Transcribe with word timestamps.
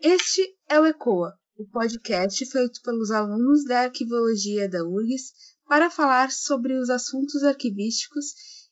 Este 0.00 0.56
é 0.68 0.78
o 0.78 0.86
ECOA, 0.86 1.34
o 1.56 1.66
podcast 1.66 2.46
feito 2.46 2.80
pelos 2.82 3.10
alunos 3.10 3.64
da 3.64 3.80
Arquivologia 3.80 4.68
da 4.68 4.84
URGS 4.84 5.32
para 5.66 5.90
falar 5.90 6.30
sobre 6.30 6.78
os 6.78 6.88
assuntos 6.88 7.42
arquivísticos 7.42 8.26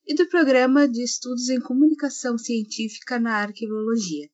e 0.07 0.15
do 0.15 0.29
Programa 0.29 0.87
de 0.87 1.03
Estudos 1.03 1.49
em 1.49 1.61
Comunicação 1.61 2.39
Científica 2.39 3.19
na 3.19 3.39
Arquivologia. 3.39 4.31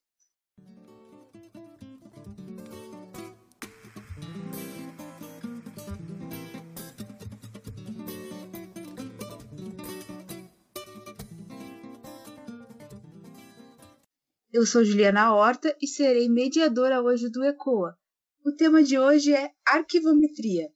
Eu 14.53 14.67
sou 14.67 14.85
Juliana 14.85 15.33
Horta 15.33 15.75
e 15.81 15.87
serei 15.87 16.29
mediadora 16.29 17.01
hoje 17.01 17.31
do 17.31 17.43
ECOA. 17.43 17.97
O 18.45 18.53
tema 18.53 18.83
de 18.83 18.99
hoje 18.99 19.33
é 19.33 19.51
arquivometria. 19.67 20.69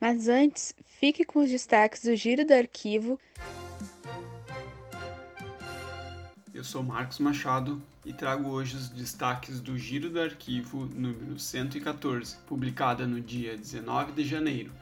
Mas 0.00 0.26
antes, 0.26 0.74
fique 0.98 1.22
com 1.22 1.40
os 1.40 1.50
destaques 1.50 2.02
do 2.02 2.16
Giro 2.16 2.46
do 2.46 2.54
Arquivo. 2.54 3.20
Eu 6.54 6.64
sou 6.64 6.82
Marcos 6.82 7.18
Machado 7.18 7.82
e 8.06 8.12
trago 8.14 8.48
hoje 8.48 8.76
os 8.76 8.88
destaques 8.88 9.60
do 9.60 9.76
Giro 9.76 10.08
do 10.08 10.18
Arquivo 10.18 10.86
número 10.86 11.38
114, 11.38 12.38
publicada 12.46 13.06
no 13.06 13.20
dia 13.20 13.54
19 13.54 14.12
de 14.12 14.24
janeiro. 14.24 14.72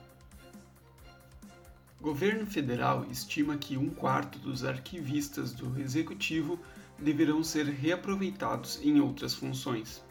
O 1.98 2.04
governo 2.04 2.46
federal 2.46 3.04
estima 3.10 3.56
que 3.56 3.76
um 3.76 3.90
quarto 3.90 4.38
dos 4.38 4.64
arquivistas 4.64 5.52
do 5.52 5.80
executivo 5.80 6.56
deverão 6.98 7.42
ser 7.45 7.66
reaproveitados 7.66 8.80
em 8.82 9.00
outras 9.00 9.34
funções. 9.34 10.02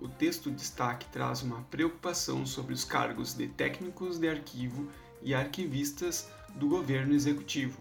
O 0.00 0.08
texto 0.08 0.50
destaque 0.50 1.06
traz 1.12 1.42
uma 1.42 1.62
preocupação 1.62 2.44
sobre 2.44 2.74
os 2.74 2.84
cargos 2.84 3.34
de 3.34 3.46
técnicos 3.46 4.18
de 4.18 4.28
arquivo 4.28 4.88
e 5.22 5.32
arquivistas 5.32 6.28
do 6.56 6.68
governo 6.68 7.14
executivo. 7.14 7.78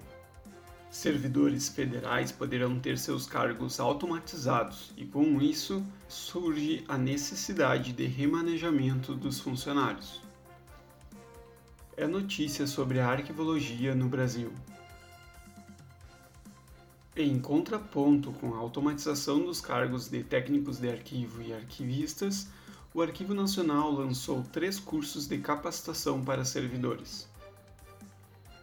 Servidores 0.91 1.69
federais 1.69 2.31
poderão 2.31 2.77
ter 2.77 2.97
seus 2.97 3.25
cargos 3.25 3.79
automatizados 3.79 4.91
e, 4.97 5.05
com 5.05 5.41
isso, 5.41 5.83
surge 6.07 6.83
a 6.87 6.97
necessidade 6.97 7.93
de 7.93 8.05
remanejamento 8.05 9.15
dos 9.15 9.39
funcionários. 9.39 10.21
É 11.95 12.05
notícia 12.05 12.67
sobre 12.67 12.99
a 12.99 13.07
arquivologia 13.07 13.95
no 13.95 14.07
Brasil. 14.07 14.51
Em 17.13 17.37
contraponto 17.41 18.31
com 18.31 18.55
a 18.55 18.57
automatização 18.59 19.43
dos 19.43 19.59
cargos 19.59 20.07
de 20.07 20.23
técnicos 20.23 20.77
de 20.77 20.89
arquivo 20.89 21.41
e 21.41 21.51
arquivistas, 21.51 22.47
o 22.93 23.01
Arquivo 23.01 23.33
Nacional 23.33 23.91
lançou 23.91 24.41
três 24.43 24.79
cursos 24.79 25.27
de 25.27 25.37
capacitação 25.39 26.23
para 26.23 26.45
servidores. 26.45 27.27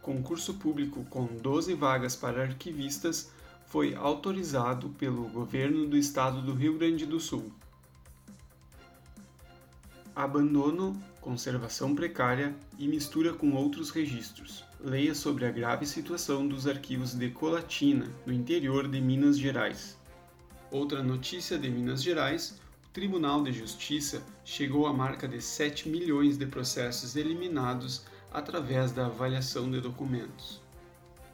Concurso 0.01 0.55
público 0.55 1.05
com 1.11 1.27
12 1.27 1.75
vagas 1.75 2.15
para 2.15 2.41
arquivistas 2.41 3.29
foi 3.67 3.93
autorizado 3.93 4.89
pelo 4.97 5.29
governo 5.29 5.85
do 5.85 5.95
estado 5.95 6.41
do 6.41 6.55
Rio 6.55 6.75
Grande 6.75 7.05
do 7.05 7.19
Sul. 7.19 7.51
Abandono, 10.15 10.99
conservação 11.21 11.93
precária 11.93 12.55
e 12.79 12.87
mistura 12.87 13.31
com 13.31 13.53
outros 13.53 13.91
registros 13.91 14.67
leia 14.81 15.13
sobre 15.13 15.45
a 15.45 15.51
grave 15.51 15.85
situação 15.85 16.47
dos 16.47 16.65
arquivos 16.65 17.13
de 17.13 17.29
Colatina, 17.29 18.07
no 18.25 18.31
interior 18.31 18.87
de 18.87 19.01
Minas 19.01 19.37
Gerais. 19.37 19.97
Outra 20.71 21.03
notícia 21.03 21.57
de 21.57 21.69
Minas 21.69 22.01
Gerais: 22.01 22.59
o 22.85 22.93
Tribunal 22.93 23.43
de 23.43 23.51
Justiça 23.51 24.23
chegou 24.45 24.87
à 24.87 24.93
marca 24.93 25.27
de 25.27 25.41
7 25.41 25.89
milhões 25.89 26.37
de 26.37 26.45
processos 26.45 27.17
eliminados 27.17 28.05
através 28.31 28.93
da 28.93 29.07
avaliação 29.07 29.69
de 29.69 29.81
documentos. 29.81 30.61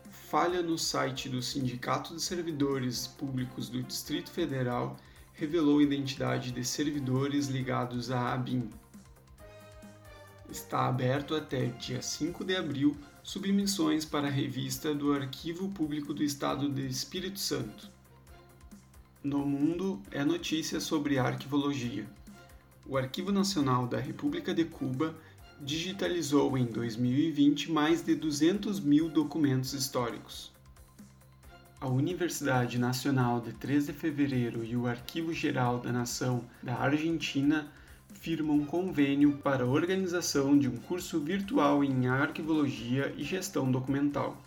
Falha 0.09 0.63
no 0.63 0.77
site 0.77 1.29
do 1.29 1.41
Sindicato 1.41 2.15
de 2.15 2.21
Servidores 2.21 3.05
Públicos 3.05 3.69
do 3.69 3.83
Distrito 3.83 4.31
Federal 4.31 4.97
revelou 5.33 5.81
identidade 5.81 6.51
de 6.51 6.65
servidores 6.65 7.47
ligados 7.47 8.09
à 8.09 8.33
ABIN. 8.33 8.69
Está 10.49 10.87
aberto 10.87 11.35
até 11.35 11.65
dia 11.65 12.01
5 12.01 12.43
de 12.43 12.55
abril 12.55 12.97
submissões 13.25 14.05
para 14.05 14.27
a 14.27 14.29
revista 14.29 14.93
do 14.93 15.11
Arquivo 15.11 15.67
Público 15.69 16.13
do 16.13 16.21
Estado 16.21 16.69
de 16.69 16.85
Espírito 16.85 17.39
Santo. 17.39 17.89
No 19.23 19.39
mundo 19.39 19.99
é 20.11 20.23
notícia 20.23 20.79
sobre 20.79 21.17
arquivologia. 21.17 22.05
O 22.85 22.95
Arquivo 22.95 23.31
Nacional 23.31 23.87
da 23.87 23.99
República 23.99 24.53
de 24.53 24.63
Cuba 24.63 25.15
digitalizou 25.59 26.55
em 26.55 26.65
2020 26.65 27.71
mais 27.71 28.03
de 28.03 28.13
200 28.13 28.79
mil 28.79 29.09
documentos 29.09 29.73
históricos. 29.73 30.51
A 31.81 31.87
Universidade 31.87 32.77
Nacional 32.77 33.41
de 33.41 33.53
3 33.53 33.87
de 33.87 33.93
Fevereiro 33.93 34.63
e 34.63 34.77
o 34.77 34.85
Arquivo 34.85 35.33
Geral 35.33 35.79
da 35.79 35.91
Nação 35.91 36.43
da 36.61 36.75
Argentina 36.75 37.71
firmam 38.19 38.65
convênio 38.65 39.33
para 39.37 39.63
a 39.63 39.67
organização 39.67 40.57
de 40.57 40.67
um 40.67 40.77
curso 40.77 41.19
virtual 41.19 41.83
em 41.83 42.07
arquivologia 42.07 43.13
e 43.15 43.23
gestão 43.23 43.71
documental. 43.71 44.41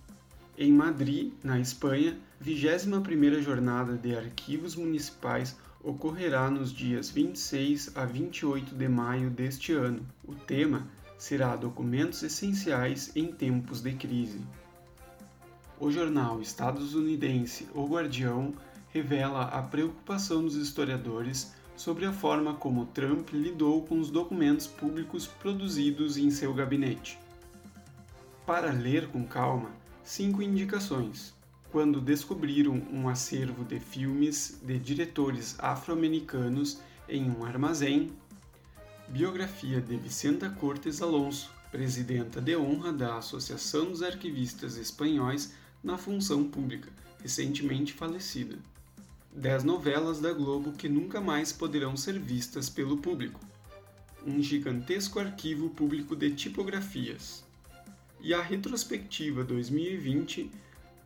Em 0.56 0.72
Madrid, 0.72 1.32
na 1.44 1.60
Espanha, 1.60 2.18
21ª 2.44 3.40
Jornada 3.40 3.96
de 3.96 4.16
Arquivos 4.16 4.74
Municipais 4.74 5.56
ocorrerá 5.82 6.50
nos 6.50 6.72
dias 6.72 7.10
26 7.10 7.96
a 7.96 8.04
28 8.04 8.74
de 8.74 8.88
maio 8.88 9.30
deste 9.30 9.72
ano. 9.72 10.04
O 10.26 10.34
tema 10.34 10.88
será 11.16 11.54
Documentos 11.54 12.22
Essenciais 12.22 13.12
em 13.14 13.32
Tempos 13.32 13.80
de 13.80 13.92
Crise. 13.92 14.40
O 15.78 15.92
jornal 15.92 16.40
estadunidense 16.40 17.68
O 17.72 17.86
Guardião 17.86 18.52
revela 18.88 19.42
a 19.42 19.62
preocupação 19.62 20.42
dos 20.42 20.56
historiadores 20.56 21.52
sobre 21.78 22.04
a 22.04 22.12
forma 22.12 22.54
como 22.54 22.86
Trump 22.86 23.30
lidou 23.32 23.82
com 23.82 24.00
os 24.00 24.10
documentos 24.10 24.66
públicos 24.66 25.28
produzidos 25.28 26.16
em 26.16 26.28
seu 26.28 26.52
gabinete. 26.52 27.16
Para 28.44 28.72
ler 28.72 29.06
com 29.06 29.24
calma, 29.24 29.70
cinco 30.02 30.42
indicações. 30.42 31.32
Quando 31.70 32.00
descobriram 32.00 32.82
um 32.92 33.08
acervo 33.08 33.64
de 33.64 33.78
filmes 33.78 34.60
de 34.60 34.76
diretores 34.76 35.54
afro-americanos 35.60 36.80
em 37.08 37.30
um 37.30 37.44
armazém, 37.44 38.10
biografia 39.08 39.80
de 39.80 39.96
Vicenta 39.98 40.50
Cortes 40.50 41.00
Alonso, 41.00 41.48
presidenta 41.70 42.40
de 42.40 42.56
honra 42.56 42.92
da 42.92 43.18
Associação 43.18 43.90
dos 43.90 44.02
Arquivistas 44.02 44.76
Espanhóis 44.76 45.54
na 45.80 45.96
Função 45.96 46.42
Pública, 46.42 46.90
recentemente 47.22 47.92
falecida. 47.92 48.58
10 49.32 49.64
novelas 49.64 50.20
da 50.20 50.32
Globo 50.32 50.72
que 50.72 50.88
nunca 50.88 51.20
mais 51.20 51.52
poderão 51.52 51.96
ser 51.96 52.18
vistas 52.18 52.68
pelo 52.68 52.96
público. 52.98 53.40
Um 54.26 54.42
gigantesco 54.42 55.20
arquivo 55.20 55.70
público 55.70 56.16
de 56.16 56.34
tipografias. 56.34 57.44
E 58.20 58.34
a 58.34 58.42
retrospectiva 58.42 59.44
2020 59.44 60.50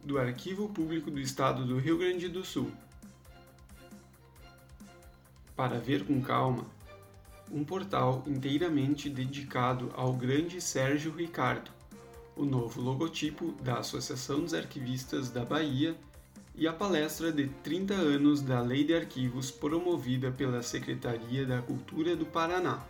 do 0.02 0.18
Arquivo 0.18 0.68
Público 0.68 1.10
do 1.10 1.20
Estado 1.20 1.64
do 1.64 1.78
Rio 1.78 1.98
Grande 1.98 2.28
do 2.28 2.44
Sul. 2.44 2.72
Para 5.54 5.78
ver 5.78 6.04
com 6.04 6.20
calma, 6.22 6.64
um 7.50 7.62
portal 7.62 8.24
inteiramente 8.26 9.10
dedicado 9.10 9.90
ao 9.94 10.14
grande 10.14 10.60
Sérgio 10.60 11.14
Ricardo, 11.14 11.70
o 12.34 12.44
novo 12.44 12.80
logotipo 12.80 13.52
da 13.62 13.78
Associação 13.78 14.40
dos 14.40 14.54
Arquivistas 14.54 15.30
da 15.30 15.44
Bahia 15.44 15.94
e 16.54 16.68
a 16.68 16.72
palestra 16.72 17.32
de 17.32 17.48
30 17.62 17.94
anos 17.94 18.42
da 18.42 18.60
Lei 18.60 18.84
de 18.84 18.94
Arquivos 18.94 19.50
promovida 19.50 20.30
pela 20.30 20.62
Secretaria 20.62 21.46
da 21.46 21.62
Cultura 21.62 22.14
do 22.14 22.26
Paraná. 22.26 22.84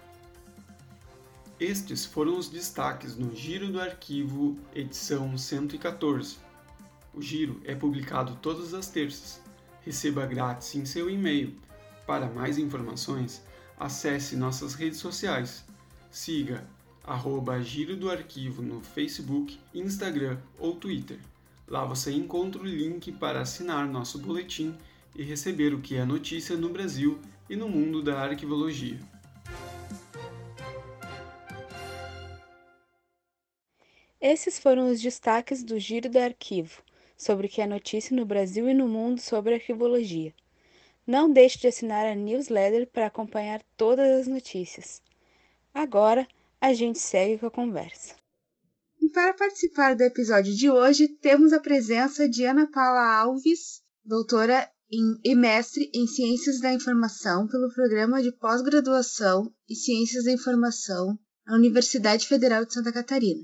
Estes 1.60 2.04
foram 2.04 2.36
os 2.36 2.48
destaques 2.48 3.16
no 3.16 3.34
Giro 3.34 3.70
do 3.70 3.80
Arquivo, 3.80 4.58
edição 4.74 5.38
114. 5.38 6.38
O 7.14 7.22
giro 7.22 7.60
é 7.64 7.74
publicado 7.74 8.36
todas 8.42 8.74
as 8.74 8.88
terças. 8.88 9.40
Receba 9.82 10.26
grátis 10.26 10.74
em 10.74 10.84
seu 10.84 11.08
e-mail. 11.08 11.54
Para 12.06 12.26
mais 12.26 12.58
informações, 12.58 13.42
acesse 13.78 14.34
nossas 14.34 14.74
redes 14.74 14.98
sociais. 14.98 15.64
Siga 16.10 16.66
arroba 17.04 17.60
Giro 17.60 17.96
do 17.96 18.10
Arquivo 18.10 18.62
no 18.62 18.80
Facebook, 18.80 19.58
Instagram 19.74 20.38
ou 20.58 20.74
Twitter. 20.74 21.18
Lá 21.72 21.86
você 21.86 22.12
encontra 22.12 22.60
o 22.60 22.66
link 22.66 23.10
para 23.12 23.40
assinar 23.40 23.88
nosso 23.88 24.18
boletim 24.18 24.76
e 25.16 25.22
receber 25.22 25.72
o 25.72 25.80
que 25.80 25.96
é 25.96 26.04
notícia 26.04 26.54
no 26.54 26.68
Brasil 26.68 27.18
e 27.48 27.56
no 27.56 27.66
mundo 27.66 28.02
da 28.02 28.20
arquivologia. 28.20 28.98
Esses 34.20 34.58
foram 34.58 34.90
os 34.90 35.00
destaques 35.00 35.64
do 35.64 35.78
Giro 35.78 36.10
do 36.10 36.18
Arquivo, 36.18 36.82
sobre 37.16 37.46
o 37.46 37.48
que 37.48 37.62
é 37.62 37.66
notícia 37.66 38.14
no 38.14 38.26
Brasil 38.26 38.68
e 38.68 38.74
no 38.74 38.86
mundo 38.86 39.18
sobre 39.18 39.54
arquivologia. 39.54 40.34
Não 41.06 41.32
deixe 41.32 41.58
de 41.58 41.68
assinar 41.68 42.04
a 42.04 42.14
newsletter 42.14 42.86
para 42.86 43.06
acompanhar 43.06 43.62
todas 43.78 44.20
as 44.20 44.26
notícias. 44.26 45.00
Agora, 45.72 46.28
a 46.60 46.74
gente 46.74 46.98
segue 46.98 47.38
com 47.38 47.46
a 47.46 47.50
conversa. 47.50 48.21
E 49.02 49.08
para 49.10 49.34
participar 49.34 49.96
do 49.96 50.02
episódio 50.02 50.54
de 50.54 50.70
hoje, 50.70 51.08
temos 51.08 51.52
a 51.52 51.58
presença 51.58 52.28
de 52.28 52.44
Ana 52.44 52.70
Paula 52.70 53.04
Alves, 53.16 53.82
doutora 54.04 54.70
em, 54.88 55.18
e 55.24 55.34
mestre 55.34 55.90
em 55.92 56.06
Ciências 56.06 56.60
da 56.60 56.72
Informação 56.72 57.48
pelo 57.48 57.74
Programa 57.74 58.22
de 58.22 58.30
Pós-Graduação 58.30 59.52
e 59.68 59.74
Ciências 59.74 60.22
da 60.22 60.30
Informação 60.30 61.18
na 61.44 61.56
Universidade 61.56 62.28
Federal 62.28 62.64
de 62.64 62.74
Santa 62.74 62.92
Catarina. 62.92 63.42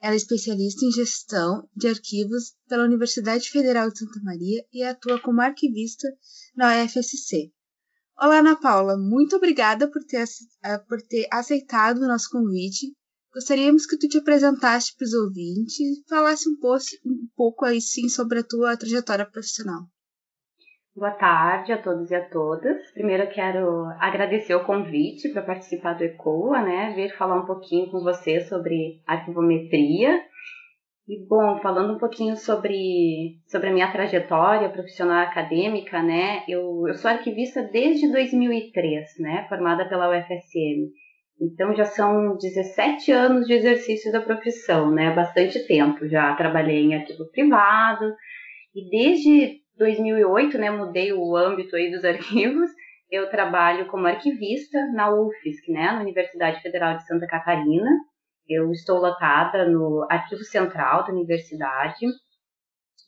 Ela 0.00 0.14
é 0.14 0.16
especialista 0.16 0.86
em 0.86 0.92
gestão 0.92 1.68
de 1.74 1.88
arquivos 1.88 2.54
pela 2.68 2.84
Universidade 2.84 3.50
Federal 3.50 3.90
de 3.90 3.98
Santa 3.98 4.20
Maria 4.22 4.64
e 4.72 4.84
atua 4.84 5.20
como 5.20 5.40
arquivista 5.40 6.06
na 6.54 6.80
UFSC. 6.80 7.52
Olá, 8.16 8.38
Ana 8.38 8.54
Paula, 8.54 8.96
muito 8.96 9.34
obrigada 9.34 9.90
por 9.90 10.04
ter, 10.04 10.24
eh, 10.62 10.78
por 10.78 11.02
ter 11.02 11.26
aceitado 11.28 11.98
o 11.98 12.06
nosso 12.06 12.30
convite. 12.30 12.94
Gostaríamos 13.34 13.86
que 13.86 13.96
tu 13.96 14.06
te 14.08 14.18
apresentasse 14.18 14.94
para 14.94 15.06
os 15.06 15.14
ouvintes 15.14 15.80
e 15.80 16.04
falasse 16.06 16.46
um 16.50 16.56
pouco, 16.60 16.84
um 17.06 17.26
pouco 17.34 17.64
aí 17.64 17.80
sim 17.80 18.06
sobre 18.06 18.40
a 18.40 18.44
tua 18.44 18.76
trajetória 18.76 19.24
profissional. 19.24 19.84
Boa 20.94 21.12
tarde 21.12 21.72
a 21.72 21.80
todos 21.80 22.10
e 22.10 22.14
a 22.14 22.28
todas. 22.28 22.90
Primeiro 22.92 23.26
quero 23.30 23.86
agradecer 23.98 24.54
o 24.54 24.66
convite 24.66 25.30
para 25.30 25.40
participar 25.40 25.94
do 25.94 26.04
ECOA, 26.04 26.60
né? 26.60 26.92
Vir 26.94 27.16
falar 27.16 27.40
um 27.40 27.46
pouquinho 27.46 27.90
com 27.90 28.00
você 28.00 28.42
sobre 28.42 29.00
arquivometria. 29.06 30.20
E 31.08 31.26
bom, 31.26 31.58
falando 31.62 31.94
um 31.94 31.98
pouquinho 31.98 32.36
sobre, 32.36 33.40
sobre 33.46 33.70
a 33.70 33.72
minha 33.72 33.90
trajetória 33.90 34.68
profissional 34.68 35.26
acadêmica, 35.26 36.02
né? 36.02 36.44
Eu, 36.46 36.86
eu 36.86 36.94
sou 36.94 37.10
arquivista 37.10 37.62
desde 37.62 38.12
2003, 38.12 39.18
né? 39.20 39.46
Formada 39.48 39.88
pela 39.88 40.10
UFSM. 40.10 40.92
Então 41.40 41.74
já 41.74 41.84
são 41.84 42.36
17 42.36 43.10
anos 43.10 43.46
de 43.46 43.54
exercício 43.54 44.12
da 44.12 44.20
profissão, 44.20 44.90
né? 44.90 45.12
Bastante 45.12 45.66
tempo. 45.66 46.08
Já 46.08 46.34
trabalhei 46.36 46.84
em 46.84 46.94
arquivo 46.94 47.30
privado 47.30 48.14
e 48.74 48.88
desde 48.88 49.60
2008, 49.76 50.58
né, 50.58 50.70
mudei 50.70 51.12
o 51.12 51.36
âmbito 51.36 51.74
aí 51.76 51.90
dos 51.90 52.04
arquivos. 52.04 52.70
Eu 53.10 53.28
trabalho 53.30 53.86
como 53.88 54.06
arquivista 54.06 54.78
na 54.92 55.12
UFSC, 55.12 55.70
né, 55.70 55.92
na 55.92 56.00
Universidade 56.00 56.62
Federal 56.62 56.96
de 56.96 57.06
Santa 57.06 57.26
Catarina. 57.26 57.90
Eu 58.48 58.70
estou 58.72 58.98
lotada 58.98 59.68
no 59.68 60.06
Arquivo 60.10 60.42
Central 60.44 61.04
da 61.04 61.12
Universidade 61.12 62.06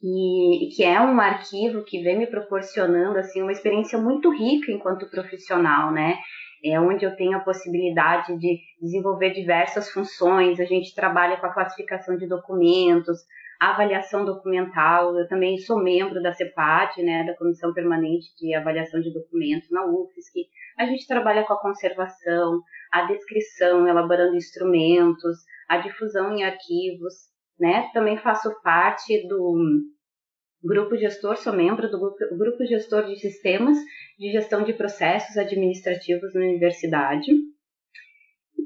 e, 0.02 0.68
que 0.76 0.84
é 0.84 1.00
um 1.00 1.18
arquivo 1.18 1.82
que 1.82 2.02
vem 2.02 2.18
me 2.18 2.26
proporcionando 2.26 3.18
assim 3.18 3.42
uma 3.42 3.52
experiência 3.52 3.98
muito 3.98 4.30
rica 4.30 4.70
enquanto 4.70 5.08
profissional, 5.10 5.90
né? 5.90 6.18
É 6.64 6.80
onde 6.80 7.04
eu 7.04 7.14
tenho 7.14 7.36
a 7.36 7.40
possibilidade 7.40 8.38
de 8.38 8.58
desenvolver 8.80 9.30
diversas 9.30 9.90
funções. 9.90 10.58
A 10.58 10.64
gente 10.64 10.94
trabalha 10.94 11.36
com 11.36 11.46
a 11.46 11.52
classificação 11.52 12.16
de 12.16 12.26
documentos, 12.26 13.18
avaliação 13.60 14.24
documental. 14.24 15.16
Eu 15.16 15.28
também 15.28 15.58
sou 15.58 15.82
membro 15.82 16.22
da 16.22 16.32
CEPAD, 16.32 17.02
né, 17.02 17.24
da 17.24 17.36
Comissão 17.36 17.72
Permanente 17.74 18.34
de 18.38 18.54
Avaliação 18.54 19.00
de 19.00 19.12
Documentos 19.12 19.70
na 19.70 19.84
UFSC. 19.84 20.46
A 20.78 20.86
gente 20.86 21.06
trabalha 21.06 21.44
com 21.44 21.52
a 21.52 21.60
conservação, 21.60 22.62
a 22.90 23.02
descrição, 23.02 23.86
elaborando 23.86 24.36
instrumentos, 24.36 25.38
a 25.68 25.78
difusão 25.78 26.32
em 26.32 26.44
arquivos, 26.44 27.14
né? 27.58 27.90
Também 27.92 28.16
faço 28.18 28.50
parte 28.62 29.26
do 29.28 29.56
grupo 30.64 30.96
gestor, 30.96 31.36
sou 31.36 31.52
membro 31.52 31.90
do 31.90 31.98
grupo, 31.98 32.16
grupo 32.36 32.64
gestor 32.64 33.04
de 33.04 33.16
sistemas 33.16 33.76
de 34.18 34.32
gestão 34.32 34.62
de 34.62 34.72
processos 34.72 35.36
administrativos 35.36 36.34
na 36.34 36.40
universidade. 36.40 37.30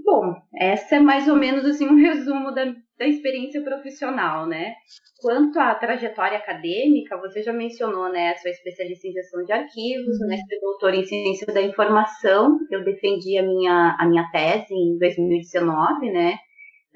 Bom, 0.05 0.35
essa 0.59 0.97
é 0.97 1.01
mais 1.01 1.29
ou 1.29 1.37
menos 1.37 1.65
assim 1.65 1.87
um 1.87 1.97
resumo 2.01 2.55
da, 2.55 2.65
da 2.99 3.07
experiência 3.07 3.63
profissional, 3.63 4.47
né? 4.47 4.75
Quanto 5.21 5.59
à 5.59 5.75
trajetória 5.75 6.39
acadêmica, 6.39 7.19
você 7.19 7.43
já 7.43 7.53
mencionou, 7.53 8.09
né, 8.11 8.35
sua 8.37 8.51
especialista 8.51 9.09
em 9.09 9.13
gestão 9.13 9.45
de 9.45 9.53
arquivos, 9.53 10.21
uhum. 10.21 10.29
mestre 10.29 10.61
doutor 10.61 10.95
em 10.95 11.05
ciência 11.05 11.53
da 11.53 11.61
informação. 11.61 12.59
Eu 12.71 12.85
defendi 12.85 13.37
a 13.37 13.43
minha, 13.43 13.97
a 13.99 14.07
minha 14.07 14.31
tese 14.31 14.73
em 14.73 14.97
2019, 14.99 16.11
né, 16.13 16.39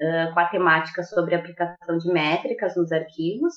uh, 0.01 0.33
com 0.33 0.39
a 0.39 0.45
temática 0.45 1.03
sobre 1.03 1.35
aplicação 1.35 1.97
de 1.97 2.11
métricas 2.11 2.75
nos 2.77 2.91
arquivos. 2.91 3.53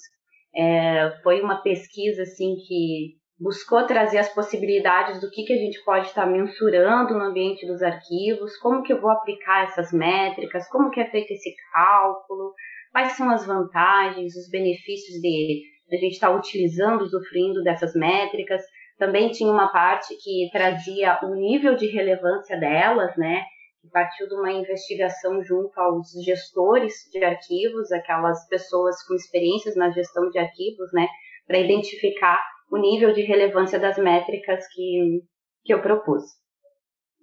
É, 0.56 1.10
foi 1.22 1.40
uma 1.42 1.62
pesquisa, 1.62 2.22
assim, 2.22 2.56
que 2.66 3.16
buscou 3.38 3.86
trazer 3.86 4.18
as 4.18 4.32
possibilidades 4.32 5.20
do 5.20 5.30
que, 5.30 5.44
que 5.44 5.52
a 5.52 5.58
gente 5.58 5.84
pode 5.84 6.06
estar 6.06 6.26
mensurando 6.26 7.14
no 7.14 7.24
ambiente 7.24 7.66
dos 7.66 7.82
arquivos, 7.82 8.56
como 8.58 8.82
que 8.82 8.92
eu 8.92 9.00
vou 9.00 9.10
aplicar 9.10 9.64
essas 9.64 9.92
métricas, 9.92 10.68
como 10.70 10.90
que 10.90 11.00
é 11.00 11.10
feito 11.10 11.32
esse 11.32 11.54
cálculo, 11.72 12.54
quais 12.92 13.12
são 13.12 13.28
as 13.28 13.46
vantagens, 13.46 14.34
os 14.34 14.48
benefícios 14.50 15.20
de, 15.20 15.62
de 15.88 15.96
a 15.96 16.00
gente 16.00 16.14
estar 16.14 16.30
utilizando, 16.30 17.02
usufruindo 17.02 17.62
dessas 17.62 17.94
métricas. 17.94 18.62
Também 18.98 19.30
tinha 19.30 19.52
uma 19.52 19.70
parte 19.70 20.16
que 20.16 20.48
trazia 20.50 21.18
o 21.22 21.34
nível 21.34 21.76
de 21.76 21.86
relevância 21.88 22.58
delas, 22.58 23.14
né? 23.18 23.44
Que 23.86 23.92
partiu 23.92 24.28
de 24.28 24.34
uma 24.34 24.52
investigação 24.52 25.42
junto 25.44 25.78
aos 25.78 26.10
gestores 26.24 26.92
de 27.12 27.22
arquivos, 27.22 27.92
aquelas 27.92 28.46
pessoas 28.48 29.00
com 29.06 29.14
experiências 29.14 29.76
na 29.76 29.90
gestão 29.90 30.28
de 30.30 30.38
arquivos, 30.38 30.92
né? 30.92 31.06
Para 31.46 31.60
identificar 31.60 32.42
o 32.70 32.76
nível 32.78 33.12
de 33.12 33.22
relevância 33.22 33.78
das 33.78 33.96
métricas 33.96 34.66
que, 34.74 35.22
que 35.64 35.72
eu 35.72 35.80
propus. 35.80 36.24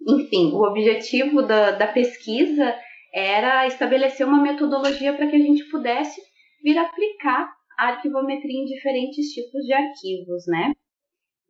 Enfim, 0.08 0.52
o 0.52 0.62
objetivo 0.62 1.42
da, 1.42 1.72
da 1.72 1.86
pesquisa 1.86 2.74
era 3.12 3.66
estabelecer 3.66 4.26
uma 4.26 4.40
metodologia 4.40 5.14
para 5.14 5.26
que 5.26 5.36
a 5.36 5.40
gente 5.40 5.68
pudesse 5.70 6.18
vir 6.62 6.78
aplicar 6.78 7.52
a 7.78 7.88
arquivometria 7.88 8.58
em 8.58 8.64
diferentes 8.64 9.28
tipos 9.28 9.62
de 9.64 9.72
arquivos, 9.74 10.46
né? 10.46 10.72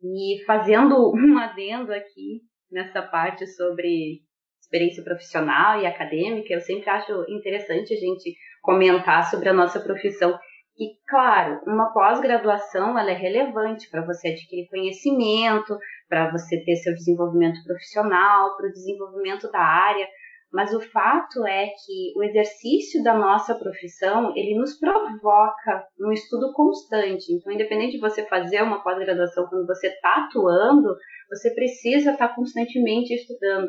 E 0.03 0.43
fazendo 0.45 1.13
um 1.15 1.37
adendo 1.37 1.93
aqui 1.93 2.41
nessa 2.69 3.01
parte 3.01 3.47
sobre 3.47 4.25
experiência 4.65 5.03
profissional 5.03 5.79
e 5.79 5.85
acadêmica, 5.85 6.53
eu 6.53 6.61
sempre 6.61 6.89
acho 6.89 7.25
interessante 7.29 7.93
a 7.93 7.97
gente 7.97 8.35
comentar 8.61 9.29
sobre 9.29 9.49
a 9.49 9.53
nossa 9.53 9.79
profissão 9.79 10.37
e, 10.77 10.89
claro, 11.07 11.61
uma 11.65 11.93
pós-graduação 11.93 12.99
ela 12.99 13.11
é 13.11 13.13
relevante 13.13 13.89
para 13.89 14.05
você 14.05 14.29
adquirir 14.29 14.67
conhecimento, 14.67 15.77
para 16.09 16.29
você 16.31 16.61
ter 16.65 16.75
seu 16.75 16.93
desenvolvimento 16.93 17.63
profissional, 17.63 18.57
para 18.57 18.67
o 18.67 18.71
desenvolvimento 18.71 19.49
da 19.49 19.61
área, 19.61 20.05
mas 20.51 20.73
o 20.73 20.81
fato 20.81 21.45
é 21.47 21.67
que 21.67 22.13
o 22.17 22.23
exercício 22.23 23.01
da 23.03 23.13
nossa 23.13 23.55
profissão, 23.55 24.33
ele 24.35 24.57
nos 24.57 24.77
provoca 24.77 25.85
um 25.99 26.11
estudo 26.11 26.51
constante. 26.53 27.33
Então, 27.33 27.53
independente 27.53 27.93
de 27.93 27.99
você 27.99 28.25
fazer 28.25 28.61
uma 28.61 28.83
pós-graduação, 28.83 29.47
quando 29.47 29.65
você 29.65 29.87
está 29.87 30.25
atuando, 30.25 30.95
você 31.29 31.53
precisa 31.53 32.11
estar 32.11 32.29
tá 32.29 32.35
constantemente 32.35 33.13
estudando. 33.13 33.67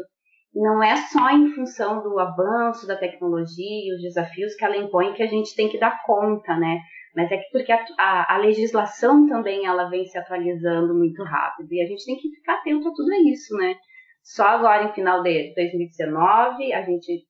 Não 0.56 0.82
é 0.82 0.96
só 0.96 1.30
em 1.30 1.54
função 1.54 2.02
do 2.02 2.18
avanço 2.18 2.86
da 2.86 2.96
tecnologia 2.96 3.94
os 3.94 4.02
desafios 4.02 4.54
que 4.54 4.64
ela 4.64 4.76
impõe 4.76 5.12
que 5.12 5.22
a 5.22 5.26
gente 5.26 5.54
tem 5.54 5.68
que 5.68 5.78
dar 5.78 6.02
conta, 6.04 6.56
né? 6.56 6.80
mas 7.16 7.32
é 7.32 7.38
que 7.38 7.50
porque 7.50 7.72
a, 7.72 7.82
a, 7.98 8.34
a, 8.34 8.38
legislação 8.38 9.26
também 9.26 9.64
ela 9.64 9.88
vem 9.88 10.04
se 10.04 10.18
atualizando 10.18 10.94
muito 10.94 11.22
rápido 11.25 11.72
e 11.72 11.80
a 11.80 11.86
gente 11.86 12.04
tem 12.04 12.18
que 12.18 12.28
ficar 12.28 12.58
atento 12.58 12.86
a 12.86 12.92
tudo 12.92 13.10
isso, 13.14 13.56
né? 13.56 13.75
Só 14.22 14.44
agora 14.44 14.84
em 14.84 14.92
final 14.92 15.22
de 15.22 15.54
2019 15.54 16.75
a 16.75 16.82
gente 16.82 17.25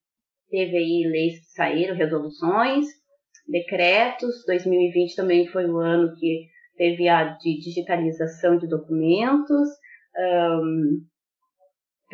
teve 0.51 0.77
aí 0.77 1.09
leis 1.09 1.39
que 1.39 1.53
saíram, 1.53 1.95
resoluções, 1.95 2.87
decretos. 3.47 4.45
2020 4.49 5.15
também 5.15 5.47
foi 5.47 5.71
o 5.71 5.79
ano 5.79 6.13
que 6.19 6.47
teve 6.77 7.09
a 7.09 7.37
de 7.37 7.61
digitalização 7.61 8.59
de 8.59 8.67
documentos. 8.67 9.69
Um, 10.19 11.01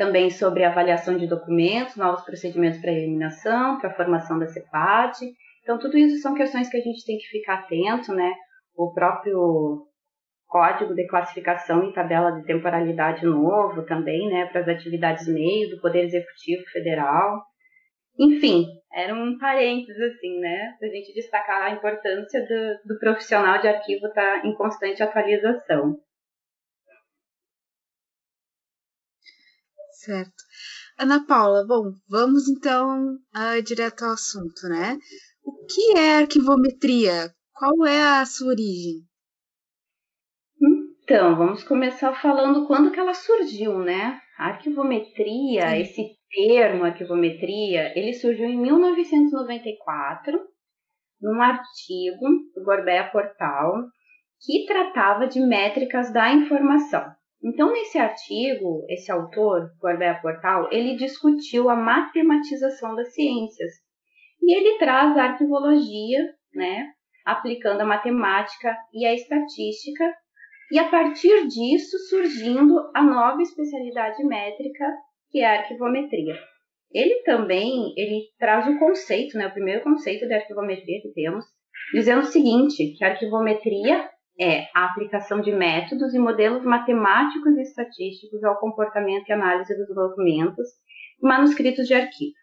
também 0.02 0.30
sobre 0.30 0.64
avaliação 0.64 1.16
de 1.16 1.28
documentos, 1.28 1.94
novos 1.94 2.24
procedimentos 2.24 2.80
para 2.80 2.90
eliminação, 2.90 3.78
para 3.78 3.88
a 3.88 3.94
formação 3.94 4.36
da 4.36 4.48
CEPAD. 4.48 5.32
Então, 5.62 5.78
tudo 5.78 5.96
isso 5.96 6.20
são 6.20 6.34
questões 6.34 6.68
que 6.68 6.76
a 6.76 6.80
gente 6.80 7.06
tem 7.06 7.16
que 7.18 7.28
ficar 7.28 7.60
atento, 7.60 8.12
né? 8.12 8.34
O 8.76 8.92
próprio 8.92 9.86
código 10.48 10.92
de 10.92 11.06
classificação 11.06 11.88
e 11.88 11.92
tabela 11.92 12.32
de 12.32 12.44
temporalidade 12.44 13.24
novo 13.24 13.86
também, 13.86 14.28
né? 14.28 14.46
Para 14.46 14.62
as 14.62 14.68
atividades 14.68 15.28
meio 15.28 15.70
do 15.70 15.80
Poder 15.80 16.02
Executivo 16.02 16.64
Federal. 16.72 17.40
Enfim, 18.18 18.66
era 18.92 19.14
um 19.14 19.38
parênteses, 19.38 20.02
assim, 20.02 20.40
né? 20.40 20.74
Para 20.80 20.88
a 20.88 20.90
gente 20.90 21.14
destacar 21.14 21.62
a 21.62 21.70
importância 21.70 22.40
do, 22.40 22.94
do 22.94 22.98
profissional 22.98 23.60
de 23.60 23.68
arquivo 23.68 24.08
estar 24.08 24.40
tá 24.40 24.46
em 24.48 24.52
constante 24.56 25.00
atualização. 25.00 25.96
Certo. 30.04 30.42
Ana 30.98 31.24
Paula, 31.24 31.64
bom, 31.64 31.92
vamos 32.08 32.48
então 32.48 33.14
uh, 33.14 33.62
direto 33.62 34.04
ao 34.04 34.10
assunto, 34.10 34.68
né? 34.68 34.98
O 35.44 35.64
que 35.64 35.96
é 35.96 36.16
arquivometria? 36.16 37.32
Qual 37.54 37.86
é 37.86 38.02
a 38.02 38.26
sua 38.26 38.48
origem? 38.48 39.06
Então, 41.04 41.36
vamos 41.36 41.62
começar 41.62 42.20
falando 42.20 42.66
quando 42.66 42.90
que 42.90 42.98
ela 42.98 43.14
surgiu, 43.14 43.78
né? 43.78 44.20
A 44.36 44.46
arquivometria, 44.46 45.68
Sim. 45.68 45.80
esse 45.82 46.16
termo 46.34 46.84
arquivometria, 46.84 47.96
ele 47.96 48.12
surgiu 48.14 48.46
em 48.46 48.60
1994, 48.60 50.36
num 51.20 51.40
artigo 51.40 52.26
do 52.56 52.64
Gorbea 52.64 53.08
Portal, 53.12 53.84
que 54.40 54.66
tratava 54.66 55.28
de 55.28 55.38
métricas 55.38 56.12
da 56.12 56.32
informação. 56.32 57.14
Então, 57.44 57.72
nesse 57.72 57.98
artigo, 57.98 58.84
esse 58.88 59.10
autor, 59.10 59.72
Gorbea 59.80 60.20
Portal, 60.22 60.68
ele 60.70 60.96
discutiu 60.96 61.68
a 61.68 61.74
matematização 61.74 62.94
das 62.94 63.12
ciências. 63.12 63.72
E 64.40 64.56
ele 64.56 64.78
traz 64.78 65.16
a 65.16 65.24
arquivologia, 65.24 66.20
né, 66.54 66.86
aplicando 67.24 67.80
a 67.80 67.86
matemática 67.86 68.76
e 68.92 69.04
a 69.04 69.14
estatística, 69.14 70.04
e 70.70 70.78
a 70.78 70.88
partir 70.88 71.48
disso 71.48 71.98
surgindo 72.08 72.78
a 72.94 73.02
nova 73.02 73.42
especialidade 73.42 74.24
métrica, 74.24 74.84
que 75.30 75.40
é 75.40 75.46
a 75.46 75.60
arquivometria. 75.60 76.34
Ele 76.92 77.22
também, 77.22 77.92
ele 77.96 78.22
traz 78.38 78.68
o 78.68 78.78
conceito, 78.78 79.36
né, 79.36 79.48
o 79.48 79.52
primeiro 79.52 79.82
conceito 79.82 80.26
de 80.26 80.34
arquivometria 80.34 81.00
que 81.02 81.12
temos, 81.12 81.44
dizendo 81.92 82.20
o 82.20 82.26
seguinte, 82.26 82.94
que 82.96 83.04
a 83.04 83.08
arquivometria 83.08 84.08
é 84.38 84.66
a 84.74 84.86
aplicação 84.86 85.40
de 85.40 85.52
métodos 85.52 86.14
e 86.14 86.18
modelos 86.18 86.64
matemáticos 86.64 87.56
e 87.56 87.62
estatísticos 87.62 88.42
ao 88.44 88.58
comportamento 88.58 89.28
e 89.28 89.32
análise 89.32 89.76
dos 89.76 89.94
documentos 89.94 90.68
e 91.20 91.26
manuscritos 91.26 91.86
de 91.86 91.94
arquivo, 91.94 92.34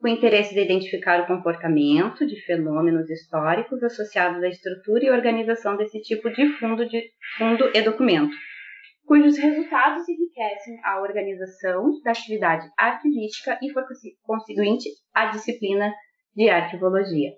com 0.00 0.08
interesse 0.08 0.54
de 0.54 0.60
identificar 0.60 1.22
o 1.22 1.26
comportamento 1.26 2.26
de 2.26 2.40
fenômenos 2.44 3.08
históricos 3.10 3.82
associados 3.82 4.42
à 4.42 4.48
estrutura 4.48 5.04
e 5.04 5.10
organização 5.10 5.76
desse 5.76 6.00
tipo 6.00 6.30
de 6.30 6.48
fundo, 6.58 6.86
de, 6.88 7.02
fundo 7.36 7.70
e 7.74 7.82
documento, 7.82 8.34
cujos 9.06 9.36
resultados 9.38 10.08
enriquecem 10.08 10.80
a 10.82 11.00
organização 11.00 12.00
da 12.02 12.10
atividade 12.10 12.68
arquivística 12.76 13.58
e, 13.62 13.72
por 13.72 13.84
conseguinte, 14.22 14.88
a 15.12 15.26
disciplina 15.26 15.92
de 16.34 16.48
arquivologia. 16.48 17.32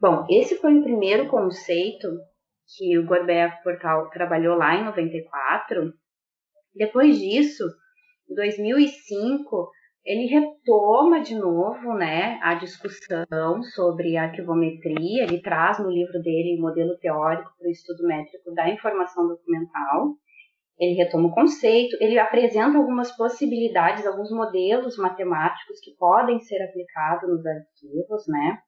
Bom, 0.00 0.26
esse 0.28 0.56
foi 0.56 0.78
o 0.78 0.82
primeiro 0.82 1.28
conceito 1.28 2.08
que 2.76 2.98
o 2.98 3.06
Gorbea 3.06 3.50
Portal 3.62 4.10
trabalhou 4.10 4.56
lá 4.56 4.74
em 4.76 4.84
94. 4.84 5.92
Depois 6.74 7.18
disso, 7.18 7.64
em 8.30 8.34
2005, 8.34 9.70
ele 10.04 10.26
retoma 10.26 11.20
de 11.20 11.34
novo 11.34 11.94
né, 11.94 12.38
a 12.42 12.54
discussão 12.54 13.62
sobre 13.74 14.16
arquivometria. 14.16 15.24
Ele 15.24 15.40
traz 15.40 15.78
no 15.78 15.90
livro 15.90 16.20
dele 16.22 16.56
o 16.58 16.62
modelo 16.62 16.96
teórico 16.98 17.50
para 17.58 17.68
o 17.68 17.70
estudo 17.70 18.06
métrico 18.06 18.52
da 18.54 18.68
informação 18.68 19.26
documental. 19.28 20.14
Ele 20.78 20.94
retoma 20.94 21.28
o 21.28 21.34
conceito, 21.34 21.96
ele 22.00 22.18
apresenta 22.18 22.78
algumas 22.78 23.14
possibilidades, 23.16 24.06
alguns 24.06 24.30
modelos 24.30 24.96
matemáticos 24.96 25.80
que 25.80 25.96
podem 25.98 26.38
ser 26.40 26.62
aplicados 26.62 27.28
nos 27.28 27.44
arquivos, 27.44 28.28
né? 28.28 28.58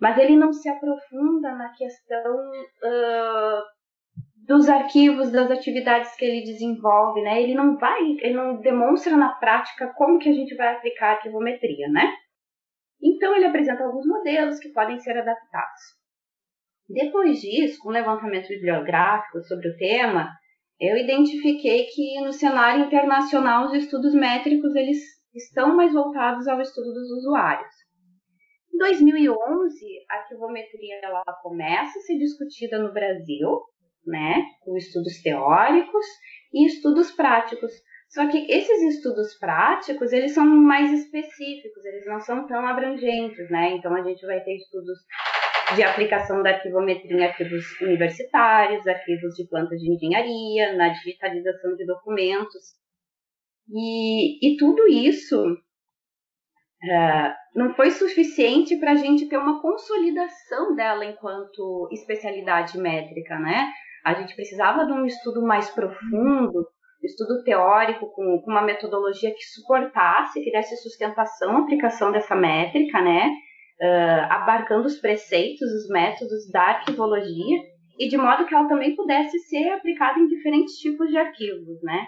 Mas 0.00 0.18
ele 0.18 0.36
não 0.36 0.52
se 0.52 0.68
aprofunda 0.68 1.52
na 1.52 1.70
questão 1.70 2.34
uh, 2.34 3.62
dos 4.46 4.68
arquivos, 4.68 5.32
das 5.32 5.50
atividades 5.50 6.14
que 6.16 6.24
ele 6.24 6.44
desenvolve, 6.44 7.22
né? 7.22 7.42
Ele 7.42 7.54
não 7.54 7.76
vai, 7.76 8.00
ele 8.20 8.34
não 8.34 8.60
demonstra 8.60 9.16
na 9.16 9.34
prática 9.34 9.92
como 9.96 10.18
que 10.18 10.28
a 10.28 10.32
gente 10.32 10.54
vai 10.54 10.74
aplicar 10.74 11.08
a 11.08 11.12
arquivometria, 11.12 11.88
né? 11.88 12.12
Então 13.02 13.34
ele 13.34 13.46
apresenta 13.46 13.84
alguns 13.84 14.06
modelos 14.06 14.58
que 14.58 14.70
podem 14.70 14.98
ser 15.00 15.18
adaptados. 15.18 15.82
Depois 16.88 17.40
disso, 17.40 17.78
com 17.82 17.88
o 17.88 17.92
levantamento 17.92 18.48
bibliográfico 18.48 19.42
sobre 19.42 19.68
o 19.68 19.76
tema, 19.76 20.30
eu 20.80 20.96
identifiquei 20.96 21.86
que 21.86 22.20
no 22.20 22.32
cenário 22.32 22.84
internacional 22.84 23.66
os 23.66 23.74
estudos 23.74 24.14
métricos 24.14 24.74
eles 24.76 24.98
estão 25.34 25.74
mais 25.74 25.92
voltados 25.92 26.46
ao 26.46 26.60
estudo 26.60 26.92
dos 26.92 27.10
usuários. 27.10 27.85
Em 28.76 28.78
2011, 28.78 29.86
a 30.10 30.16
arquivometria 30.16 31.00
ela 31.02 31.22
começa 31.42 31.98
a 31.98 32.02
ser 32.02 32.18
discutida 32.18 32.78
no 32.78 32.92
Brasil, 32.92 33.62
né, 34.06 34.44
com 34.60 34.76
estudos 34.76 35.22
teóricos 35.22 36.04
e 36.52 36.66
estudos 36.66 37.10
práticos. 37.12 37.72
Só 38.10 38.28
que 38.28 38.36
esses 38.52 38.96
estudos 38.96 39.34
práticos, 39.38 40.12
eles 40.12 40.32
são 40.32 40.44
mais 40.44 40.92
específicos, 40.92 41.86
eles 41.86 42.04
não 42.04 42.20
são 42.20 42.46
tão 42.46 42.66
abrangentes, 42.66 43.50
né? 43.50 43.72
Então 43.72 43.94
a 43.94 44.02
gente 44.02 44.24
vai 44.26 44.44
ter 44.44 44.56
estudos 44.56 44.98
de 45.74 45.82
aplicação 45.82 46.42
da 46.42 46.50
arquivometria 46.50 47.16
em 47.16 47.24
arquivos 47.24 47.80
universitários, 47.80 48.86
arquivos 48.86 49.34
de 49.36 49.48
plantas 49.48 49.80
de 49.80 49.90
engenharia, 49.90 50.76
na 50.76 50.90
digitalização 50.90 51.74
de 51.76 51.86
documentos. 51.86 52.74
E, 53.70 54.52
e 54.52 54.56
tudo 54.58 54.86
isso 54.86 55.56
é, 56.82 57.34
não 57.54 57.74
foi 57.74 57.90
suficiente 57.90 58.76
para 58.76 58.92
a 58.92 58.96
gente 58.96 59.28
ter 59.28 59.38
uma 59.38 59.60
consolidação 59.60 60.74
dela 60.74 61.04
enquanto 61.04 61.88
especialidade 61.92 62.78
métrica, 62.78 63.38
né? 63.38 63.68
A 64.04 64.14
gente 64.14 64.34
precisava 64.36 64.86
de 64.86 64.92
um 64.92 65.04
estudo 65.04 65.42
mais 65.42 65.70
profundo, 65.70 66.66
estudo 67.02 67.42
teórico 67.44 68.06
com, 68.12 68.42
com 68.42 68.50
uma 68.50 68.62
metodologia 68.62 69.32
que 69.32 69.42
suportasse, 69.42 70.42
que 70.42 70.50
desse 70.50 70.76
sustentação 70.76 71.56
à 71.56 71.60
aplicação 71.60 72.12
dessa 72.12 72.36
métrica, 72.36 73.00
né? 73.00 73.30
Uh, 73.80 74.32
abarcando 74.32 74.86
os 74.86 74.98
preceitos, 74.98 75.68
os 75.70 75.88
métodos 75.90 76.50
da 76.50 76.62
arquivologia 76.62 77.58
e 77.98 78.08
de 78.08 78.16
modo 78.16 78.46
que 78.46 78.54
ela 78.54 78.68
também 78.68 78.94
pudesse 78.94 79.38
ser 79.40 79.70
aplicada 79.70 80.18
em 80.18 80.28
diferentes 80.28 80.74
tipos 80.76 81.08
de 81.08 81.16
arquivos, 81.16 81.82
né? 81.82 82.06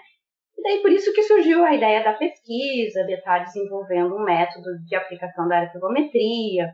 E 0.59 0.61
daí 0.61 0.81
por 0.81 0.91
isso 0.91 1.13
que 1.13 1.23
surgiu 1.23 1.63
a 1.63 1.73
ideia 1.73 2.03
da 2.03 2.11
pesquisa, 2.11 3.05
de 3.05 3.13
estar 3.13 3.39
desenvolvendo 3.45 4.13
um 4.13 4.25
método 4.25 4.67
de 4.85 4.93
aplicação 4.93 5.47
da 5.47 5.59
arquivometria, 5.59 6.73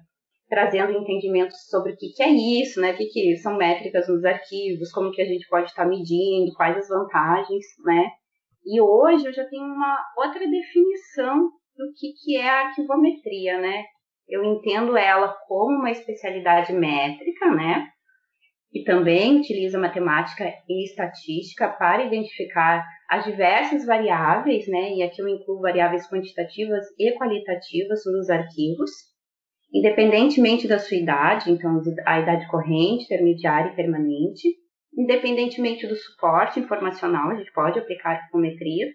trazendo 0.50 0.92
entendimentos 0.98 1.68
sobre 1.70 1.94
o 1.94 1.96
que, 1.96 2.10
que 2.10 2.24
é 2.24 2.30
isso, 2.30 2.82
né? 2.82 2.94
O 2.94 2.98
que, 2.98 3.06
que 3.06 3.38
são 3.38 3.56
métricas 3.56 4.08
nos 4.08 4.26
arquivos, 4.26 4.92
como 4.92 5.12
que 5.12 5.22
a 5.22 5.26
gente 5.26 5.48
pode 5.48 5.68
estar 5.68 5.86
medindo, 5.86 6.52
quais 6.56 6.76
as 6.76 6.88
vantagens, 6.88 7.64
né? 7.86 8.10
E 8.66 8.82
hoje 8.82 9.28
eu 9.28 9.34
já 9.34 9.46
tenho 9.46 9.66
uma 9.66 10.04
outra 10.18 10.40
definição 10.50 11.52
do 11.78 11.94
que, 11.96 12.14
que 12.24 12.38
é 12.38 12.50
a 12.50 12.68
arquivometria, 12.68 13.60
né? 13.60 13.84
Eu 14.28 14.44
entendo 14.44 14.98
ela 14.98 15.28
como 15.48 15.78
uma 15.78 15.92
especialidade 15.92 16.74
métrica, 16.74 17.52
né? 17.52 17.88
E 18.74 18.84
também 18.84 19.40
utiliza 19.40 19.78
matemática 19.78 20.52
e 20.68 20.86
estatística 20.86 21.70
para 21.70 22.06
identificar 22.06 22.84
as 23.10 23.24
diversas 23.24 23.86
variáveis, 23.86 24.68
né? 24.68 24.94
E 24.96 25.04
aqui 25.04 25.22
eu 25.22 25.28
incluo 25.28 25.62
variáveis 25.62 26.10
quantitativas 26.10 26.86
e 26.98 27.12
qualitativas 27.14 28.02
nos 28.06 28.30
arquivos, 28.30 28.92
independentemente 29.74 30.68
da 30.68 30.80
sua 30.80 30.98
idade, 30.98 31.52
então 31.52 31.82
a 32.06 32.20
idade 32.20 32.48
corrente, 32.48 33.06
intermediária 33.06 33.72
e 33.72 33.76
permanente, 33.76 34.48
independentemente 34.98 35.86
do 35.88 35.96
suporte 35.96 36.60
informacional, 36.60 37.32
a 37.32 37.36
gente 37.36 37.52
pode 37.52 37.78
aplicar 37.78 38.12
arquivometria. 38.12 38.88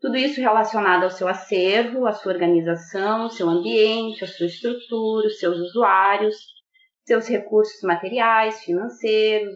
Tudo 0.00 0.16
isso 0.16 0.40
relacionado 0.40 1.04
ao 1.04 1.10
seu 1.10 1.26
acervo, 1.26 2.06
à 2.06 2.12
sua 2.12 2.32
organização, 2.32 3.28
seu 3.28 3.48
ambiente, 3.48 4.24
a 4.24 4.28
sua 4.28 4.46
estrutura, 4.46 5.26
os 5.26 5.38
seus 5.38 5.58
usuários, 5.58 6.36
seus 7.06 7.28
recursos 7.28 7.80
materiais, 7.82 8.64
financeiros, 8.64 9.54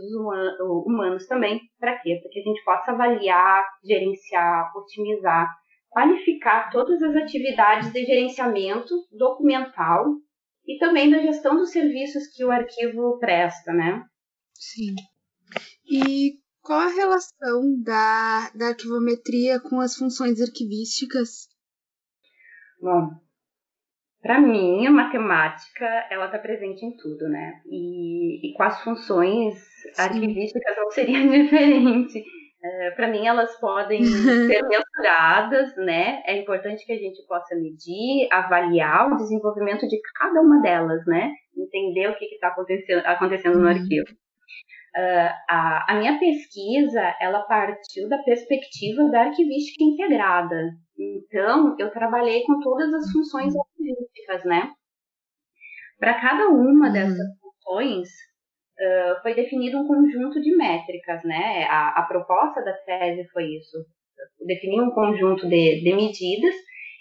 humanos 0.86 1.26
também. 1.26 1.60
Para 1.78 1.98
quê? 1.98 2.20
Para 2.22 2.30
que 2.30 2.38
a 2.38 2.42
gente 2.42 2.64
possa 2.64 2.92
avaliar, 2.92 3.66
gerenciar, 3.84 4.70
otimizar, 4.76 5.48
qualificar 5.88 6.70
todas 6.70 7.02
as 7.02 7.16
atividades 7.16 7.92
de 7.92 8.04
gerenciamento 8.04 8.94
documental 9.10 10.06
e 10.64 10.78
também 10.78 11.10
da 11.10 11.18
gestão 11.18 11.56
dos 11.56 11.72
serviços 11.72 12.28
que 12.28 12.44
o 12.44 12.52
arquivo 12.52 13.18
presta, 13.18 13.72
né? 13.72 14.04
Sim. 14.54 14.94
E 15.84 16.38
qual 16.62 16.78
a 16.78 16.88
relação 16.88 17.82
da, 17.82 18.50
da 18.50 18.68
arquivometria 18.68 19.58
com 19.58 19.80
as 19.80 19.96
funções 19.96 20.40
arquivísticas? 20.40 21.48
Bom, 22.80 23.10
para 24.22 24.38
mim, 24.38 24.86
a 24.86 24.90
matemática, 24.90 25.86
ela 26.10 26.26
está 26.26 26.38
presente 26.38 26.84
em 26.84 26.94
tudo, 26.96 27.28
né? 27.28 27.60
E, 27.66 28.50
e 28.50 28.52
com 28.54 28.62
as 28.62 28.82
funções 28.82 29.54
Sim. 29.94 30.02
arquivísticas 30.02 30.76
não 30.76 30.90
seria 30.90 31.20
diferente. 31.26 32.22
É, 32.62 32.90
para 32.90 33.08
mim, 33.08 33.26
elas 33.26 33.58
podem 33.58 34.04
ser 34.04 34.62
mensuradas, 34.68 35.74
né? 35.76 36.22
É 36.26 36.36
importante 36.36 36.84
que 36.84 36.92
a 36.92 36.98
gente 36.98 37.26
possa 37.26 37.54
medir, 37.56 38.28
avaliar 38.30 39.10
o 39.10 39.16
desenvolvimento 39.16 39.88
de 39.88 39.98
cada 40.18 40.40
uma 40.42 40.60
delas, 40.60 41.04
né? 41.06 41.32
Entender 41.56 42.08
o 42.08 42.16
que 42.16 42.26
está 42.26 42.48
acontecendo, 42.48 43.06
acontecendo 43.06 43.58
no 43.58 43.64
uhum. 43.64 43.70
arquivo. 43.70 44.06
Uh, 44.96 45.30
a, 45.48 45.92
a, 45.92 45.98
minha 45.98 46.18
pesquisa, 46.18 47.14
ela 47.20 47.42
partiu 47.42 48.08
da 48.08 48.18
perspectiva 48.18 49.08
da 49.08 49.22
arquivística 49.22 49.84
integrada. 49.84 50.72
Então, 50.98 51.76
eu 51.78 51.90
trabalhei 51.92 52.42
com 52.42 52.58
todas 52.58 52.92
as 52.92 53.10
funções 53.12 53.54
arquivísticas, 53.80 54.44
né? 54.44 54.72
Para 55.98 56.20
cada 56.20 56.48
uma 56.48 56.86
uhum. 56.86 56.92
dessas 56.92 57.26
funções, 57.40 58.08
uh, 58.08 59.22
foi 59.22 59.34
definido 59.34 59.78
um 59.78 59.86
conjunto 59.86 60.40
de 60.40 60.54
métricas, 60.56 61.22
né? 61.24 61.64
A, 61.64 62.00
a, 62.00 62.02
proposta 62.02 62.62
da 62.62 62.72
tese 62.72 63.28
foi 63.30 63.44
isso, 63.44 63.76
definir 64.46 64.80
um 64.80 64.90
conjunto 64.90 65.48
de, 65.48 65.82
de 65.82 65.94
medidas 65.94 66.54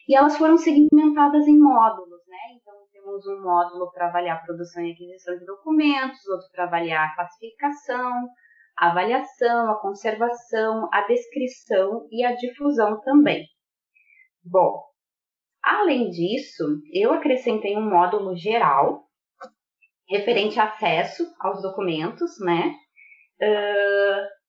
e 0.07 0.15
elas 0.15 0.37
foram 0.37 0.57
segmentadas 0.57 1.47
em 1.47 1.57
módulos, 1.57 2.21
né? 2.27 2.37
Então 2.55 2.73
temos 2.91 3.25
um 3.27 3.41
módulo 3.41 3.91
para 3.91 4.07
avaliar 4.07 4.43
produção 4.45 4.83
e 4.83 4.91
aquisição 4.91 5.37
de 5.37 5.45
documentos, 5.45 6.25
outro 6.27 6.47
para 6.51 6.65
avaliar 6.65 7.07
a 7.07 7.15
classificação, 7.15 8.27
a 8.77 8.91
avaliação, 8.91 9.71
a 9.71 9.79
conservação, 9.79 10.89
a 10.91 11.05
descrição 11.07 12.07
e 12.11 12.23
a 12.23 12.33
difusão 12.33 12.99
também. 13.01 13.45
Bom, 14.43 14.88
além 15.63 16.09
disso, 16.09 16.63
eu 16.93 17.13
acrescentei 17.13 17.77
um 17.77 17.89
módulo 17.89 18.35
geral 18.35 19.03
referente 20.09 20.59
a 20.59 20.65
acesso 20.65 21.23
aos 21.39 21.61
documentos, 21.61 22.31
né? 22.39 22.73
Uh, 23.41 24.39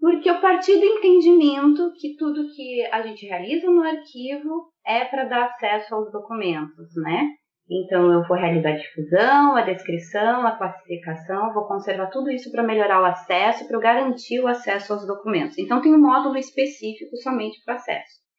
porque 0.00 0.30
eu 0.30 0.40
parti 0.40 0.78
do 0.78 0.84
entendimento 0.84 1.92
que 2.00 2.16
tudo 2.16 2.48
que 2.54 2.86
a 2.90 3.02
gente 3.02 3.26
realiza 3.26 3.68
no 3.68 3.82
arquivo 3.82 4.72
é 4.86 5.04
para 5.04 5.24
dar 5.24 5.46
acesso 5.46 5.94
aos 5.94 6.10
documentos, 6.10 6.94
né? 6.96 7.28
Então, 7.70 8.12
eu 8.12 8.26
vou 8.26 8.36
realizar 8.36 8.70
a 8.70 8.76
difusão, 8.76 9.54
a 9.54 9.62
descrição, 9.62 10.44
a 10.44 10.56
classificação, 10.56 11.52
vou 11.52 11.68
conservar 11.68 12.06
tudo 12.06 12.28
isso 12.28 12.50
para 12.50 12.64
melhorar 12.64 13.00
o 13.00 13.04
acesso, 13.04 13.68
para 13.68 13.78
garantir 13.78 14.40
o 14.40 14.48
acesso 14.48 14.92
aos 14.92 15.06
documentos. 15.06 15.56
Então, 15.56 15.80
tem 15.80 15.94
um 15.94 16.00
módulo 16.00 16.36
específico 16.36 17.16
somente 17.18 17.62
para 17.64 17.74
acesso. 17.74 18.29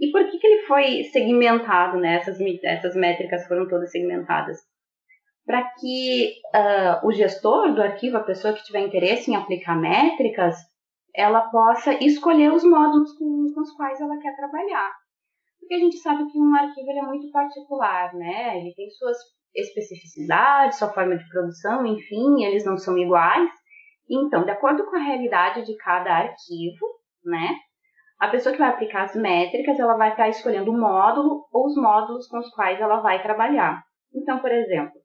E 0.00 0.10
por 0.10 0.24
que, 0.28 0.38
que 0.38 0.46
ele 0.46 0.62
foi 0.62 1.04
segmentado, 1.04 1.98
né? 1.98 2.16
Essas, 2.16 2.38
essas 2.64 2.96
métricas 2.96 3.46
foram 3.46 3.68
todas 3.68 3.90
segmentadas? 3.90 4.58
para 5.50 5.64
que 5.80 6.34
uh, 6.54 7.04
o 7.06 7.10
gestor 7.10 7.74
do 7.74 7.82
arquivo, 7.82 8.16
a 8.16 8.22
pessoa 8.22 8.54
que 8.54 8.62
tiver 8.62 8.86
interesse 8.86 9.30
em 9.30 9.34
aplicar 9.34 9.74
métricas, 9.74 10.54
ela 11.12 11.40
possa 11.50 11.92
escolher 12.04 12.52
os 12.52 12.62
módulos 12.62 13.12
com, 13.18 13.52
com 13.52 13.60
os 13.60 13.72
quais 13.72 14.00
ela 14.00 14.16
quer 14.18 14.36
trabalhar. 14.36 14.92
Porque 15.58 15.74
a 15.74 15.78
gente 15.78 15.96
sabe 15.96 16.30
que 16.30 16.38
um 16.38 16.54
arquivo 16.54 16.90
é 16.90 17.02
muito 17.02 17.32
particular, 17.32 18.14
né? 18.14 18.60
Ele 18.60 18.72
tem 18.74 18.88
suas 18.90 19.16
especificidades, 19.52 20.78
sua 20.78 20.92
forma 20.92 21.16
de 21.16 21.28
produção, 21.28 21.84
enfim, 21.84 22.44
eles 22.44 22.64
não 22.64 22.78
são 22.78 22.96
iguais. 22.96 23.50
Então, 24.08 24.44
de 24.44 24.52
acordo 24.52 24.84
com 24.84 24.94
a 24.94 25.02
realidade 25.02 25.66
de 25.66 25.76
cada 25.78 26.12
arquivo, 26.12 26.86
né? 27.24 27.56
A 28.20 28.28
pessoa 28.28 28.52
que 28.52 28.58
vai 28.58 28.68
aplicar 28.68 29.04
as 29.04 29.16
métricas, 29.16 29.80
ela 29.80 29.96
vai 29.96 30.10
estar 30.10 30.28
escolhendo 30.28 30.70
o 30.70 30.78
módulo 30.78 31.46
ou 31.50 31.66
os 31.66 31.74
módulos 31.74 32.26
com 32.28 32.38
os 32.38 32.50
quais 32.50 32.78
ela 32.78 33.00
vai 33.00 33.22
trabalhar. 33.22 33.82
Então, 34.14 34.38
por 34.40 34.52
exemplo, 34.52 35.00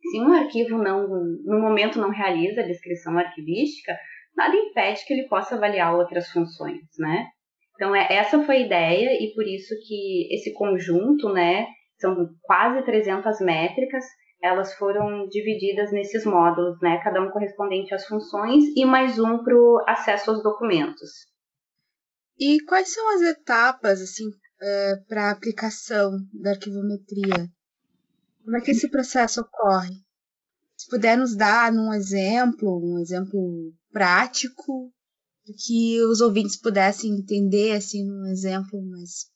se 0.00 0.18
um 0.18 0.32
arquivo 0.32 0.78
não, 0.78 1.06
no 1.06 1.60
momento 1.60 2.00
não 2.00 2.08
realiza 2.08 2.62
a 2.62 2.66
descrição 2.66 3.18
arquivística, 3.18 3.94
nada 4.34 4.56
impede 4.56 5.04
que 5.04 5.12
ele 5.12 5.28
possa 5.28 5.54
avaliar 5.54 5.94
outras 5.94 6.30
funções, 6.30 6.80
né? 6.98 7.26
Então, 7.74 7.94
é, 7.94 8.06
essa 8.10 8.42
foi 8.42 8.56
a 8.56 8.66
ideia 8.66 9.22
e 9.22 9.34
por 9.34 9.46
isso 9.46 9.74
que 9.86 10.34
esse 10.34 10.54
conjunto, 10.54 11.30
né, 11.30 11.66
são 11.98 12.28
quase 12.42 12.82
300 12.84 13.40
métricas, 13.40 14.04
elas 14.42 14.74
foram 14.74 15.28
divididas 15.28 15.92
nesses 15.92 16.24
módulos, 16.24 16.80
né, 16.80 16.98
cada 17.04 17.20
um 17.20 17.30
correspondente 17.30 17.94
às 17.94 18.06
funções 18.06 18.64
e 18.74 18.84
mais 18.86 19.18
um 19.18 19.42
para 19.44 19.54
o 19.54 19.84
acesso 19.86 20.30
aos 20.30 20.42
documentos. 20.42 21.29
E 22.40 22.58
quais 22.64 22.94
são 22.94 23.16
as 23.16 23.20
etapas, 23.20 24.00
assim, 24.00 24.24
é, 24.62 24.96
para 25.06 25.28
a 25.28 25.30
aplicação 25.30 26.16
da 26.32 26.52
arquivometria? 26.52 27.52
Como 28.42 28.56
é 28.56 28.62
que 28.62 28.70
esse 28.70 28.88
processo 28.88 29.42
ocorre? 29.42 29.94
Se 30.74 30.88
puder 30.88 31.18
nos 31.18 31.36
dar 31.36 31.70
um 31.70 31.92
exemplo, 31.92 32.80
um 32.82 32.98
exemplo 32.98 33.74
prático, 33.92 34.90
que 35.66 36.02
os 36.04 36.22
ouvintes 36.22 36.56
pudessem 36.56 37.12
entender, 37.12 37.72
assim, 37.72 38.10
um 38.10 38.24
exemplo 38.26 38.80
mais 38.88 39.26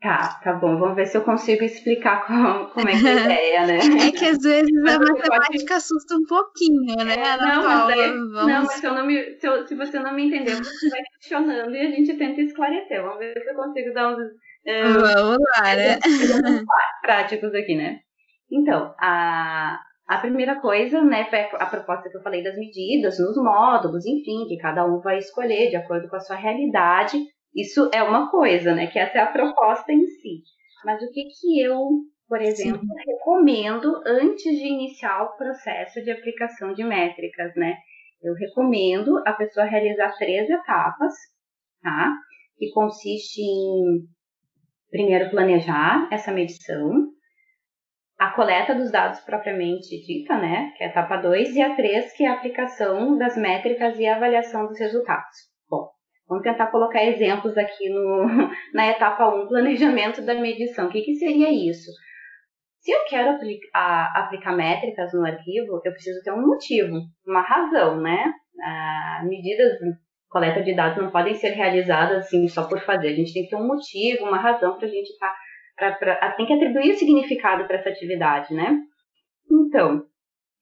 Tá, 0.00 0.38
tá 0.44 0.52
bom. 0.52 0.78
Vamos 0.78 0.94
ver 0.94 1.06
se 1.06 1.16
eu 1.16 1.24
consigo 1.24 1.64
explicar 1.64 2.26
como, 2.26 2.66
como 2.66 2.88
é 2.88 2.92
que 2.92 3.06
é 3.06 3.12
a 3.12 3.24
ideia, 3.24 3.66
né? 3.66 3.78
É 4.06 4.12
que 4.12 4.24
às 4.26 4.38
vezes 4.38 4.76
a 4.84 4.98
matemática 4.98 5.48
pode... 5.48 5.72
assusta 5.72 6.16
um 6.16 6.24
pouquinho, 6.26 6.96
né? 7.04 7.14
É, 7.14 7.36
não, 7.38 7.64
mas, 7.64 7.96
Vamos... 7.96 8.46
não, 8.46 8.64
mas 8.64 8.72
se, 8.72 8.86
eu 8.86 8.94
não 8.94 9.06
me, 9.06 9.38
se, 9.38 9.46
eu, 9.46 9.66
se, 9.66 9.74
você 9.74 9.98
não 9.98 10.14
me 10.14 10.26
entendeu, 10.26 10.56
você 10.56 10.90
vai 10.90 11.00
questionando 11.02 11.74
e 11.74 11.80
a 11.80 11.90
gente 11.90 12.14
tenta 12.14 12.42
esclarecer. 12.42 13.02
Vamos 13.02 13.18
ver 13.18 13.42
se 13.42 13.50
eu 13.50 13.54
consigo 13.54 13.94
dar 13.94 14.12
uns. 14.12 14.18
É, 14.66 14.82
Vamos 14.82 15.38
lá, 15.56 15.74
né? 15.74 15.98
Práticos 17.02 17.54
aqui, 17.54 17.74
né? 17.74 18.00
Então, 18.50 18.94
a, 19.00 19.80
a 20.06 20.18
primeira 20.18 20.60
coisa, 20.60 21.02
né, 21.02 21.24
foi 21.24 21.40
a 21.40 21.66
proposta 21.66 22.08
que 22.08 22.16
eu 22.16 22.22
falei 22.22 22.42
das 22.42 22.56
medidas, 22.56 23.18
nos 23.18 23.36
módulos, 23.36 24.06
enfim, 24.06 24.46
que 24.46 24.56
cada 24.58 24.84
um 24.84 25.00
vai 25.00 25.18
escolher 25.18 25.70
de 25.70 25.76
acordo 25.76 26.08
com 26.08 26.16
a 26.16 26.20
sua 26.20 26.36
realidade. 26.36 27.18
Isso 27.56 27.90
é 27.94 28.02
uma 28.02 28.30
coisa, 28.30 28.74
né, 28.74 28.86
que 28.86 28.98
essa 28.98 29.16
é 29.16 29.20
a 29.22 29.32
proposta 29.32 29.90
em 29.90 30.06
si. 30.06 30.42
Mas 30.84 31.02
o 31.02 31.10
que 31.10 31.24
que 31.24 31.58
eu, 31.58 31.88
por 32.28 32.42
exemplo, 32.42 32.80
Sim. 32.80 33.10
recomendo 33.10 34.02
antes 34.06 34.58
de 34.58 34.66
iniciar 34.66 35.22
o 35.22 35.36
processo 35.38 36.02
de 36.02 36.10
aplicação 36.10 36.74
de 36.74 36.84
métricas, 36.84 37.54
né? 37.56 37.78
Eu 38.22 38.34
recomendo 38.34 39.22
a 39.26 39.32
pessoa 39.32 39.64
realizar 39.64 40.14
três 40.18 40.50
etapas, 40.50 41.14
tá? 41.82 42.12
Que 42.58 42.70
consiste 42.72 43.40
em 43.40 44.06
primeiro 44.90 45.30
planejar 45.30 46.08
essa 46.12 46.30
medição, 46.30 47.08
a 48.18 48.30
coleta 48.32 48.74
dos 48.74 48.90
dados 48.90 49.20
propriamente 49.20 50.00
dita, 50.06 50.38
né, 50.38 50.72
que 50.76 50.84
é 50.84 50.86
a 50.86 50.90
etapa 50.90 51.16
2, 51.18 51.54
e 51.54 51.62
a 51.62 51.74
3, 51.74 52.12
que 52.12 52.24
é 52.24 52.28
a 52.28 52.34
aplicação 52.34 53.16
das 53.18 53.36
métricas 53.36 53.98
e 53.98 54.06
a 54.06 54.16
avaliação 54.16 54.66
dos 54.66 54.78
resultados. 54.78 55.55
Vamos 56.28 56.42
tentar 56.42 56.66
colocar 56.68 57.04
exemplos 57.04 57.56
aqui 57.56 57.88
no, 57.88 58.26
na 58.74 58.88
etapa 58.88 59.28
1, 59.28 59.42
um, 59.42 59.48
planejamento 59.48 60.22
da 60.22 60.34
medição. 60.34 60.86
O 60.86 60.90
que, 60.90 61.02
que 61.02 61.14
seria 61.14 61.50
isso? 61.50 61.90
Se 62.80 62.90
eu 62.90 63.04
quero 63.08 63.30
aplicar, 63.30 64.12
aplicar 64.16 64.56
métricas 64.56 65.12
no 65.12 65.24
arquivo, 65.24 65.80
eu 65.84 65.92
preciso 65.92 66.22
ter 66.22 66.32
um 66.32 66.46
motivo, 66.46 66.96
uma 67.26 67.42
razão, 67.42 68.00
né? 68.00 68.32
Ah, 68.62 69.22
medidas, 69.24 69.78
coleta 70.28 70.62
de 70.62 70.74
dados 70.74 71.02
não 71.02 71.10
podem 71.10 71.34
ser 71.34 71.50
realizadas 71.50 72.18
assim 72.18 72.48
só 72.48 72.68
por 72.68 72.80
fazer. 72.80 73.08
A 73.08 73.14
gente 73.14 73.32
tem 73.32 73.44
que 73.44 73.50
ter 73.50 73.56
um 73.56 73.66
motivo, 73.66 74.24
uma 74.24 74.38
razão 74.38 74.76
para 74.76 74.86
a 74.86 74.90
gente 74.90 75.10
estar 75.10 75.34
tá 75.76 75.92
pra, 75.92 76.32
tem 76.32 76.46
que 76.46 76.52
atribuir 76.52 76.94
significado 76.94 77.66
para 77.66 77.76
essa 77.76 77.88
atividade, 77.88 78.54
né? 78.54 78.78
Então, 79.50 80.04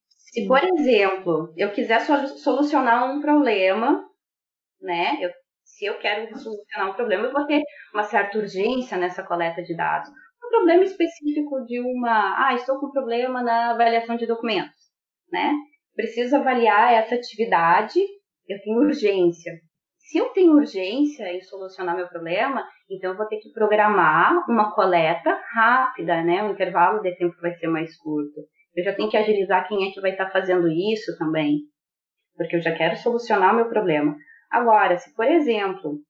se 0.08 0.46
por 0.46 0.62
exemplo 0.62 1.52
eu 1.56 1.70
quiser 1.72 2.00
solucionar 2.00 3.10
um 3.10 3.20
problema, 3.20 4.04
né? 4.80 5.18
Eu, 5.20 5.30
se 5.76 5.84
eu 5.86 5.98
quero 5.98 6.26
solucionar 6.38 6.90
um 6.90 6.94
problema, 6.94 7.24
eu 7.24 7.32
vou 7.32 7.46
ter 7.46 7.62
uma 7.92 8.04
certa 8.04 8.38
urgência 8.38 8.96
nessa 8.96 9.24
coleta 9.24 9.62
de 9.62 9.76
dados. 9.76 10.08
Um 10.44 10.48
problema 10.48 10.84
específico 10.84 11.64
de 11.66 11.80
uma, 11.80 12.46
ah, 12.46 12.54
estou 12.54 12.78
com 12.78 12.90
problema 12.90 13.42
na 13.42 13.72
avaliação 13.72 14.16
de 14.16 14.26
documentos, 14.26 14.76
né? 15.32 15.52
Preciso 15.96 16.36
avaliar 16.36 16.92
essa 16.92 17.14
atividade, 17.16 17.98
eu 18.48 18.60
tenho 18.62 18.78
urgência. 18.78 19.52
Se 19.98 20.18
eu 20.18 20.28
tenho 20.28 20.52
urgência 20.52 21.24
em 21.32 21.40
solucionar 21.40 21.96
meu 21.96 22.06
problema, 22.08 22.64
então 22.88 23.10
eu 23.10 23.16
vou 23.16 23.26
ter 23.26 23.38
que 23.38 23.50
programar 23.52 24.48
uma 24.48 24.72
coleta 24.74 25.40
rápida, 25.54 26.22
né? 26.22 26.44
O 26.44 26.52
intervalo 26.52 27.00
de 27.00 27.16
tempo 27.16 27.34
vai 27.40 27.52
ser 27.54 27.66
mais 27.66 27.96
curto. 27.96 28.42
Eu 28.76 28.84
já 28.84 28.92
tenho 28.94 29.10
que 29.10 29.16
agilizar 29.16 29.66
quem 29.66 29.88
é 29.88 29.92
que 29.92 30.00
vai 30.00 30.12
estar 30.12 30.30
fazendo 30.30 30.68
isso 30.68 31.16
também, 31.18 31.60
porque 32.36 32.56
eu 32.56 32.60
já 32.60 32.72
quero 32.76 32.96
solucionar 32.96 33.52
o 33.52 33.56
meu 33.56 33.68
problema. 33.68 34.14
Agora, 34.50 34.96
se 34.98 35.14
por 35.14 35.26
exemplo, 35.26 36.00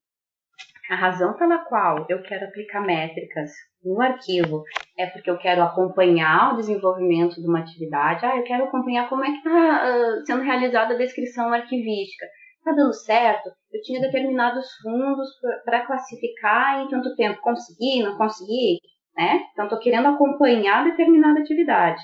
a 0.90 0.96
razão 0.96 1.34
pela 1.34 1.58
qual 1.58 2.06
eu 2.08 2.22
quero 2.22 2.44
aplicar 2.44 2.80
métricas 2.80 3.50
no 3.82 4.00
arquivo 4.00 4.62
é 4.98 5.06
porque 5.06 5.30
eu 5.30 5.38
quero 5.38 5.62
acompanhar 5.62 6.52
o 6.52 6.56
desenvolvimento 6.56 7.40
de 7.40 7.46
uma 7.46 7.60
atividade, 7.60 8.24
ah, 8.24 8.36
eu 8.36 8.44
quero 8.44 8.64
acompanhar 8.64 9.08
como 9.08 9.24
é 9.24 9.30
que 9.30 9.36
está 9.38 9.50
uh, 9.50 10.26
sendo 10.26 10.42
realizada 10.42 10.94
a 10.94 10.98
descrição 10.98 11.52
arquivística. 11.52 12.26
Está 12.58 12.72
dando 12.72 12.94
certo, 12.94 13.50
eu 13.72 13.82
tinha 13.82 14.00
determinados 14.00 14.66
fundos 14.82 15.28
para 15.64 15.84
classificar 15.86 16.80
em 16.80 16.88
tanto 16.88 17.14
tempo, 17.14 17.40
consegui, 17.42 18.02
não 18.02 18.16
consegui, 18.16 18.78
né? 19.14 19.42
Então, 19.52 19.66
estou 19.66 19.78
querendo 19.78 20.08
acompanhar 20.08 20.84
determinada 20.84 21.40
atividade. 21.40 22.00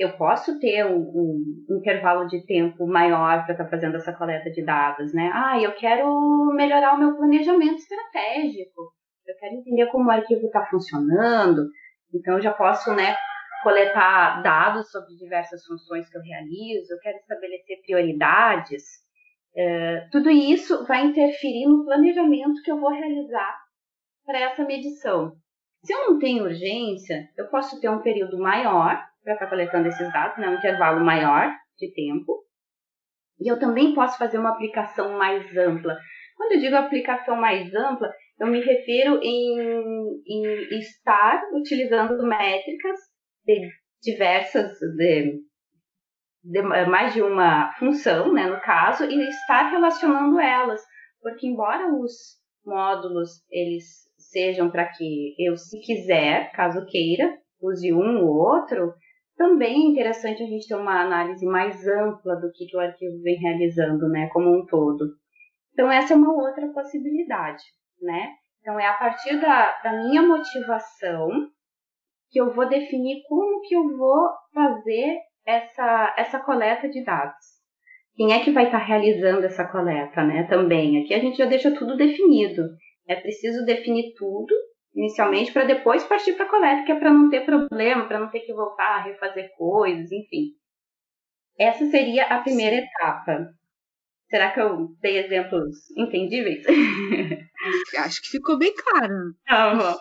Eu 0.00 0.16
posso 0.16 0.58
ter 0.58 0.86
um, 0.86 0.98
um 1.68 1.76
intervalo 1.76 2.26
de 2.26 2.44
tempo 2.46 2.86
maior 2.86 3.44
para 3.44 3.52
estar 3.52 3.64
tá 3.64 3.70
fazendo 3.70 3.96
essa 3.96 4.12
coleta 4.12 4.50
de 4.50 4.64
dados, 4.64 5.12
né? 5.12 5.30
Ah, 5.34 5.60
eu 5.60 5.72
quero 5.74 6.52
melhorar 6.54 6.94
o 6.94 6.98
meu 6.98 7.16
planejamento 7.16 7.76
estratégico. 7.76 8.92
Eu 9.26 9.36
quero 9.38 9.54
entender 9.56 9.86
como 9.86 10.08
o 10.08 10.10
arquivo 10.10 10.46
está 10.46 10.64
funcionando. 10.66 11.66
Então, 12.14 12.34
eu 12.34 12.40
já 12.40 12.52
posso, 12.52 12.92
né, 12.94 13.14
coletar 13.62 14.42
dados 14.42 14.90
sobre 14.90 15.14
diversas 15.16 15.64
funções 15.64 16.08
que 16.08 16.16
eu 16.16 16.22
realizo. 16.22 16.92
Eu 16.92 16.98
quero 17.00 17.18
estabelecer 17.18 17.82
prioridades 17.84 18.82
é, 19.56 20.08
tudo 20.12 20.30
isso 20.30 20.86
vai 20.86 21.04
interferir 21.04 21.66
no 21.66 21.84
planejamento 21.84 22.62
que 22.62 22.70
eu 22.70 22.78
vou 22.78 22.90
realizar 22.90 23.58
para 24.24 24.38
essa 24.38 24.64
medição. 24.64 25.32
Se 25.84 25.92
eu 25.92 26.10
não 26.10 26.18
tenho 26.18 26.44
urgência, 26.44 27.28
eu 27.36 27.48
posso 27.48 27.80
ter 27.80 27.88
um 27.88 28.02
período 28.02 28.38
maior 28.38 29.02
para 29.22 29.34
estar 29.34 29.48
coletando 29.48 29.88
esses 29.88 30.12
dados, 30.12 30.38
né, 30.38 30.48
um 30.48 30.54
intervalo 30.54 31.04
maior 31.04 31.52
de 31.78 31.92
tempo, 31.92 32.44
E 33.42 33.50
eu 33.50 33.58
também 33.58 33.94
posso 33.94 34.18
fazer 34.18 34.38
uma 34.38 34.50
aplicação 34.50 35.16
mais 35.16 35.56
ampla. 35.56 35.96
Quando 36.36 36.52
eu 36.52 36.60
digo 36.60 36.76
aplicação 36.76 37.36
mais 37.36 37.74
ampla, 37.74 38.10
eu 38.38 38.46
me 38.46 38.60
refiro 38.60 39.18
em, 39.22 40.22
em 40.26 40.78
estar 40.78 41.42
utilizando 41.54 42.22
métricas 42.22 42.98
de 43.44 43.68
diversas, 44.02 44.72
de, 44.96 45.40
de, 46.44 46.62
mais 46.62 47.14
de 47.14 47.22
uma 47.22 47.72
função, 47.78 48.32
né, 48.32 48.46
no 48.46 48.60
caso, 48.60 49.04
e 49.04 49.28
estar 49.28 49.70
relacionando 49.70 50.38
elas. 50.38 50.82
Porque 51.22 51.46
embora 51.46 51.86
os 51.94 52.12
módulos 52.64 53.30
eles 53.50 53.84
sejam 54.18 54.70
para 54.70 54.86
que 54.86 55.34
eu, 55.38 55.56
se 55.56 55.80
quiser, 55.80 56.52
caso 56.52 56.86
queira, 56.86 57.38
use 57.60 57.92
um 57.92 58.24
ou 58.24 58.36
outro, 58.36 58.94
também 59.40 59.72
é 59.72 59.88
interessante 59.88 60.42
a 60.42 60.46
gente 60.46 60.68
ter 60.68 60.74
uma 60.74 61.00
análise 61.00 61.46
mais 61.46 61.86
ampla 61.86 62.36
do 62.36 62.52
que, 62.52 62.66
que 62.66 62.76
o 62.76 62.80
arquivo 62.80 63.22
vem 63.22 63.38
realizando, 63.38 64.06
né, 64.10 64.28
como 64.34 64.54
um 64.54 64.66
todo. 64.66 65.14
Então, 65.72 65.90
essa 65.90 66.12
é 66.12 66.16
uma 66.16 66.30
outra 66.30 66.68
possibilidade, 66.74 67.62
né? 68.02 68.34
Então, 68.60 68.78
é 68.78 68.86
a 68.86 68.92
partir 68.92 69.40
da, 69.40 69.80
da 69.80 69.92
minha 70.04 70.20
motivação 70.20 71.30
que 72.30 72.38
eu 72.38 72.52
vou 72.52 72.68
definir 72.68 73.22
como 73.26 73.62
que 73.62 73.74
eu 73.74 73.96
vou 73.96 74.28
fazer 74.52 75.16
essa, 75.46 76.14
essa 76.18 76.38
coleta 76.40 76.86
de 76.90 77.02
dados. 77.02 77.46
Quem 78.16 78.34
é 78.34 78.44
que 78.44 78.50
vai 78.50 78.66
estar 78.66 78.76
realizando 78.76 79.46
essa 79.46 79.66
coleta, 79.66 80.22
né? 80.22 80.42
Também. 80.50 81.02
Aqui 81.02 81.14
a 81.14 81.18
gente 81.18 81.38
já 81.38 81.46
deixa 81.46 81.74
tudo 81.74 81.96
definido. 81.96 82.62
É 83.08 83.16
preciso 83.16 83.64
definir 83.64 84.12
tudo 84.18 84.54
inicialmente 84.94 85.52
para 85.52 85.64
depois 85.64 86.04
partir 86.04 86.34
para 86.34 86.46
a 86.46 86.48
coleta, 86.48 86.84
que 86.84 86.92
é 86.92 86.98
para 86.98 87.12
não 87.12 87.30
ter 87.30 87.44
problema, 87.44 88.06
para 88.06 88.20
não 88.20 88.30
ter 88.30 88.40
que 88.40 88.52
voltar 88.52 88.96
a 88.96 89.02
refazer 89.02 89.50
coisas, 89.56 90.10
enfim. 90.10 90.54
Essa 91.58 91.86
seria 91.86 92.24
a 92.24 92.40
primeira 92.40 92.76
etapa. 92.76 93.48
Será 94.28 94.52
que 94.52 94.60
eu 94.60 94.88
dei 95.00 95.18
exemplos 95.18 95.76
entendíveis? 95.96 96.64
Acho 97.98 98.22
que 98.22 98.28
ficou 98.28 98.58
bem 98.58 98.72
claro. 98.74 99.34
Tá 99.44 99.74
bom. 99.74 99.96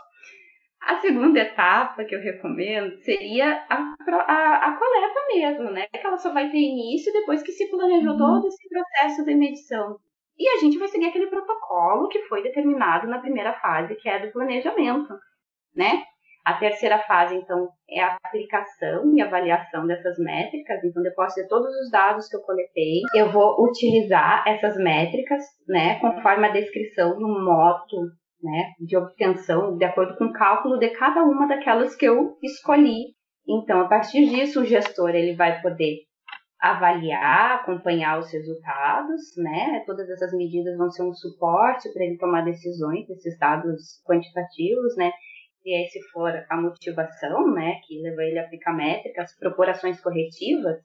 A 0.81 0.99
segunda 1.01 1.39
etapa 1.39 2.05
que 2.05 2.15
eu 2.15 2.21
recomendo 2.21 2.95
seria 2.99 3.65
a, 3.69 3.75
a, 3.75 4.67
a, 4.67 4.77
coleta 4.77 5.19
mesmo, 5.33 5.71
né? 5.71 5.87
Que 5.87 6.07
ela 6.07 6.17
só 6.17 6.31
vai 6.31 6.49
ter 6.49 6.57
início 6.57 7.11
depois 7.11 7.43
que 7.43 7.51
se 7.51 7.69
planejou 7.69 8.13
uhum. 8.13 8.17
todo 8.17 8.47
esse 8.47 8.69
processo 8.69 9.25
de 9.25 9.35
medição. 9.35 9.99
E 10.39 10.47
a 10.47 10.57
gente 10.57 10.77
vai 10.77 10.87
seguir 10.87 11.07
aquele 11.07 11.27
protocolo 11.27 12.07
que 12.07 12.23
foi 12.23 12.41
determinado 12.41 13.07
na 13.07 13.19
primeira 13.19 13.53
fase, 13.59 13.95
que 13.95 14.07
é 14.07 14.25
do 14.25 14.31
planejamento, 14.31 15.13
né? 15.75 16.03
A 16.45 16.53
terceira 16.53 16.97
fase, 16.99 17.35
então, 17.35 17.67
é 17.89 18.01
a 18.01 18.17
aplicação 18.23 19.13
e 19.13 19.21
avaliação 19.21 19.85
dessas 19.85 20.17
métricas. 20.17 20.81
Então, 20.83 21.03
depois 21.03 21.33
de 21.33 21.47
todos 21.47 21.67
os 21.67 21.91
dados 21.91 22.27
que 22.29 22.37
eu 22.37 22.41
coletei, 22.41 23.01
eu 23.13 23.29
vou 23.31 23.61
utilizar 23.63 24.47
essas 24.47 24.77
métricas, 24.77 25.43
né, 25.67 25.99
conforme 25.99 26.47
a 26.47 26.51
descrição 26.51 27.19
no 27.19 27.43
modo, 27.43 28.09
né, 28.41 28.71
de 28.79 28.97
obtenção, 28.97 29.77
de 29.77 29.83
acordo 29.83 30.17
com 30.17 30.25
o 30.25 30.33
cálculo 30.33 30.79
de 30.79 30.89
cada 30.91 31.21
uma 31.23 31.47
daquelas 31.47 31.95
que 31.95 32.05
eu 32.05 32.37
escolhi. 32.41 33.13
Então, 33.47 33.81
a 33.81 33.87
partir 33.87 34.25
disso, 34.29 34.61
o 34.61 34.65
gestor 34.65 35.09
ele 35.09 35.35
vai 35.35 35.61
poder 35.61 35.97
avaliar, 36.59 37.61
acompanhar 37.61 38.19
os 38.19 38.31
resultados, 38.31 39.35
né? 39.37 39.83
Todas 39.85 40.09
essas 40.09 40.33
medidas 40.33 40.77
vão 40.77 40.89
ser 40.91 41.03
um 41.03 41.13
suporte 41.13 41.91
para 41.93 42.03
ele 42.03 42.17
tomar 42.17 42.43
decisões, 42.43 43.09
esses 43.09 43.37
dados 43.39 44.01
quantitativos, 44.05 44.95
né? 44.97 45.11
E 45.63 45.73
aí, 45.73 45.87
se 45.87 46.01
for 46.09 46.31
a 46.49 46.57
motivação, 46.61 47.53
né, 47.53 47.79
que 47.85 48.01
leva 48.01 48.23
ele 48.23 48.39
a 48.39 48.43
aplicar 48.45 48.73
métricas, 48.73 49.37
propor 49.37 49.69
ações 49.69 49.99
corretivas, 50.01 50.81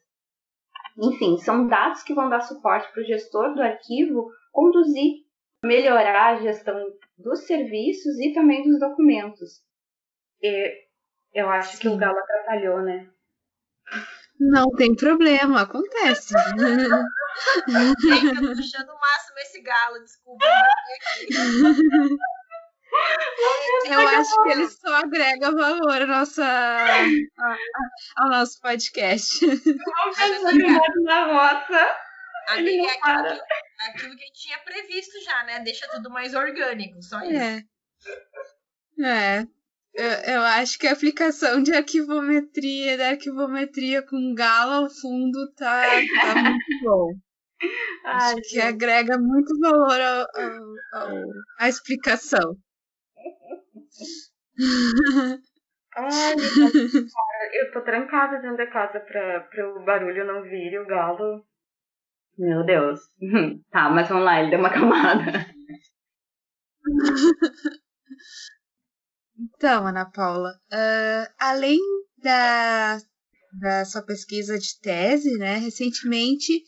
enfim, 0.98 1.38
são 1.38 1.66
dados 1.66 2.02
que 2.02 2.14
vão 2.14 2.28
dar 2.28 2.40
suporte 2.40 2.92
para 2.92 3.02
o 3.02 3.06
gestor 3.06 3.54
do 3.54 3.62
arquivo 3.62 4.30
conduzir, 4.52 5.24
melhorar 5.64 6.34
a 6.34 6.40
gestão 6.40 6.76
dos 7.18 7.46
serviços 7.46 8.18
e 8.20 8.32
também 8.32 8.62
dos 8.62 8.78
documentos. 8.78 9.62
E 10.42 10.84
eu 11.32 11.48
acho 11.48 11.76
Sim. 11.76 11.80
que 11.80 11.88
o 11.88 11.96
Galo 11.96 12.18
atrapalhou, 12.18 12.82
né? 12.82 13.10
Não 14.38 14.70
tem 14.72 14.94
problema, 14.94 15.62
acontece. 15.62 16.34
Gente, 17.68 18.26
eu 18.26 18.54
tô 18.54 18.60
achando 18.60 18.92
o 18.92 19.00
máximo 19.00 19.38
esse 19.38 19.62
galo, 19.62 19.98
desculpa. 20.00 20.44
Eu 23.86 24.06
acho 24.08 24.42
que 24.42 24.48
ele 24.50 24.68
só 24.68 24.94
agrega 24.94 25.50
valor 25.50 26.02
ao, 26.02 26.06
nossa, 26.06 26.44
ao 28.16 28.28
nosso 28.28 28.60
podcast. 28.60 29.44
Vamos 29.44 30.16
pensar 30.16 30.54
na 31.02 31.24
rota. 31.26 31.96
Aquilo, 32.48 32.86
aquilo, 32.86 33.40
aquilo 33.88 34.16
que 34.16 34.22
a 34.22 34.26
gente 34.26 34.42
tinha 34.42 34.58
previsto 34.58 35.22
já, 35.24 35.44
né? 35.44 35.60
Deixa 35.60 35.88
tudo 35.88 36.10
mais 36.10 36.34
orgânico, 36.34 37.02
só 37.02 37.20
isso. 37.22 37.36
É. 37.36 37.64
É. 39.02 39.46
Eu, 39.94 40.35
eu, 40.35 40.42
acho 40.42 40.76
que 40.76 40.88
a 40.88 40.92
aplicação 40.92 41.62
de 41.62 41.72
arquivometria, 41.72 42.98
da 42.98 43.11
arquivometria 43.11 44.02
com 44.02 44.35
gala 44.35 44.78
ao 44.78 44.90
fundo 44.90 45.52
tá, 45.54 45.83
tá 46.20 46.42
muito 46.42 46.83
bom. 46.83 47.14
Ai, 48.04 48.33
acho 48.33 48.40
que 48.50 48.61
agrega 48.61 49.16
muito 49.16 49.59
valor 49.61 50.00
ao, 50.00 50.26
ao, 50.35 51.11
ao, 51.11 51.22
à 51.61 51.68
explicação. 51.68 52.57
Ai, 55.96 56.35
eu 57.54 57.72
tô 57.72 57.80
trancada 57.83 58.40
dentro 58.40 58.57
da 58.57 58.66
casa 58.66 58.98
pra, 58.98 59.48
o 59.76 59.85
barulho 59.85 60.26
não 60.26 60.42
vir 60.42 60.72
e 60.72 60.78
o 60.78 60.87
galo. 60.87 61.46
Meu 62.37 62.64
Deus. 62.64 63.00
Tá, 63.70 63.88
mas 63.90 64.09
vamos 64.09 64.24
lá, 64.24 64.40
ele 64.40 64.50
deu 64.50 64.59
uma 64.59 64.72
camada. 64.72 65.46
Então, 69.44 69.87
Ana 69.87 70.07
Paula, 70.07 70.59
uh, 70.72 71.35
além 71.38 71.78
da, 72.16 72.98
da 73.61 73.85
sua 73.85 74.02
pesquisa 74.02 74.59
de 74.59 74.80
tese, 74.80 75.37
né, 75.37 75.57
recentemente 75.57 76.62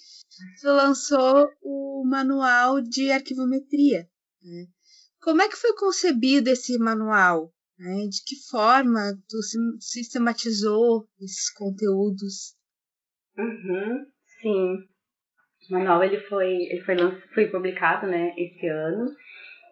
você 0.55 0.69
lançou 0.69 1.51
o 1.63 2.05
manual 2.05 2.83
de 2.83 3.11
arquivometria. 3.11 4.07
Né? 4.43 4.67
Como 5.23 5.41
é 5.41 5.49
que 5.49 5.57
foi 5.57 5.75
concebido 5.75 6.51
esse 6.51 6.79
manual? 6.79 7.51
Né? 7.79 8.07
De 8.09 8.23
que 8.27 8.37
forma 8.51 9.19
tu 9.27 9.39
sistematizou 9.81 11.09
esses 11.19 11.51
conteúdos? 11.55 12.55
Uhum, 13.39 14.07
sim. 14.43 14.77
O 15.71 15.73
manual 15.73 16.05
ele 16.05 16.21
foi, 16.29 16.53
ele 16.53 16.85
foi, 16.85 16.97
foi 17.33 17.51
publicado 17.51 18.07
né, 18.07 18.35
esse 18.37 18.67
ano 18.69 19.17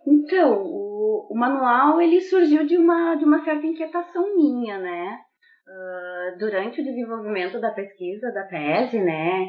então, 0.07 0.62
o, 0.62 0.93
o, 1.31 1.35
manual 1.37 2.00
ele 2.00 2.20
surgiu 2.20 2.66
de 2.66 2.77
uma, 2.77 3.14
de 3.14 3.24
uma 3.24 3.44
certa 3.44 3.66
inquietação 3.66 4.35
minha, 4.37 4.79
né? 4.79 5.18
Uh, 5.66 6.38
durante 6.38 6.81
o 6.81 6.85
desenvolvimento 6.85 7.61
da 7.61 7.70
pesquisa, 7.70 8.33
da 8.33 8.44
tese, 8.44 8.98
né? 8.98 9.46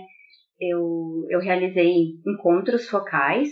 Eu, 0.60 1.26
eu 1.30 1.40
realizei 1.40 2.14
encontros 2.26 2.90
focais, 2.90 3.50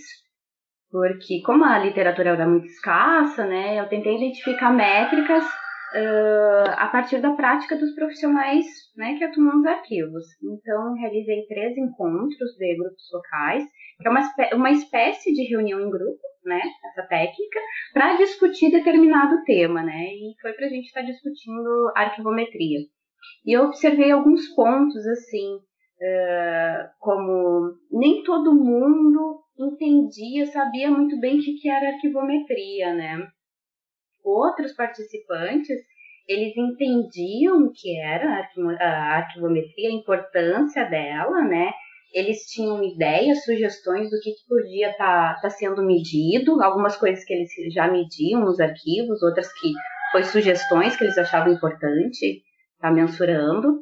porque 0.89 1.41
como 1.45 1.65
a 1.65 1.80
literatura 1.80 2.30
era 2.30 2.47
muito 2.47 2.67
escassa, 2.67 3.45
né? 3.45 3.80
Eu 3.80 3.89
tentei 3.89 4.15
identificar 4.15 4.71
métricas 4.71 5.43
uh, 5.93 6.71
a 6.75 6.88
partir 6.88 7.21
da 7.21 7.32
prática 7.34 7.75
dos 7.77 7.93
profissionais 7.93 8.65
né, 8.97 9.15
que 9.17 9.23
atuam 9.23 9.58
nos 9.58 9.65
arquivos. 9.65 10.25
Então, 10.43 10.93
realizei 10.95 11.45
três 11.47 11.77
encontros 11.77 12.56
de 12.58 12.75
grupos 12.75 13.08
focais, 13.10 13.63
que 14.01 14.08
é 14.08 14.12
uma, 14.12 14.21
uma 14.53 14.71
espécie 14.71 15.32
de 15.34 15.43
reunião 15.43 15.79
em 15.79 15.89
grupo, 15.89 16.19
né, 16.45 16.62
essa 16.86 17.08
técnica, 17.08 17.60
para 17.93 18.17
discutir 18.17 18.71
determinado 18.71 19.43
tema, 19.45 19.82
né, 19.84 20.08
e 20.08 20.34
foi 20.41 20.53
para 20.53 20.65
a 20.65 20.69
gente 20.69 20.86
estar 20.88 21.01
tá 21.01 21.08
discutindo 21.08 21.91
arquivometria. 21.95 22.79
E 23.45 23.53
eu 23.53 23.65
observei 23.65 24.12
alguns 24.12 24.49
pontos, 24.49 25.06
assim, 25.08 25.56
uh, 25.56 26.89
como 26.99 27.75
nem 27.91 28.23
todo 28.23 28.53
mundo 28.53 29.41
entendia, 29.58 30.45
sabia 30.47 30.89
muito 30.89 31.17
bem 31.19 31.39
o 31.39 31.41
que, 31.41 31.53
que 31.53 31.69
era 31.69 31.89
arquivometria, 31.89 32.93
né. 32.93 33.27
Outros 34.24 34.74
participantes, 34.74 35.78
eles 36.28 36.56
entendiam 36.56 37.66
o 37.66 37.72
que 37.74 38.00
era 38.00 38.48
a 38.80 39.16
arquivometria, 39.18 39.90
a 39.90 39.94
importância 39.94 40.86
dela, 40.86 41.42
né, 41.44 41.72
eles 42.14 42.46
tinham 42.46 42.84
ideias, 42.84 43.44
sugestões 43.44 44.10
do 44.12 44.20
que, 44.22 44.32
que 44.32 44.48
podia 44.48 44.92
estar 44.92 45.36
tá, 45.36 45.42
tá 45.42 45.50
sendo 45.50 45.84
medido, 45.84 46.62
algumas 46.62 46.96
coisas 46.96 47.26
que 47.26 47.34
eles 47.34 47.50
já 47.74 47.92
mediam 47.92 48.42
nos 48.42 48.60
arquivos, 48.60 49.24
outras 49.24 49.52
que 49.60 49.72
foi 50.12 50.24
sugestões 50.24 50.96
que 50.96 51.04
eles 51.04 51.18
achavam 51.18 51.52
importante 51.52 52.44
estar 52.76 52.90
tá 52.90 52.92
mensurando. 52.92 53.80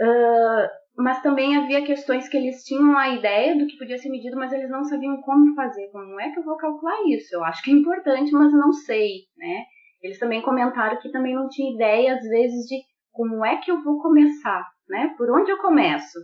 Uh, 0.00 0.68
mas 0.98 1.22
também 1.22 1.56
havia 1.56 1.84
questões 1.84 2.28
que 2.28 2.36
eles 2.36 2.64
tinham 2.64 2.98
a 2.98 3.08
ideia 3.08 3.56
do 3.56 3.68
que 3.68 3.78
podia 3.78 3.96
ser 3.96 4.10
medido, 4.10 4.36
mas 4.36 4.52
eles 4.52 4.68
não 4.68 4.82
sabiam 4.82 5.20
como 5.20 5.54
fazer, 5.54 5.88
como 5.92 6.20
é 6.20 6.30
que 6.30 6.40
eu 6.40 6.44
vou 6.44 6.56
calcular 6.56 6.96
isso? 7.06 7.36
Eu 7.36 7.44
acho 7.44 7.62
que 7.62 7.70
é 7.70 7.74
importante, 7.74 8.32
mas 8.32 8.52
não 8.52 8.72
sei, 8.72 9.20
né? 9.36 9.62
Eles 10.02 10.18
também 10.18 10.42
comentaram 10.42 11.00
que 11.00 11.12
também 11.12 11.36
não 11.36 11.48
tinha 11.48 11.72
ideia, 11.72 12.14
às 12.14 12.22
vezes, 12.22 12.66
de 12.66 12.82
como 13.12 13.44
é 13.44 13.58
que 13.58 13.70
eu 13.70 13.80
vou 13.82 14.02
começar, 14.02 14.66
né? 14.88 15.14
Por 15.16 15.30
onde 15.30 15.52
eu 15.52 15.58
começo? 15.58 16.18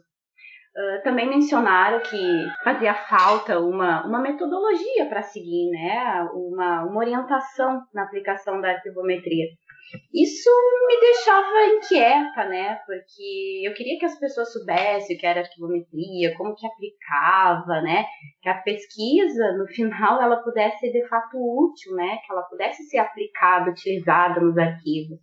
Uh, 0.77 1.03
também 1.05 1.29
mencionaram 1.29 2.01
que 2.01 2.47
fazia 2.65 2.95
falta 2.95 3.61
uma, 3.61 4.05
uma 4.07 4.21
metodologia 4.21 5.07
para 5.09 5.23
seguir, 5.23 5.71
né? 5.71 6.29
Uma, 6.35 6.83
uma 6.83 6.99
orientação 6.99 7.83
na 7.95 8.03
aplicação 8.03 8.61
da 8.61 8.71
arquivometria. 8.71 9.47
Isso 10.13 10.51
me 10.89 11.01
deixava 11.01 11.67
inquieta, 11.77 12.45
né? 12.47 12.81
Porque 12.87 13.63
eu 13.65 13.75
queria 13.75 13.99
que 13.99 14.05
as 14.05 14.19
pessoas 14.19 14.53
soubessem 14.53 15.17
o 15.17 15.19
que 15.19 15.27
era 15.27 15.41
arquivometria, 15.41 16.35
como 16.37 16.55
que 16.55 16.67
aplicava, 16.67 17.81
né? 17.81 18.05
Que 18.43 18.49
a 18.49 18.55
pesquisa, 18.55 19.53
no 19.53 19.67
final, 19.69 20.21
ela 20.21 20.43
pudesse 20.43 20.79
ser 20.79 20.91
de 20.91 21.07
fato 21.09 21.37
útil, 21.37 21.95
né? 21.95 22.19
Que 22.27 22.33
ela 22.33 22.43
pudesse 22.43 22.83
ser 22.85 22.99
aplicada, 22.99 23.71
utilizada 23.71 24.41
nos 24.41 24.59
arquivos. 24.59 25.19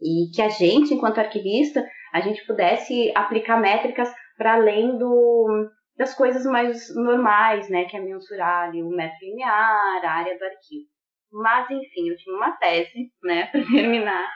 E 0.00 0.30
que 0.34 0.42
a 0.42 0.48
gente, 0.48 0.94
enquanto 0.94 1.18
arquivista, 1.18 1.84
a 2.12 2.20
gente 2.20 2.44
pudesse 2.46 3.12
aplicar 3.14 3.60
métricas 3.60 4.12
para 4.38 4.54
além 4.54 4.96
do, 4.96 5.68
das 5.98 6.14
coisas 6.14 6.46
mais 6.46 6.94
normais, 6.94 7.68
né? 7.68 7.84
Que 7.84 7.96
é 7.96 8.00
mensurar 8.00 8.68
ali, 8.68 8.82
o 8.82 8.88
metro 8.88 9.18
linear, 9.20 10.04
a 10.04 10.10
área 10.10 10.38
do 10.38 10.44
arquivo. 10.44 10.88
Mas, 11.30 11.70
enfim, 11.70 12.08
eu 12.08 12.16
tinha 12.16 12.34
uma 12.34 12.52
tese, 12.52 13.12
né, 13.22 13.46
para 13.52 13.60
terminar. 13.66 14.26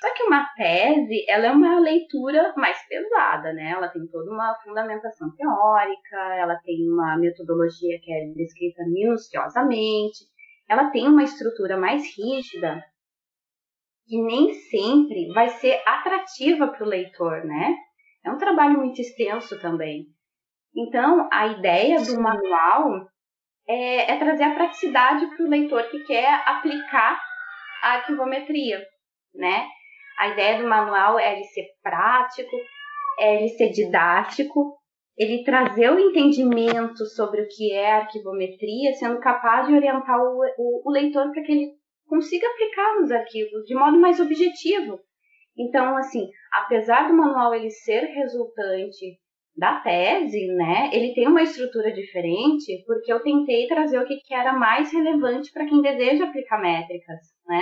Só 0.00 0.12
que 0.14 0.24
uma 0.24 0.44
tese, 0.56 1.24
ela 1.28 1.46
é 1.46 1.52
uma 1.52 1.78
leitura 1.78 2.52
mais 2.56 2.76
pesada, 2.88 3.52
né? 3.52 3.70
Ela 3.70 3.88
tem 3.88 4.04
toda 4.08 4.32
uma 4.32 4.54
fundamentação 4.64 5.28
teórica, 5.36 6.16
ela 6.36 6.56
tem 6.64 6.90
uma 6.90 7.16
metodologia 7.16 8.00
que 8.02 8.12
é 8.12 8.26
descrita 8.34 8.82
minuciosamente, 8.86 10.24
ela 10.68 10.90
tem 10.90 11.06
uma 11.06 11.22
estrutura 11.22 11.76
mais 11.76 12.02
rígida 12.16 12.82
que 14.06 14.20
nem 14.20 14.52
sempre 14.54 15.32
vai 15.32 15.48
ser 15.48 15.80
atrativa 15.86 16.66
para 16.66 16.84
o 16.84 16.88
leitor, 16.88 17.44
né? 17.44 17.76
É 18.24 18.30
um 18.30 18.38
trabalho 18.38 18.78
muito 18.78 19.00
extenso 19.00 19.58
também. 19.60 20.06
Então, 20.74 21.28
a 21.32 21.48
ideia 21.48 22.00
do 22.00 22.20
manual 22.20 23.06
é, 23.68 24.12
é 24.12 24.18
trazer 24.18 24.44
a 24.44 24.54
praticidade 24.54 25.26
para 25.26 25.44
o 25.44 25.48
leitor 25.48 25.82
que 25.90 26.04
quer 26.04 26.42
aplicar 26.46 27.22
a 27.82 27.94
arquivometria, 27.94 28.80
né? 29.34 29.66
A 30.18 30.28
ideia 30.28 30.62
do 30.62 30.68
manual 30.68 31.18
é 31.18 31.34
ele 31.34 31.44
ser 31.44 31.66
prático, 31.82 32.56
é 33.18 33.36
ele 33.36 33.48
ser 33.50 33.70
didático, 33.70 34.76
ele 35.16 35.44
trazer 35.44 35.90
o 35.90 35.98
entendimento 35.98 37.04
sobre 37.06 37.42
o 37.42 37.48
que 37.48 37.72
é 37.72 37.92
arquivometria, 37.92 38.92
sendo 38.94 39.20
capaz 39.20 39.66
de 39.66 39.74
orientar 39.74 40.18
o, 40.18 40.40
o, 40.58 40.82
o 40.88 40.90
leitor 40.90 41.30
para 41.32 41.42
que 41.42 41.52
ele 41.52 41.72
consiga 42.06 42.46
aplicar 42.46 43.00
nos 43.00 43.10
arquivos 43.10 43.64
de 43.64 43.74
modo 43.74 43.98
mais 43.98 44.20
objetivo. 44.20 45.00
Então, 45.56 45.96
assim, 45.96 46.28
apesar 46.52 47.08
do 47.08 47.16
manual 47.16 47.54
ele 47.54 47.70
ser 47.70 48.04
resultante 48.04 49.18
da 49.56 49.80
tese, 49.80 50.46
né, 50.54 50.90
ele 50.92 51.12
tem 51.14 51.28
uma 51.28 51.42
estrutura 51.42 51.92
diferente, 51.92 52.82
porque 52.86 53.12
eu 53.12 53.22
tentei 53.22 53.66
trazer 53.66 53.98
o 53.98 54.06
que, 54.06 54.18
era 54.32 54.52
mais 54.52 54.90
relevante 54.92 55.52
para 55.52 55.66
quem 55.66 55.82
deseja 55.82 56.24
aplicar 56.24 56.60
métricas, 56.60 57.18
né? 57.46 57.60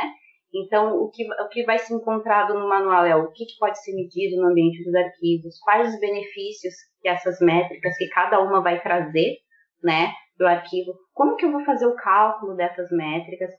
Então, 0.53 0.97
o 0.97 1.11
que, 1.11 1.25
o 1.25 1.49
que 1.49 1.65
vai 1.65 1.79
ser 1.79 1.95
encontrado 1.95 2.55
no 2.55 2.69
manual 2.69 3.05
é 3.07 3.15
o 3.15 3.31
que, 3.31 3.45
que 3.45 3.59
pode 3.59 3.81
ser 3.83 3.95
medido 3.95 4.41
no 4.41 4.49
ambiente 4.49 4.85
dos 4.85 4.95
arquivos, 4.95 5.59
quais 5.61 5.95
os 5.95 6.01
benefícios 6.01 6.75
que 7.01 7.09
essas 7.09 7.41
métricas, 7.41 7.97
que 7.97 8.09
cada 8.09 8.41
uma 8.41 8.61
vai 8.61 8.81
trazer, 8.81 9.37
né, 9.83 10.13
do 10.37 10.47
arquivo, 10.47 10.93
como 11.13 11.37
que 11.37 11.45
eu 11.45 11.53
vou 11.53 11.65
fazer 11.65 11.87
o 11.87 11.97
cálculo 11.97 12.57
dessas 12.57 12.91
métricas, 12.91 13.51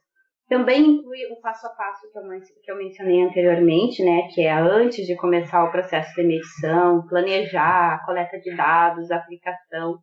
também 0.52 0.82
inclui 0.82 1.24
o 1.30 1.40
passo 1.40 1.66
a 1.66 1.70
passo 1.70 2.12
que 2.12 2.18
eu, 2.18 2.24
que 2.62 2.70
eu 2.70 2.76
mencionei 2.76 3.22
anteriormente, 3.22 4.04
né, 4.04 4.28
que 4.34 4.42
é 4.42 4.52
antes 4.52 5.06
de 5.06 5.16
começar 5.16 5.64
o 5.64 5.70
processo 5.70 6.14
de 6.14 6.24
medição, 6.24 7.06
planejar, 7.08 8.04
coleta 8.04 8.38
de 8.38 8.54
dados, 8.54 9.10
aplicação. 9.10 9.96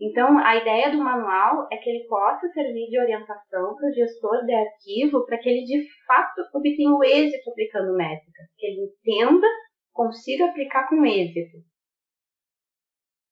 Então, 0.00 0.38
a 0.38 0.56
ideia 0.56 0.90
do 0.90 0.96
manual 0.96 1.68
é 1.70 1.76
que 1.76 1.90
ele 1.90 2.06
possa 2.08 2.48
servir 2.54 2.88
de 2.88 2.98
orientação 2.98 3.74
para 3.76 3.86
o 3.86 3.92
gestor 3.92 4.46
de 4.46 4.54
arquivo 4.54 5.26
para 5.26 5.36
que 5.36 5.50
ele, 5.50 5.64
de 5.66 5.86
fato, 6.06 6.40
obtenha 6.54 6.90
o 6.90 7.04
êxito 7.04 7.50
aplicando 7.50 7.94
métricas, 7.94 8.46
que 8.56 8.66
ele 8.66 8.86
entenda, 8.86 9.46
consiga 9.92 10.46
aplicar 10.46 10.88
com 10.88 11.04
êxito. 11.04 11.58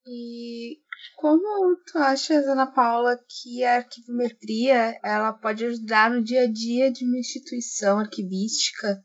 E 0.06 0.78
como 1.16 1.76
tu 1.86 1.98
achas, 1.98 2.46
Ana 2.46 2.66
Paula, 2.66 3.18
que 3.28 3.62
a 3.64 3.76
arquivometria 3.76 4.98
ela 5.04 5.32
pode 5.32 5.64
ajudar 5.64 6.10
no 6.10 6.22
dia 6.22 6.44
a 6.44 6.50
dia 6.50 6.90
de 6.90 7.04
uma 7.04 7.18
instituição 7.18 7.98
arquivística 7.98 9.02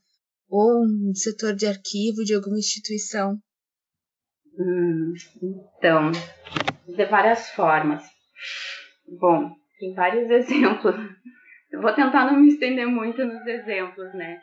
ou 0.50 0.84
um 0.84 1.14
setor 1.14 1.54
de 1.54 1.68
arquivo 1.68 2.24
de 2.24 2.34
alguma 2.34 2.58
instituição? 2.58 3.38
Hum, 4.58 5.14
então, 5.78 6.12
de 6.88 7.06
várias 7.06 7.50
formas. 7.50 8.04
Bom, 9.20 9.54
tem 9.80 9.94
vários 9.94 10.30
exemplos. 10.32 10.96
Eu 11.72 11.82
vou 11.82 11.94
tentar 11.94 12.32
não 12.32 12.40
me 12.40 12.48
estender 12.48 12.88
muito 12.88 13.24
nos 13.26 13.46
exemplos, 13.46 14.14
né? 14.14 14.40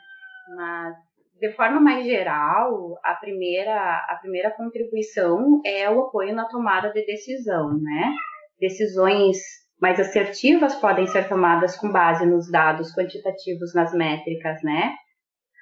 Mas 0.54 0.96
de 1.42 1.50
forma 1.54 1.80
mais 1.80 2.06
geral, 2.06 2.96
a 3.02 3.14
primeira, 3.14 3.74
a 4.08 4.16
primeira 4.20 4.52
contribuição 4.52 5.60
é 5.66 5.90
o 5.90 6.02
apoio 6.02 6.32
na 6.32 6.46
tomada 6.46 6.92
de 6.92 7.04
decisão, 7.04 7.76
né? 7.80 8.14
Decisões 8.60 9.38
mais 9.80 9.98
assertivas 9.98 10.76
podem 10.76 11.04
ser 11.08 11.28
tomadas 11.28 11.76
com 11.76 11.90
base 11.90 12.24
nos 12.24 12.48
dados 12.48 12.94
quantitativos 12.94 13.74
nas 13.74 13.92
métricas, 13.92 14.62
né? 14.62 14.94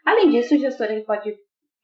Além 0.05 0.31
disso, 0.31 0.55
o 0.55 0.59
gestor 0.59 0.89
ele 0.89 1.05
pode 1.05 1.35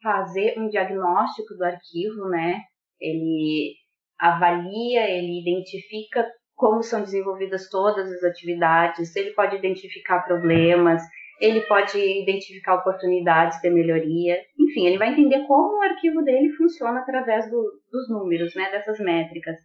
fazer 0.02 0.58
um 0.58 0.68
diagnóstico 0.68 1.54
do 1.54 1.64
arquivo, 1.64 2.28
né? 2.28 2.60
Ele 3.00 3.76
avalia, 4.20 5.08
ele 5.08 5.40
identifica 5.40 6.30
como 6.54 6.82
são 6.82 7.00
desenvolvidas 7.00 7.70
todas 7.70 8.12
as 8.12 8.22
atividades, 8.24 9.16
ele 9.16 9.30
pode 9.30 9.56
identificar 9.56 10.20
problemas, 10.20 11.02
ele 11.40 11.60
pode 11.62 11.98
identificar 11.98 12.76
oportunidades 12.76 13.60
de 13.60 13.70
melhoria, 13.70 14.38
enfim, 14.58 14.86
ele 14.86 14.98
vai 14.98 15.10
entender 15.10 15.46
como 15.46 15.78
o 15.78 15.82
arquivo 15.82 16.22
dele 16.22 16.50
funciona 16.52 17.00
através 17.00 17.50
do, 17.50 17.80
dos 17.90 18.08
números, 18.08 18.54
né, 18.54 18.70
dessas 18.70 18.98
métricas. 18.98 19.56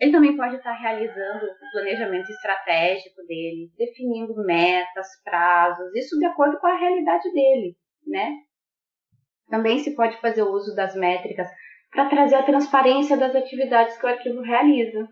Ele 0.00 0.12
também 0.12 0.36
pode 0.36 0.56
estar 0.56 0.72
realizando 0.72 1.44
o 1.44 1.72
planejamento 1.72 2.30
estratégico 2.30 3.20
dele, 3.26 3.70
definindo 3.76 4.34
metas, 4.44 5.08
prazos, 5.24 5.94
isso 5.94 6.18
de 6.18 6.24
acordo 6.24 6.58
com 6.60 6.68
a 6.68 6.76
realidade 6.76 7.30
dele, 7.32 7.76
né? 8.06 8.32
Também 9.50 9.78
se 9.78 9.96
pode 9.96 10.20
fazer 10.20 10.42
uso 10.42 10.74
das 10.76 10.94
métricas 10.94 11.48
para 11.90 12.08
trazer 12.08 12.36
a 12.36 12.44
transparência 12.44 13.16
das 13.16 13.34
atividades 13.34 13.98
que 13.98 14.06
o 14.06 14.08
arquivo 14.08 14.40
realiza, 14.40 15.08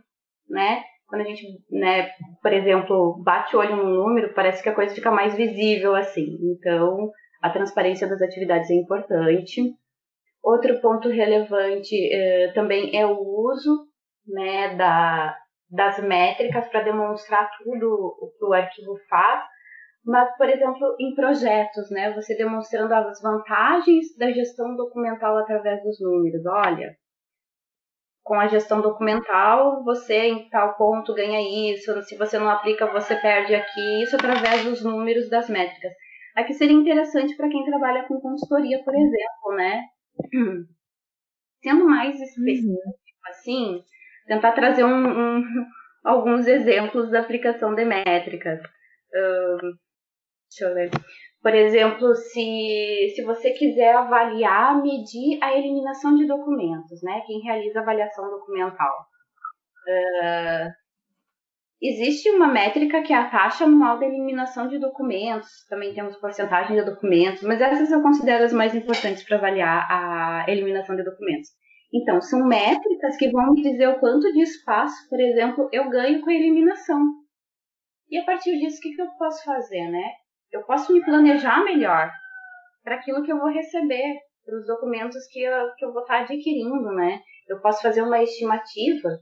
né? 0.48 0.84
Quando 1.06 1.22
a 1.22 1.24
gente, 1.24 1.46
né, 1.70 2.10
por 2.42 2.52
exemplo, 2.52 3.22
bate 3.22 3.54
o 3.54 3.60
olho 3.60 3.76
num 3.76 3.94
número, 3.94 4.34
parece 4.34 4.62
que 4.62 4.68
a 4.68 4.74
coisa 4.74 4.94
fica 4.94 5.10
mais 5.10 5.34
visível 5.34 5.94
assim. 5.94 6.36
Então, 6.42 7.10
a 7.40 7.50
transparência 7.50 8.08
das 8.08 8.20
atividades 8.20 8.70
é 8.70 8.74
importante. 8.74 9.74
Outro 10.42 10.80
ponto 10.80 11.08
relevante 11.08 11.94
eh, 12.12 12.52
também 12.54 12.96
é 12.96 13.06
o 13.06 13.18
uso 13.18 13.86
né, 14.26 14.74
da, 14.76 15.36
das 15.70 15.98
métricas 16.00 16.68
para 16.68 16.82
demonstrar 16.82 17.50
tudo 17.58 17.88
o 18.20 18.30
que 18.36 18.44
o 18.44 18.52
arquivo 18.52 18.96
faz, 19.08 19.44
mas, 20.04 20.36
por 20.36 20.48
exemplo, 20.48 20.96
em 21.00 21.14
projetos, 21.14 21.90
né, 21.90 22.12
você 22.14 22.36
demonstrando 22.36 22.94
as 22.94 23.20
vantagens 23.20 24.16
da 24.16 24.30
gestão 24.30 24.76
documental 24.76 25.36
através 25.38 25.82
dos 25.82 26.00
números. 26.00 26.46
Olha, 26.46 26.96
com 28.26 28.34
a 28.40 28.48
gestão 28.48 28.80
documental, 28.80 29.84
você 29.84 30.26
em 30.26 30.48
tal 30.48 30.74
ponto 30.76 31.14
ganha 31.14 31.72
isso, 31.72 32.02
se 32.02 32.16
você 32.16 32.36
não 32.40 32.50
aplica, 32.50 32.90
você 32.90 33.14
perde 33.14 33.54
aqui, 33.54 34.02
isso 34.02 34.16
através 34.16 34.64
dos 34.64 34.82
números 34.82 35.30
das 35.30 35.48
métricas. 35.48 35.92
Aqui 36.34 36.52
seria 36.52 36.74
interessante 36.74 37.36
para 37.36 37.48
quem 37.48 37.64
trabalha 37.64 38.04
com 38.08 38.20
consultoria, 38.20 38.82
por 38.82 38.92
exemplo, 38.96 39.54
né? 39.56 39.80
Sendo 41.62 41.84
mais 41.86 42.20
específico 42.20 42.72
uhum. 42.72 43.28
assim, 43.28 43.84
tentar 44.26 44.50
trazer 44.52 44.82
um, 44.82 45.36
um, 45.36 45.44
alguns 46.04 46.48
exemplos 46.48 47.08
da 47.12 47.20
aplicação 47.20 47.76
de 47.76 47.84
métricas. 47.84 48.60
Uh, 48.60 49.70
deixa 50.50 50.64
eu 50.64 50.74
ver. 50.74 50.90
Por 51.42 51.54
exemplo, 51.54 52.14
se, 52.14 53.12
se 53.14 53.22
você 53.24 53.52
quiser 53.52 53.94
avaliar, 53.94 54.82
medir 54.82 55.38
a 55.42 55.56
eliminação 55.56 56.16
de 56.16 56.26
documentos, 56.26 57.02
né? 57.02 57.22
Quem 57.26 57.40
realiza 57.40 57.80
avaliação 57.80 58.28
documental. 58.30 59.06
Uh, 59.86 60.70
existe 61.80 62.30
uma 62.30 62.48
métrica 62.48 63.02
que 63.02 63.12
é 63.12 63.16
a 63.16 63.30
taxa 63.30 63.64
anual 63.64 63.98
de 63.98 64.06
eliminação 64.06 64.66
de 64.66 64.78
documentos, 64.78 65.48
também 65.68 65.94
temos 65.94 66.16
porcentagem 66.16 66.76
de 66.76 66.84
documentos, 66.84 67.42
mas 67.42 67.60
essas 67.60 67.92
eu 67.92 68.02
considero 68.02 68.44
as 68.44 68.52
mais 68.52 68.74
importantes 68.74 69.22
para 69.22 69.36
avaliar 69.36 69.86
a 69.88 70.46
eliminação 70.48 70.96
de 70.96 71.04
documentos. 71.04 71.50
Então, 71.94 72.20
são 72.20 72.44
métricas 72.44 73.16
que 73.16 73.30
vão 73.30 73.52
me 73.52 73.62
dizer 73.62 73.88
o 73.88 74.00
quanto 74.00 74.32
de 74.32 74.42
espaço, 74.42 75.08
por 75.08 75.20
exemplo, 75.20 75.68
eu 75.72 75.88
ganho 75.88 76.20
com 76.20 76.30
a 76.30 76.34
eliminação. 76.34 77.00
E 78.10 78.18
a 78.18 78.24
partir 78.24 78.58
disso, 78.58 78.78
o 78.78 78.80
que, 78.80 78.94
que 78.94 79.02
eu 79.02 79.08
posso 79.18 79.44
fazer, 79.44 79.88
né? 79.88 80.12
Eu 80.52 80.62
posso 80.62 80.92
me 80.92 81.04
planejar 81.04 81.64
melhor 81.64 82.10
para 82.82 82.96
aquilo 82.96 83.22
que 83.22 83.32
eu 83.32 83.38
vou 83.38 83.50
receber, 83.50 84.20
para 84.44 84.56
os 84.56 84.66
documentos 84.66 85.26
que 85.26 85.42
eu, 85.42 85.74
que 85.76 85.84
eu 85.84 85.92
vou 85.92 86.02
estar 86.02 86.20
adquirindo, 86.20 86.92
né? 86.92 87.20
Eu 87.48 87.60
posso 87.60 87.82
fazer 87.82 88.02
uma 88.02 88.22
estimativa 88.22 89.18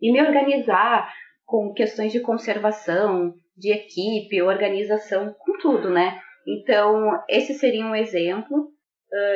e 0.00 0.12
me 0.12 0.20
organizar 0.20 1.12
com 1.46 1.72
questões 1.72 2.12
de 2.12 2.20
conservação, 2.20 3.34
de 3.56 3.72
equipe, 3.72 4.42
organização, 4.42 5.34
com 5.38 5.58
tudo, 5.58 5.90
né? 5.90 6.20
Então, 6.46 7.22
esse 7.28 7.54
seria 7.54 7.84
um 7.84 7.94
exemplo. 7.94 8.70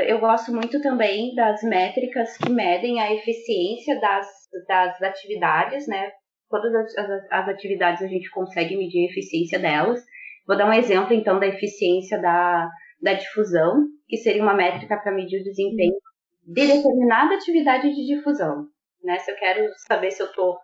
Eu 0.07 0.18
gosto 0.18 0.52
muito 0.52 0.83
também 0.83 1.35
das 1.35 1.62
métricas 1.62 2.37
que 2.37 2.50
medem 2.50 3.00
a 3.00 3.14
eficiência 3.14 3.98
das, 4.00 4.26
das 4.66 5.00
atividades, 5.02 5.87
né? 5.87 6.11
Todas 6.50 6.74
as, 6.74 6.98
as, 6.98 7.26
as 7.31 7.48
atividades 7.48 8.02
a 8.02 8.09
gente 8.09 8.28
consegue 8.31 8.76
medir 8.76 9.07
a 9.07 9.11
eficiência 9.11 9.59
delas. 9.59 10.04
Vou 10.49 10.57
dar 10.57 10.67
um 10.67 10.73
exemplo, 10.73 11.13
então, 11.13 11.39
da 11.39 11.47
eficiência 11.47 12.19
da, 12.19 12.71
da 13.03 13.13
difusão, 13.13 13.85
que 14.09 14.17
seria 14.17 14.43
uma 14.43 14.55
métrica 14.55 14.97
para 14.97 15.13
medir 15.13 15.43
o 15.43 15.45
desempenho 15.45 15.93
de 16.43 16.67
determinada 16.67 17.35
atividade 17.35 17.95
de 17.95 18.07
difusão. 18.07 18.67
Né? 19.05 19.19
Se 19.19 19.31
eu 19.31 19.37
quero 19.37 19.71
saber 19.87 20.11
se 20.11 20.23
eu 20.23 20.27
estou 20.27 20.55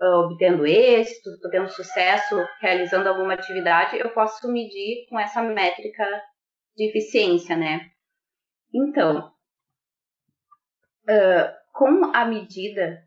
uh, 0.00 0.24
obtendo 0.24 0.66
êxito, 0.66 1.28
estou 1.28 1.50
tendo 1.50 1.68
sucesso 1.68 2.36
realizando 2.62 3.06
alguma 3.06 3.34
atividade, 3.34 3.98
eu 3.98 4.08
posso 4.14 4.50
medir 4.50 5.06
com 5.10 5.20
essa 5.20 5.42
métrica 5.42 6.06
de 6.74 6.88
eficiência, 6.88 7.54
né? 7.54 7.90
Então, 8.72 9.30
uh, 11.02 11.54
com 11.72 12.10
a 12.14 12.24
medida 12.24 13.04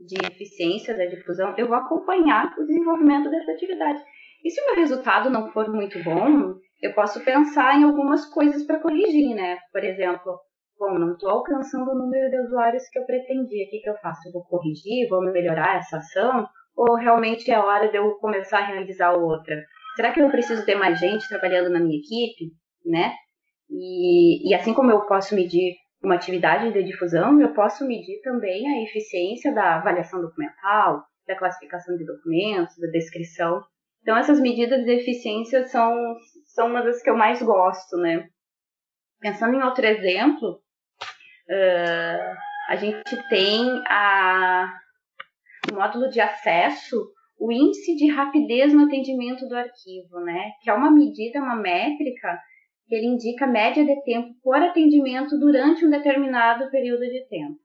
de 0.00 0.16
eficiência 0.26 0.96
da 0.96 1.06
difusão, 1.06 1.54
eu 1.56 1.68
vou 1.68 1.76
acompanhar 1.76 2.54
o 2.58 2.66
desenvolvimento 2.66 3.30
dessa 3.30 3.52
atividade. 3.52 4.02
E 4.46 4.50
se 4.50 4.60
o 4.62 4.66
meu 4.66 4.76
resultado 4.76 5.28
não 5.28 5.50
for 5.50 5.68
muito 5.68 6.00
bom, 6.04 6.54
eu 6.80 6.94
posso 6.94 7.18
pensar 7.24 7.80
em 7.80 7.82
algumas 7.82 8.26
coisas 8.26 8.62
para 8.64 8.78
corrigir, 8.78 9.34
né? 9.34 9.58
Por 9.72 9.82
exemplo, 9.82 10.38
bom, 10.78 10.96
não 10.96 11.14
estou 11.14 11.30
alcançando 11.30 11.90
o 11.90 11.98
número 11.98 12.30
de 12.30 12.40
usuários 12.42 12.88
que 12.88 12.96
eu 12.96 13.04
pretendia. 13.04 13.66
O 13.66 13.70
que, 13.70 13.80
que 13.80 13.90
eu 13.90 13.96
faço? 13.96 14.28
Eu 14.28 14.32
vou 14.34 14.44
corrigir? 14.44 15.08
Vou 15.08 15.20
melhorar 15.20 15.78
essa 15.78 15.96
ação? 15.96 16.46
Ou 16.76 16.94
realmente 16.94 17.50
é 17.50 17.58
hora 17.58 17.88
de 17.88 17.96
eu 17.96 18.14
começar 18.20 18.60
a 18.60 18.66
realizar 18.66 19.14
outra? 19.14 19.64
Será 19.96 20.12
que 20.12 20.22
eu 20.22 20.30
preciso 20.30 20.64
ter 20.64 20.76
mais 20.76 21.00
gente 21.00 21.28
trabalhando 21.28 21.68
na 21.68 21.80
minha 21.80 21.98
equipe, 21.98 22.52
né? 22.84 23.14
E, 23.68 24.48
e 24.48 24.54
assim 24.54 24.72
como 24.72 24.92
eu 24.92 25.00
posso 25.06 25.34
medir 25.34 25.74
uma 26.00 26.14
atividade 26.14 26.72
de 26.72 26.84
difusão, 26.84 27.40
eu 27.40 27.52
posso 27.52 27.84
medir 27.84 28.20
também 28.22 28.64
a 28.68 28.84
eficiência 28.84 29.52
da 29.52 29.74
avaliação 29.74 30.20
documental, 30.20 31.02
da 31.26 31.36
classificação 31.36 31.96
de 31.96 32.06
documentos, 32.06 32.78
da 32.78 32.86
descrição. 32.92 33.60
Então, 34.06 34.16
essas 34.16 34.38
medidas 34.38 34.84
de 34.84 34.92
eficiência 34.92 35.66
são, 35.66 35.92
são 36.54 36.68
uma 36.68 36.80
das 36.80 37.02
que 37.02 37.10
eu 37.10 37.16
mais 37.16 37.42
gosto, 37.42 37.96
né? 37.96 38.28
Pensando 39.18 39.56
em 39.56 39.62
outro 39.64 39.84
exemplo, 39.84 40.60
uh, 41.50 42.36
a 42.68 42.76
gente 42.76 43.28
tem 43.28 43.66
a, 43.88 44.72
no 45.68 45.76
módulo 45.76 46.08
de 46.08 46.20
acesso 46.20 47.04
o 47.36 47.50
índice 47.50 47.96
de 47.96 48.08
rapidez 48.08 48.72
no 48.72 48.84
atendimento 48.84 49.48
do 49.48 49.56
arquivo, 49.56 50.20
né? 50.20 50.52
Que 50.62 50.70
é 50.70 50.72
uma 50.72 50.92
medida, 50.92 51.40
uma 51.40 51.56
métrica 51.56 52.38
que 52.86 52.94
ele 52.94 53.06
indica 53.06 53.44
a 53.44 53.48
média 53.48 53.84
de 53.84 54.04
tempo 54.04 54.36
por 54.40 54.54
atendimento 54.54 55.36
durante 55.36 55.84
um 55.84 55.90
determinado 55.90 56.70
período 56.70 57.00
de 57.00 57.26
tempo. 57.28 57.58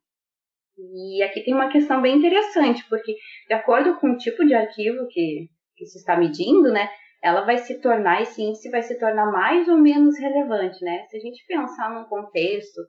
E 0.76 1.22
aqui 1.22 1.42
tem 1.42 1.54
uma 1.54 1.70
questão 1.70 2.02
bem 2.02 2.18
interessante, 2.18 2.84
porque 2.90 3.16
de 3.48 3.54
acordo 3.54 4.00
com 4.00 4.14
o 4.14 4.18
tipo 4.18 4.44
de 4.44 4.56
arquivo 4.56 5.08
que, 5.08 5.48
que 5.82 5.88
se 5.88 5.98
está 5.98 6.16
medindo, 6.16 6.72
né, 6.72 6.88
ela 7.24 7.42
vai 7.42 7.58
se 7.58 7.82
tornar, 7.82 8.22
esse 8.22 8.42
índice 8.42 8.70
vai 8.70 8.84
se 8.84 9.00
tornar 9.00 9.32
mais 9.32 9.68
ou 9.68 9.78
menos 9.78 10.18
relevante, 10.20 10.84
né? 10.84 11.06
Se 11.10 11.18
a 11.18 11.20
gente 11.20 11.44
pensar 11.48 11.92
num 11.92 12.06
contexto 12.06 12.82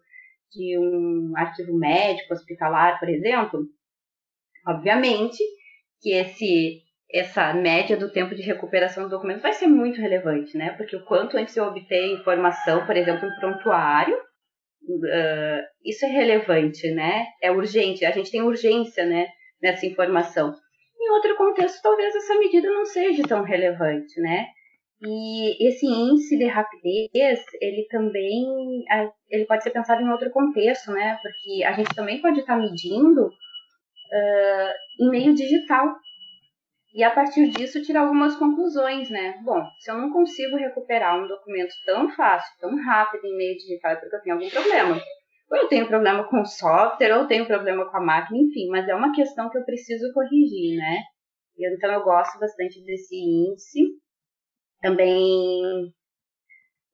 de 0.50 0.78
um 0.78 1.32
arquivo 1.36 1.76
médico, 1.78 2.34
hospitalar, 2.34 2.98
por 2.98 3.08
exemplo, 3.08 3.60
obviamente 4.66 5.42
que 6.00 6.12
esse 6.12 6.82
essa 7.14 7.52
média 7.52 7.94
do 7.94 8.10
tempo 8.10 8.34
de 8.34 8.40
recuperação 8.40 9.04
do 9.04 9.10
documento 9.10 9.42
vai 9.42 9.52
ser 9.52 9.66
muito 9.66 10.00
relevante, 10.00 10.56
né? 10.56 10.70
Porque 10.78 10.96
o 10.96 11.04
quanto 11.04 11.36
antes 11.36 11.54
eu 11.54 11.64
obter 11.64 12.06
informação, 12.06 12.86
por 12.86 12.96
exemplo, 12.96 13.28
em 13.28 13.36
prontuário, 13.38 14.16
uh, 14.16 15.62
isso 15.84 16.06
é 16.06 16.08
relevante, 16.08 16.90
né? 16.90 17.26
É 17.42 17.50
urgente, 17.50 18.06
a 18.06 18.10
gente 18.12 18.30
tem 18.30 18.40
urgência, 18.40 19.04
né, 19.04 19.26
nessa 19.62 19.84
informação. 19.84 20.54
Em 21.02 21.10
outro 21.10 21.36
contexto, 21.36 21.82
talvez 21.82 22.14
essa 22.14 22.38
medida 22.38 22.70
não 22.70 22.84
seja 22.84 23.24
tão 23.24 23.42
relevante, 23.42 24.20
né? 24.20 24.46
E 25.04 25.68
esse 25.68 25.84
índice 25.84 26.38
de 26.38 26.46
rapidez, 26.46 27.40
ele 27.60 27.88
também 27.90 28.84
ele 29.28 29.44
pode 29.46 29.64
ser 29.64 29.70
pensado 29.70 30.00
em 30.00 30.08
outro 30.08 30.30
contexto, 30.30 30.92
né? 30.92 31.18
Porque 31.20 31.64
a 31.64 31.72
gente 31.72 31.92
também 31.92 32.22
pode 32.22 32.38
estar 32.38 32.56
medindo 32.56 33.26
uh, 33.26 34.72
em 35.00 35.10
meio 35.10 35.34
digital. 35.34 35.92
E 36.94 37.02
a 37.02 37.10
partir 37.10 37.48
disso 37.48 37.82
tirar 37.82 38.02
algumas 38.02 38.36
conclusões, 38.36 39.10
né? 39.10 39.40
Bom, 39.42 39.66
se 39.80 39.90
eu 39.90 39.98
não 39.98 40.12
consigo 40.12 40.56
recuperar 40.56 41.18
um 41.18 41.26
documento 41.26 41.72
tão 41.84 42.08
fácil, 42.10 42.52
tão 42.60 42.76
rápido 42.84 43.24
em 43.24 43.36
meio 43.36 43.56
digital, 43.56 43.92
é 43.92 43.96
porque 43.96 44.14
eu 44.14 44.20
tenho 44.20 44.36
algum 44.36 44.50
problema. 44.50 45.00
Ou 45.52 45.58
eu 45.58 45.68
tenho 45.68 45.86
problema 45.86 46.24
com 46.24 46.40
o 46.40 46.46
software, 46.46 47.14
ou 47.14 47.26
tenho 47.26 47.46
problema 47.46 47.84
com 47.90 47.96
a 47.98 48.00
máquina, 48.00 48.38
enfim, 48.38 48.68
mas 48.70 48.88
é 48.88 48.94
uma 48.94 49.14
questão 49.14 49.50
que 49.50 49.58
eu 49.58 49.64
preciso 49.64 50.10
corrigir, 50.14 50.78
né? 50.78 51.02
Então 51.58 51.92
eu 51.92 52.02
gosto 52.02 52.38
bastante 52.38 52.82
desse 52.82 53.14
índice. 53.14 53.80
Também 54.80 55.92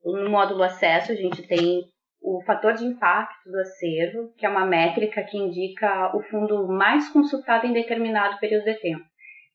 no 0.04 0.28
módulo 0.28 0.64
acesso 0.64 1.12
a 1.12 1.14
gente 1.14 1.46
tem 1.46 1.84
o 2.20 2.42
fator 2.44 2.74
de 2.74 2.84
impacto 2.84 3.48
do 3.48 3.60
acervo, 3.60 4.34
que 4.36 4.44
é 4.44 4.48
uma 4.48 4.66
métrica 4.66 5.22
que 5.22 5.38
indica 5.38 6.16
o 6.16 6.22
fundo 6.24 6.66
mais 6.66 7.08
consultado 7.10 7.64
em 7.64 7.72
determinado 7.72 8.40
período 8.40 8.64
de 8.64 8.74
tempo. 8.74 9.04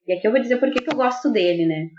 E 0.08 0.14
aqui 0.14 0.26
eu 0.26 0.32
vou 0.32 0.40
dizer 0.40 0.62
por 0.62 0.72
que, 0.72 0.82
que 0.82 0.90
eu 0.90 0.96
gosto 0.96 1.30
dele, 1.30 1.66
né? 1.66 1.90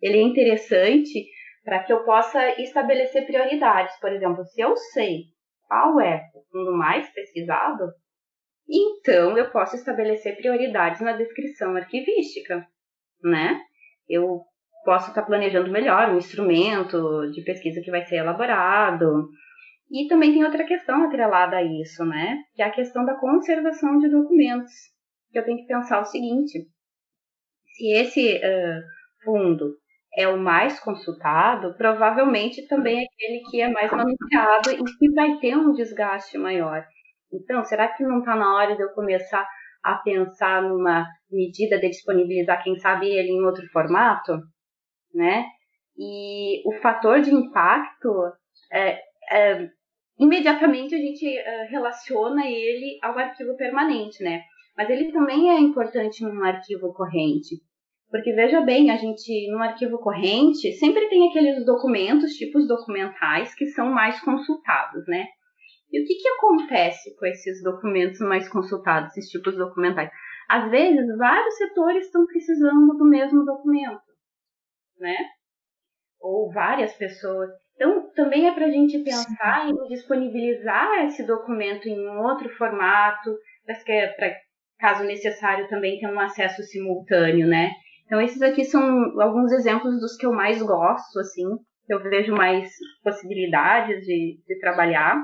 Ele 0.00 0.16
é 0.16 0.22
interessante 0.22 1.26
para 1.62 1.82
que 1.84 1.92
eu 1.92 2.04
possa 2.04 2.58
estabelecer 2.60 3.26
prioridades. 3.26 3.94
Por 4.00 4.10
exemplo, 4.10 4.42
se 4.46 4.62
eu 4.62 4.74
sei 4.76 5.33
qual 5.66 6.00
é 6.00 6.30
o 6.34 6.42
fundo 6.50 6.76
mais 6.76 7.08
pesquisado, 7.12 7.92
então 8.68 9.36
eu 9.36 9.50
posso 9.50 9.76
estabelecer 9.76 10.36
prioridades 10.36 11.00
na 11.00 11.12
descrição 11.12 11.76
arquivística, 11.76 12.66
né? 13.22 13.60
Eu 14.08 14.42
posso 14.84 15.08
estar 15.08 15.22
planejando 15.22 15.70
melhor 15.70 16.10
o 16.10 16.18
instrumento 16.18 17.30
de 17.32 17.42
pesquisa 17.42 17.80
que 17.82 17.90
vai 17.90 18.04
ser 18.04 18.16
elaborado. 18.16 19.28
E 19.90 20.08
também 20.08 20.32
tem 20.32 20.44
outra 20.44 20.64
questão 20.64 21.04
atrelada 21.04 21.56
a 21.56 21.62
isso, 21.62 22.04
né? 22.04 22.42
Que 22.54 22.62
é 22.62 22.66
a 22.66 22.70
questão 22.70 23.04
da 23.04 23.14
conservação 23.16 23.98
de 23.98 24.08
documentos. 24.08 24.72
Eu 25.32 25.44
tenho 25.44 25.58
que 25.58 25.66
pensar 25.66 26.00
o 26.00 26.04
seguinte: 26.04 26.66
se 27.74 27.92
esse 27.92 28.36
uh, 28.36 28.82
fundo 29.24 29.76
é 30.16 30.28
o 30.28 30.38
mais 30.38 30.78
consultado, 30.80 31.74
provavelmente 31.76 32.66
também 32.68 33.00
é 33.00 33.04
aquele 33.04 33.42
que 33.50 33.60
é 33.60 33.68
mais 33.70 33.90
manuseado 33.90 34.70
e 34.70 34.84
que 34.98 35.12
vai 35.12 35.36
ter 35.38 35.56
um 35.56 35.72
desgaste 35.72 36.38
maior. 36.38 36.84
Então, 37.32 37.64
será 37.64 37.88
que 37.88 38.04
não 38.04 38.20
está 38.20 38.36
na 38.36 38.54
hora 38.54 38.76
de 38.76 38.82
eu 38.82 38.90
começar 38.90 39.46
a 39.82 39.96
pensar 39.96 40.62
numa 40.62 41.06
medida 41.30 41.78
de 41.78 41.88
disponibilizar, 41.88 42.62
quem 42.62 42.76
sabe, 42.78 43.08
ele 43.08 43.32
em 43.32 43.44
outro 43.44 43.66
formato? 43.72 44.38
Né? 45.12 45.44
E 45.96 46.62
o 46.66 46.72
fator 46.80 47.20
de 47.20 47.34
impacto, 47.34 48.08
é, 48.72 49.00
é, 49.30 49.68
imediatamente 50.18 50.94
a 50.94 50.98
gente 50.98 51.26
uh, 51.26 51.70
relaciona 51.70 52.46
ele 52.46 52.98
ao 53.02 53.18
arquivo 53.18 53.56
permanente, 53.56 54.22
né? 54.22 54.42
Mas 54.76 54.90
ele 54.90 55.12
também 55.12 55.50
é 55.50 55.58
importante 55.58 56.24
num 56.24 56.42
arquivo 56.44 56.92
corrente. 56.92 57.56
Porque 58.14 58.32
veja 58.32 58.60
bem, 58.60 58.92
a 58.92 58.96
gente 58.96 59.50
no 59.50 59.60
arquivo 59.60 59.98
corrente 59.98 60.70
sempre 60.74 61.08
tem 61.08 61.28
aqueles 61.28 61.66
documentos, 61.66 62.34
tipos 62.34 62.68
documentais, 62.68 63.52
que 63.56 63.66
são 63.66 63.90
mais 63.90 64.20
consultados, 64.20 65.04
né? 65.08 65.26
E 65.90 66.00
o 66.00 66.06
que, 66.06 66.14
que 66.14 66.28
acontece 66.28 67.12
com 67.16 67.26
esses 67.26 67.60
documentos 67.64 68.20
mais 68.20 68.48
consultados, 68.48 69.16
esses 69.16 69.28
tipos 69.30 69.56
documentais? 69.56 70.12
Às 70.48 70.70
vezes, 70.70 71.04
vários 71.18 71.56
setores 71.56 72.06
estão 72.06 72.24
precisando 72.24 72.96
do 72.96 73.04
mesmo 73.04 73.44
documento, 73.44 74.00
né? 75.00 75.16
Ou 76.20 76.52
várias 76.52 76.94
pessoas. 76.94 77.50
Então, 77.74 78.12
também 78.14 78.46
é 78.46 78.54
para 78.54 78.66
a 78.66 78.70
gente 78.70 78.96
pensar 79.00 79.68
em 79.68 79.88
disponibilizar 79.88 81.04
esse 81.06 81.26
documento 81.26 81.88
em 81.88 82.08
um 82.08 82.22
outro 82.22 82.48
formato, 82.50 83.36
para 83.66 84.36
caso 84.78 85.02
necessário 85.02 85.66
também 85.66 85.98
ter 85.98 86.06
um 86.06 86.20
acesso 86.20 86.62
simultâneo, 86.62 87.48
né? 87.48 87.72
Então, 88.06 88.20
esses 88.20 88.42
aqui 88.42 88.64
são 88.64 88.82
alguns 89.20 89.50
exemplos 89.52 90.00
dos 90.00 90.16
que 90.16 90.26
eu 90.26 90.32
mais 90.32 90.62
gosto, 90.62 91.18
assim, 91.18 91.44
eu 91.88 92.02
vejo 92.02 92.34
mais 92.34 92.70
possibilidades 93.02 94.04
de, 94.04 94.40
de 94.46 94.58
trabalhar. 94.60 95.16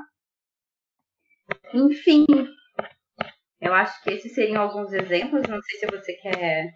Enfim, 1.74 2.26
eu 3.60 3.74
acho 3.74 4.02
que 4.02 4.10
esses 4.10 4.34
seriam 4.34 4.62
alguns 4.62 4.92
exemplos. 4.92 5.46
Não 5.48 5.60
sei 5.62 5.78
se 5.78 5.86
você 5.86 6.12
quer, 6.14 6.74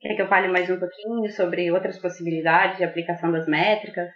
quer 0.00 0.14
que 0.14 0.22
eu 0.22 0.28
fale 0.28 0.48
mais 0.48 0.68
um 0.70 0.78
pouquinho 0.78 1.30
sobre 1.32 1.70
outras 1.70 1.98
possibilidades 1.98 2.78
de 2.78 2.84
aplicação 2.84 3.32
das 3.32 3.46
métricas. 3.46 4.10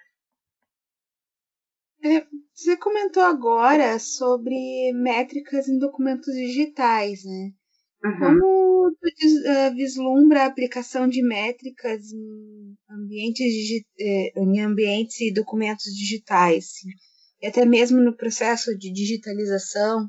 É, 2.02 2.26
você 2.54 2.76
comentou 2.78 3.22
agora 3.22 3.98
sobre 3.98 4.92
métricas 4.94 5.68
em 5.68 5.78
documentos 5.78 6.34
digitais, 6.34 7.24
né? 7.24 7.52
Uhum. 8.02 8.18
Como 8.18 8.59
uh, 9.02 9.74
vislumbra 9.74 10.42
a 10.42 10.46
aplicação 10.46 11.08
de 11.08 11.22
métricas 11.22 12.12
em 12.12 12.76
ambientes, 12.90 13.46
eh, 13.98 14.32
em 14.36 14.60
ambientes 14.60 15.20
e 15.20 15.32
documentos 15.32 15.84
digitais, 15.84 16.66
e 17.40 17.46
até 17.46 17.64
mesmo 17.64 18.00
no 18.00 18.16
processo 18.16 18.76
de 18.76 18.92
digitalização? 18.92 20.08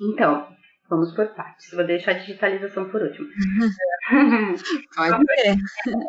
Então, 0.00 0.48
vamos 0.90 1.14
por 1.14 1.34
partes. 1.34 1.70
Vou 1.72 1.86
deixar 1.86 2.12
a 2.12 2.18
digitalização 2.18 2.90
por 2.90 3.02
último. 3.02 3.28
Pode 4.96 5.24
ser. 5.40 5.56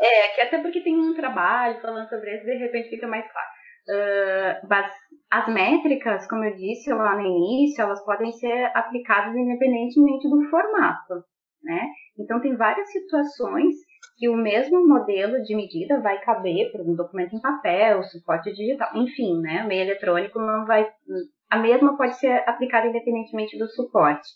É, 0.02 0.28
que 0.36 0.42
até 0.42 0.62
porque 0.62 0.82
tem 0.82 0.98
um 0.98 1.14
trabalho 1.14 1.80
falando 1.82 2.10
sobre 2.10 2.36
isso, 2.36 2.46
de 2.46 2.58
repente 2.58 2.90
fica 2.90 3.08
mais 3.08 3.26
claro. 3.32 3.48
Uh, 3.90 4.68
as 5.30 5.54
métricas, 5.54 6.28
como 6.28 6.46
eu 6.46 6.56
disse 6.56 6.90
lá 6.92 7.16
no 7.16 7.26
início, 7.26 7.82
elas 7.82 8.04
podem 8.06 8.32
ser 8.32 8.72
aplicadas 8.74 9.36
independentemente 9.36 10.30
do 10.30 10.50
formato, 10.50 11.24
né? 11.62 11.90
Então, 12.18 12.40
tem 12.40 12.56
várias 12.56 12.90
situações 12.92 13.76
que 14.18 14.30
o 14.30 14.36
mesmo 14.36 14.88
modelo 14.88 15.44
de 15.44 15.56
medida 15.56 16.02
vai 16.02 16.20
caber 16.22 16.72
para 16.72 16.82
um 16.82 16.96
documento 16.96 17.36
em 17.36 17.42
papel, 17.42 18.04
suporte 18.04 18.52
digital, 18.54 18.90
enfim, 18.96 19.40
né? 19.42 19.64
O 19.64 19.68
meio 19.68 19.82
eletrônico 19.82 20.40
não 20.40 20.66
vai. 20.66 20.90
A 21.50 21.58
mesma 21.58 21.98
pode 21.98 22.18
ser 22.18 22.44
aplicada 22.48 22.88
independentemente 22.88 23.58
do 23.58 23.68
suporte. 23.68 24.28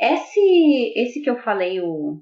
Esse, 0.00 0.92
esse 0.96 1.20
que 1.20 1.30
eu 1.30 1.36
falei, 1.42 1.80
o, 1.80 2.20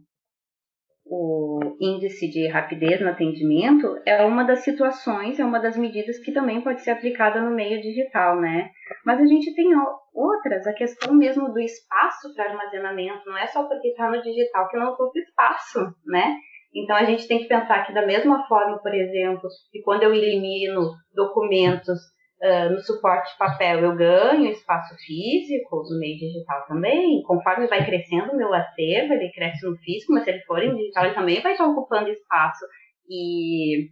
o 1.14 1.76
índice 1.78 2.26
de 2.30 2.48
rapidez 2.48 2.98
no 3.02 3.10
atendimento 3.10 4.00
é 4.06 4.24
uma 4.24 4.44
das 4.44 4.60
situações, 4.60 5.38
é 5.38 5.44
uma 5.44 5.60
das 5.60 5.76
medidas 5.76 6.18
que 6.18 6.32
também 6.32 6.62
pode 6.62 6.80
ser 6.80 6.92
aplicada 6.92 7.38
no 7.42 7.54
meio 7.54 7.82
digital, 7.82 8.40
né? 8.40 8.70
Mas 9.04 9.20
a 9.20 9.26
gente 9.26 9.54
tem 9.54 9.68
outras, 10.14 10.66
a 10.66 10.72
questão 10.72 11.12
mesmo 11.14 11.52
do 11.52 11.60
espaço 11.60 12.34
para 12.34 12.52
armazenamento, 12.52 13.28
não 13.28 13.36
é 13.36 13.46
só 13.46 13.68
porque 13.68 13.88
está 13.88 14.08
no 14.08 14.22
digital 14.22 14.66
que 14.70 14.78
não 14.78 14.92
ocupa 14.92 15.18
espaço, 15.18 15.80
né? 16.06 16.34
Então 16.74 16.96
a 16.96 17.04
gente 17.04 17.28
tem 17.28 17.40
que 17.40 17.48
pensar 17.48 17.86
que 17.86 17.92
da 17.92 18.06
mesma 18.06 18.46
forma, 18.48 18.78
por 18.78 18.94
exemplo, 18.94 19.46
que 19.70 19.82
quando 19.82 20.04
eu 20.04 20.14
elimino 20.14 20.92
documentos 21.14 21.98
Uh, 22.42 22.70
no 22.70 22.80
suporte 22.80 23.38
papel 23.38 23.84
eu 23.84 23.94
ganho 23.94 24.50
espaço 24.50 24.96
físico, 24.96 25.84
no 25.88 25.98
meio 26.00 26.18
digital 26.18 26.66
também. 26.66 27.22
Conforme 27.22 27.68
vai 27.68 27.84
crescendo 27.84 28.32
o 28.32 28.36
meu 28.36 28.52
acervo, 28.52 29.12
ele 29.12 29.30
cresce 29.30 29.64
no 29.64 29.76
físico, 29.76 30.12
mas 30.12 30.24
se 30.24 30.30
ele 30.30 30.40
for 30.40 30.60
em 30.60 30.74
digital, 30.74 31.04
ele 31.04 31.14
também 31.14 31.40
vai 31.40 31.52
estar 31.52 31.66
ocupando 31.66 32.08
espaço 32.08 32.64
e, 33.08 33.90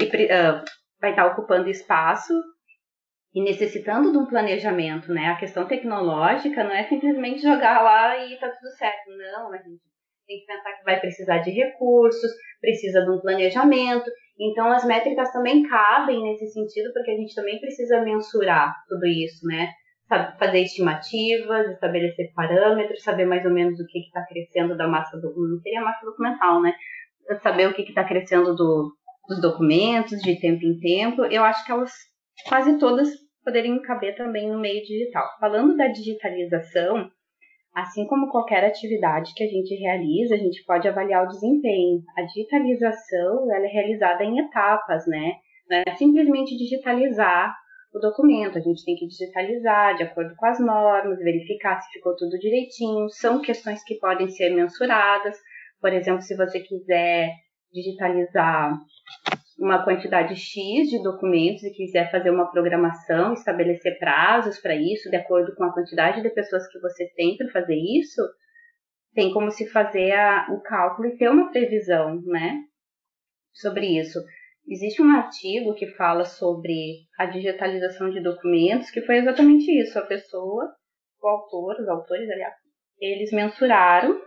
e 0.00 0.04
uh, 0.04 0.64
vai 0.98 1.10
estar 1.10 1.26
ocupando 1.26 1.68
espaço 1.68 2.32
e 3.34 3.42
necessitando 3.42 4.10
de 4.10 4.16
um 4.16 4.26
planejamento, 4.26 5.12
né? 5.12 5.26
A 5.26 5.36
questão 5.36 5.66
tecnológica 5.66 6.64
não 6.64 6.72
é 6.72 6.84
simplesmente 6.84 7.42
jogar 7.42 7.82
lá 7.82 8.24
e 8.24 8.38
tá 8.38 8.48
tudo 8.48 8.70
certo. 8.70 9.10
Não, 9.10 9.52
a 9.52 9.58
gente 9.58 9.82
tem 10.26 10.40
que 10.40 10.46
pensar 10.46 10.72
que 10.76 10.84
vai 10.84 11.00
precisar 11.00 11.38
de 11.38 11.50
recursos, 11.50 12.30
precisa 12.60 13.02
de 13.02 13.10
um 13.10 13.20
planejamento. 13.20 14.10
Então, 14.38 14.70
as 14.72 14.84
métricas 14.84 15.30
também 15.32 15.62
cabem 15.62 16.22
nesse 16.22 16.48
sentido, 16.48 16.92
porque 16.92 17.10
a 17.10 17.16
gente 17.16 17.34
também 17.34 17.60
precisa 17.60 18.00
mensurar 18.02 18.74
tudo 18.88 19.06
isso, 19.06 19.46
né? 19.46 19.70
Fazer 20.38 20.60
estimativas, 20.60 21.70
estabelecer 21.70 22.32
parâmetros, 22.34 23.02
saber 23.02 23.26
mais 23.26 23.44
ou 23.44 23.52
menos 23.52 23.78
o 23.80 23.86
que 23.86 24.00
está 24.00 24.24
crescendo 24.26 24.76
da 24.76 24.86
massa 24.86 25.16
do, 25.18 25.28
não 25.28 25.60
seria 25.60 25.80
massa 25.80 26.04
documental, 26.04 26.60
né? 26.60 26.74
Saber 27.42 27.68
o 27.68 27.74
que 27.74 27.82
está 27.82 28.04
crescendo 28.04 28.54
do, 28.54 28.92
dos 29.28 29.40
documentos 29.40 30.20
de 30.20 30.38
tempo 30.40 30.64
em 30.64 30.78
tempo. 30.78 31.24
Eu 31.24 31.42
acho 31.44 31.64
que 31.64 31.72
elas 31.72 31.92
quase 32.48 32.78
todas 32.78 33.08
poderiam 33.44 33.80
caber 33.82 34.16
também 34.16 34.50
no 34.50 34.60
meio 34.60 34.82
digital. 34.82 35.24
Falando 35.38 35.76
da 35.76 35.88
digitalização, 35.88 37.10
Assim 37.74 38.06
como 38.06 38.30
qualquer 38.30 38.64
atividade 38.64 39.34
que 39.34 39.42
a 39.42 39.48
gente 39.48 39.74
realiza, 39.74 40.36
a 40.36 40.38
gente 40.38 40.64
pode 40.64 40.86
avaliar 40.86 41.24
o 41.24 41.28
desempenho. 41.28 42.02
A 42.16 42.22
digitalização 42.22 43.52
ela 43.52 43.66
é 43.66 43.68
realizada 43.68 44.22
em 44.22 44.38
etapas, 44.38 45.04
né? 45.08 45.32
Não 45.68 45.78
é 45.78 45.96
simplesmente 45.96 46.56
digitalizar 46.56 47.52
o 47.92 47.98
documento, 47.98 48.58
a 48.58 48.60
gente 48.60 48.84
tem 48.84 48.96
que 48.96 49.06
digitalizar 49.06 49.96
de 49.96 50.02
acordo 50.02 50.34
com 50.36 50.46
as 50.46 50.58
normas, 50.60 51.18
verificar 51.18 51.80
se 51.80 51.90
ficou 51.92 52.14
tudo 52.16 52.38
direitinho. 52.38 53.08
São 53.10 53.40
questões 53.40 53.82
que 53.84 53.96
podem 53.96 54.28
ser 54.28 54.50
mensuradas. 54.50 55.36
Por 55.80 55.92
exemplo, 55.92 56.22
se 56.22 56.36
você 56.36 56.60
quiser 56.60 57.30
digitalizar 57.72 58.78
uma 59.58 59.84
quantidade 59.84 60.34
X 60.34 60.88
de 60.88 61.02
documentos 61.02 61.62
e 61.62 61.72
quiser 61.72 62.10
fazer 62.10 62.30
uma 62.30 62.50
programação, 62.50 63.32
estabelecer 63.32 63.98
prazos 63.98 64.58
para 64.58 64.74
isso, 64.74 65.10
de 65.10 65.16
acordo 65.16 65.54
com 65.54 65.64
a 65.64 65.72
quantidade 65.72 66.22
de 66.22 66.30
pessoas 66.30 66.66
que 66.68 66.80
você 66.80 67.06
tem 67.14 67.36
para 67.36 67.48
fazer 67.50 67.76
isso, 67.76 68.20
tem 69.14 69.32
como 69.32 69.50
se 69.50 69.68
fazer 69.70 70.12
a, 70.12 70.48
o 70.50 70.60
cálculo 70.60 71.08
e 71.08 71.16
ter 71.16 71.28
uma 71.28 71.50
previsão, 71.50 72.20
né, 72.26 72.60
sobre 73.52 73.86
isso. 73.98 74.18
Existe 74.66 75.02
um 75.02 75.10
artigo 75.14 75.74
que 75.74 75.86
fala 75.94 76.24
sobre 76.24 77.06
a 77.18 77.26
digitalização 77.26 78.10
de 78.10 78.20
documentos, 78.20 78.90
que 78.90 79.02
foi 79.02 79.18
exatamente 79.18 79.70
isso. 79.70 79.98
A 79.98 80.06
pessoa, 80.06 80.72
o 81.22 81.28
autor, 81.28 81.76
os 81.80 81.88
autores, 81.88 82.28
aliás, 82.28 82.54
eles 82.98 83.30
mensuraram 83.30 84.20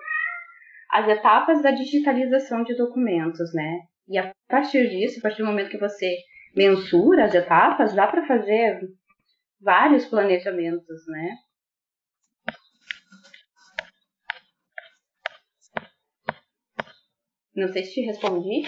as 0.91 1.07
etapas 1.09 1.61
da 1.61 1.71
digitalização 1.71 2.63
de 2.63 2.75
documentos, 2.75 3.53
né? 3.53 3.79
E 4.07 4.17
a 4.17 4.33
partir 4.47 4.89
disso, 4.89 5.19
a 5.19 5.21
partir 5.21 5.39
do 5.39 5.47
momento 5.47 5.69
que 5.69 5.77
você 5.77 6.17
mensura 6.55 7.25
as 7.25 7.33
etapas, 7.35 7.93
dá 7.93 8.07
para 8.07 8.25
fazer 8.25 8.79
vários 9.59 10.05
planejamentos, 10.05 11.05
né? 11.07 11.37
Não 17.55 17.67
sei 17.73 17.83
se 17.83 17.93
te 17.95 18.01
respondi. 18.01 18.63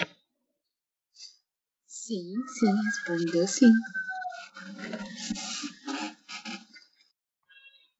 Sim, 1.86 2.34
sim, 2.48 2.74
respondeu 2.84 3.46
sim. 3.46 3.72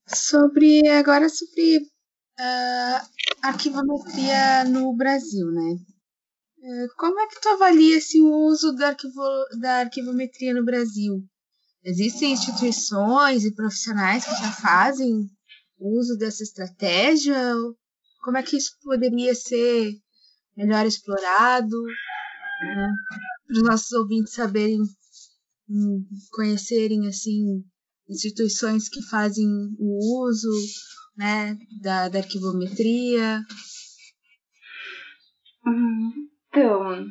Sobre 0.08 0.88
agora 0.88 1.28
sobre 1.28 1.78
uh, 1.78 3.08
arquivometria 3.42 4.64
no 4.64 4.92
Brasil, 4.96 5.46
né? 5.52 5.76
É, 6.62 6.88
como 6.98 7.18
é 7.18 7.26
que 7.26 7.40
tu 7.40 7.48
avalia 7.48 7.96
esse 7.96 8.20
uso 8.20 8.72
da, 8.72 8.88
arquivo, 8.88 9.22
da 9.58 9.80
arquivometria 9.80 10.52
no 10.52 10.64
Brasil? 10.64 11.24
Existem 11.82 12.32
instituições 12.32 13.44
e 13.44 13.54
profissionais 13.54 14.24
que 14.24 14.32
já 14.32 14.52
fazem 14.52 15.30
uso 15.78 16.18
dessa 16.18 16.42
estratégia? 16.42 17.34
Como 18.22 18.36
é 18.36 18.42
que 18.42 18.58
isso 18.58 18.76
poderia 18.82 19.34
ser 19.34 19.94
melhor 20.54 20.84
explorado? 20.84 21.82
Né? 21.82 22.88
Para 23.46 23.56
os 23.56 23.62
nossos 23.62 23.92
ouvintes 23.92 24.34
saberem, 24.34 24.82
hum, 25.68 26.06
conhecerem 26.32 27.08
assim 27.08 27.64
instituições 28.06 28.88
que 28.88 29.00
fazem 29.02 29.46
o 29.78 30.24
uso 30.26 30.50
né, 31.16 31.56
da, 31.80 32.08
da 32.08 32.18
arquivometria. 32.18 33.42
Uhum. 35.64 36.19
Então, 36.50 37.04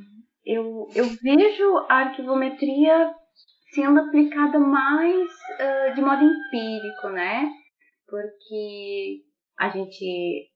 eu, 0.45 0.87
eu 0.93 1.05
vejo 1.23 1.77
a 1.89 1.99
arquivometria 1.99 3.13
sendo 3.73 3.99
aplicada 4.01 4.59
mais 4.59 5.29
uh, 5.29 5.95
de 5.95 6.01
modo 6.01 6.23
empírico, 6.23 7.09
né? 7.09 7.49
Porque 8.07 9.21
a 9.57 9.69
gente, 9.69 10.49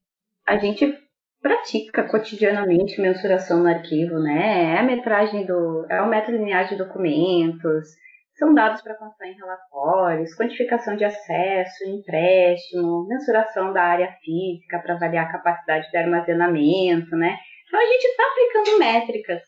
a 0.46 0.58
gente 0.58 1.00
pratica 1.42 2.04
cotidianamente 2.10 3.00
mensuração 3.02 3.60
no 3.60 3.70
arquivo, 3.70 4.20
né? 4.20 4.76
É 4.76 4.80
a 4.80 4.84
metragem 4.84 5.46
do. 5.46 5.86
é 5.90 6.02
o 6.02 6.10
método 6.10 6.38
linear 6.38 6.68
de 6.68 6.76
documentos, 6.76 7.88
são 8.36 8.54
dados 8.54 8.82
para 8.82 8.96
constar 8.96 9.30
em 9.30 9.36
relatórios, 9.36 10.36
quantificação 10.36 10.98
de 10.98 11.06
acesso, 11.06 11.88
empréstimo, 11.88 13.08
mensuração 13.08 13.72
da 13.72 13.84
área 13.84 14.12
física 14.24 14.80
para 14.80 14.96
avaliar 14.96 15.26
a 15.28 15.32
capacidade 15.32 15.90
de 15.90 15.98
armazenamento, 15.98 17.16
né? 17.16 17.38
Então 17.74 17.82
a 17.82 17.92
gente 17.92 18.04
está 18.04 18.24
aplicando 18.24 18.78
métricas, 18.78 19.42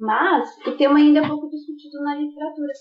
mas 0.00 0.66
o 0.66 0.76
tema 0.76 0.98
ainda 0.98 1.20
é 1.20 1.28
pouco 1.28 1.48
discutido 1.48 2.02
na 2.02 2.16
literatura. 2.16 2.72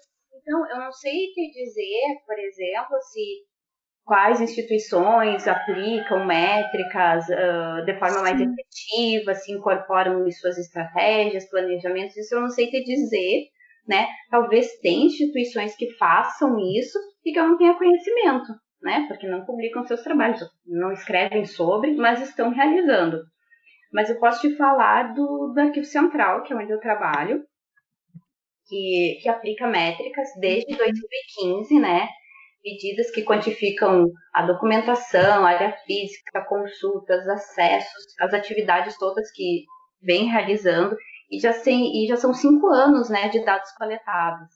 Então 0.41 0.67
eu 0.71 0.79
não 0.79 0.91
sei 0.91 1.27
te 1.33 1.51
dizer, 1.51 2.15
por 2.25 2.39
exemplo, 2.39 2.97
se 3.03 3.21
quais 4.03 4.41
instituições 4.41 5.47
aplicam 5.47 6.25
métricas 6.25 7.25
uh, 7.29 7.85
de 7.85 7.93
forma 7.99 8.23
mais 8.23 8.41
efetiva, 8.41 9.35
se 9.35 9.51
incorporam 9.51 10.27
em 10.27 10.31
suas 10.31 10.57
estratégias, 10.57 11.47
planejamentos, 11.47 12.17
isso 12.17 12.33
eu 12.33 12.41
não 12.41 12.49
sei 12.49 12.71
te 12.71 12.83
dizer, 12.83 13.49
né? 13.87 14.07
Talvez 14.31 14.79
tenha 14.79 15.05
instituições 15.05 15.75
que 15.75 15.93
façam 15.93 16.57
isso 16.57 16.97
e 17.23 17.31
que 17.31 17.39
eu 17.39 17.47
não 17.47 17.55
tenha 17.55 17.77
conhecimento, 17.77 18.51
né? 18.81 19.05
Porque 19.07 19.27
não 19.27 19.45
publicam 19.45 19.85
seus 19.85 20.01
trabalhos, 20.01 20.41
não 20.65 20.91
escrevem 20.91 21.45
sobre, 21.45 21.93
mas 21.93 22.19
estão 22.19 22.49
realizando. 22.49 23.21
Mas 23.93 24.09
eu 24.09 24.19
posso 24.19 24.41
te 24.41 24.55
falar 24.55 25.13
do, 25.13 25.53
do 25.53 25.59
Arquivo 25.59 25.85
Central, 25.85 26.43
que 26.43 26.53
é 26.53 26.55
onde 26.55 26.71
eu 26.71 26.79
trabalho. 26.79 27.43
que, 28.67 29.19
que 29.21 29.29
aplica 29.29 29.67
métricas 29.67 30.27
desde 30.39 30.75
2015, 30.75 31.79
né? 31.79 32.07
Medidas 32.63 33.11
que 33.11 33.23
quantificam 33.23 34.11
a 34.33 34.45
documentação, 34.45 35.45
área 35.45 35.71
física, 35.85 36.45
consultas, 36.47 37.27
acessos, 37.27 38.03
as 38.19 38.33
atividades 38.33 38.97
todas 38.97 39.31
que 39.31 39.63
vem 40.01 40.25
realizando, 40.29 40.95
e 41.31 41.39
já, 41.39 41.53
sem, 41.53 42.03
e 42.03 42.07
já 42.07 42.17
são 42.17 42.33
cinco 42.33 42.67
anos 42.67 43.09
né, 43.09 43.29
de 43.29 43.43
dados 43.43 43.71
coletados. 43.77 44.47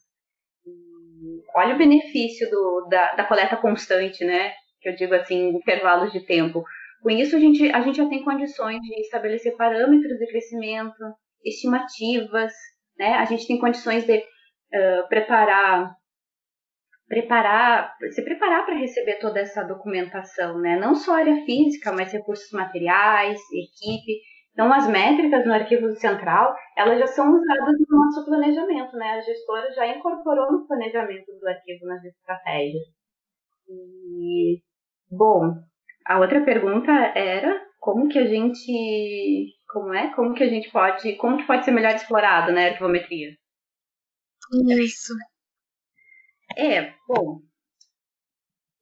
E 0.65 1.41
olha 1.55 1.75
o 1.75 1.77
benefício 1.77 2.49
do, 2.49 2.88
da, 2.89 3.15
da 3.15 3.23
coleta 3.25 3.57
constante, 3.57 4.23
né? 4.25 4.53
Que 4.82 4.89
eu 4.89 4.95
digo 4.95 5.13
assim, 5.13 5.49
intervalos 5.49 6.11
de 6.11 6.21
tempo. 6.25 6.63
Com 7.01 7.09
isso, 7.09 7.35
a 7.35 7.39
gente, 7.39 7.71
a 7.71 7.81
gente 7.81 7.97
já 7.97 8.07
tem 8.07 8.23
condições 8.23 8.79
de 8.79 9.01
estabelecer 9.01 9.55
parâmetros 9.57 10.19
de 10.19 10.27
crescimento, 10.27 11.03
estimativas, 11.43 12.53
né? 12.97 13.13
A 13.15 13.25
gente 13.25 13.47
tem 13.47 13.59
condições 13.59 14.05
de 14.05 14.17
uh, 14.19 15.07
preparar, 15.09 15.95
preparar, 17.07 17.95
se 18.11 18.23
preparar 18.23 18.65
para 18.65 18.75
receber 18.77 19.15
toda 19.15 19.39
essa 19.39 19.63
documentação, 19.63 20.59
né? 20.59 20.79
Não 20.79 20.93
só 20.93 21.15
área 21.15 21.43
física, 21.43 21.91
mas 21.91 22.13
recursos 22.13 22.51
materiais, 22.51 23.39
equipe. 23.51 24.21
Então, 24.53 24.71
as 24.71 24.87
métricas 24.87 25.45
no 25.45 25.53
arquivo 25.53 25.89
central, 25.95 26.53
elas 26.77 26.99
já 26.99 27.07
são 27.07 27.33
usadas 27.33 27.75
no 27.79 27.97
nosso 27.97 28.25
planejamento, 28.25 28.95
né? 28.95 29.11
A 29.13 29.21
gestora 29.21 29.71
já 29.71 29.87
incorporou 29.87 30.51
no 30.51 30.67
planejamento 30.67 31.31
do 31.39 31.47
arquivo 31.47 31.85
nas 31.87 32.03
estratégias. 32.03 32.83
E, 33.67 34.61
bom, 35.09 35.53
a 36.05 36.19
outra 36.19 36.43
pergunta 36.43 36.91
era 36.91 37.61
como 37.79 38.07
que 38.07 38.19
a 38.19 38.27
gente, 38.27 39.55
como 39.71 39.93
é, 39.93 40.13
como 40.13 40.33
que 40.33 40.43
a 40.43 40.49
gente 40.49 40.69
pode, 40.71 41.15
como 41.15 41.37
que 41.37 41.47
pode 41.47 41.65
ser 41.65 41.71
melhor 41.71 41.95
explorado, 41.95 42.51
né, 42.51 42.65
a 42.65 42.67
arquivometria? 42.71 43.35
Isso. 44.77 45.13
É, 46.57 46.93
bom, 47.07 47.39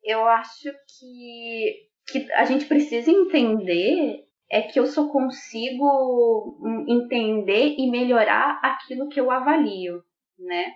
eu 0.03 0.25
acho 0.25 0.71
que, 0.97 1.89
que 2.07 2.31
a 2.33 2.45
gente 2.45 2.65
precisa 2.65 3.11
entender 3.11 4.25
é 4.51 4.63
que 4.63 4.79
eu 4.79 4.87
só 4.87 5.07
consigo 5.11 6.57
entender 6.87 7.75
e 7.77 7.89
melhorar 7.91 8.59
aquilo 8.63 9.07
que 9.07 9.19
eu 9.19 9.29
avalio, 9.29 10.03
né? 10.39 10.73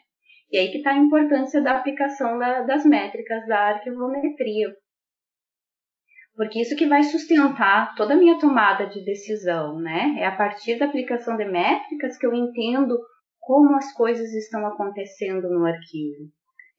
E 0.51 0.57
aí 0.59 0.71
que 0.71 0.77
está 0.77 0.91
a 0.91 0.97
importância 0.97 1.59
da 1.61 1.77
aplicação 1.77 2.37
da, 2.37 2.61
das 2.61 2.85
métricas 2.85 3.47
da 3.47 3.69
arquivometria. 3.69 4.75
Porque 6.35 6.61
isso 6.61 6.75
que 6.75 6.87
vai 6.87 7.03
sustentar 7.03 7.93
toda 7.95 8.13
a 8.13 8.17
minha 8.17 8.39
tomada 8.39 8.87
de 8.87 9.03
decisão, 9.05 9.79
né? 9.79 10.15
É 10.17 10.25
a 10.25 10.35
partir 10.35 10.79
da 10.79 10.85
aplicação 10.85 11.37
de 11.37 11.45
métricas 11.45 12.17
que 12.17 12.25
eu 12.25 12.33
entendo 12.33 12.97
como 13.39 13.75
as 13.75 13.93
coisas 13.93 14.33
estão 14.33 14.65
acontecendo 14.65 15.47
no 15.49 15.65
arquivo. 15.65 16.29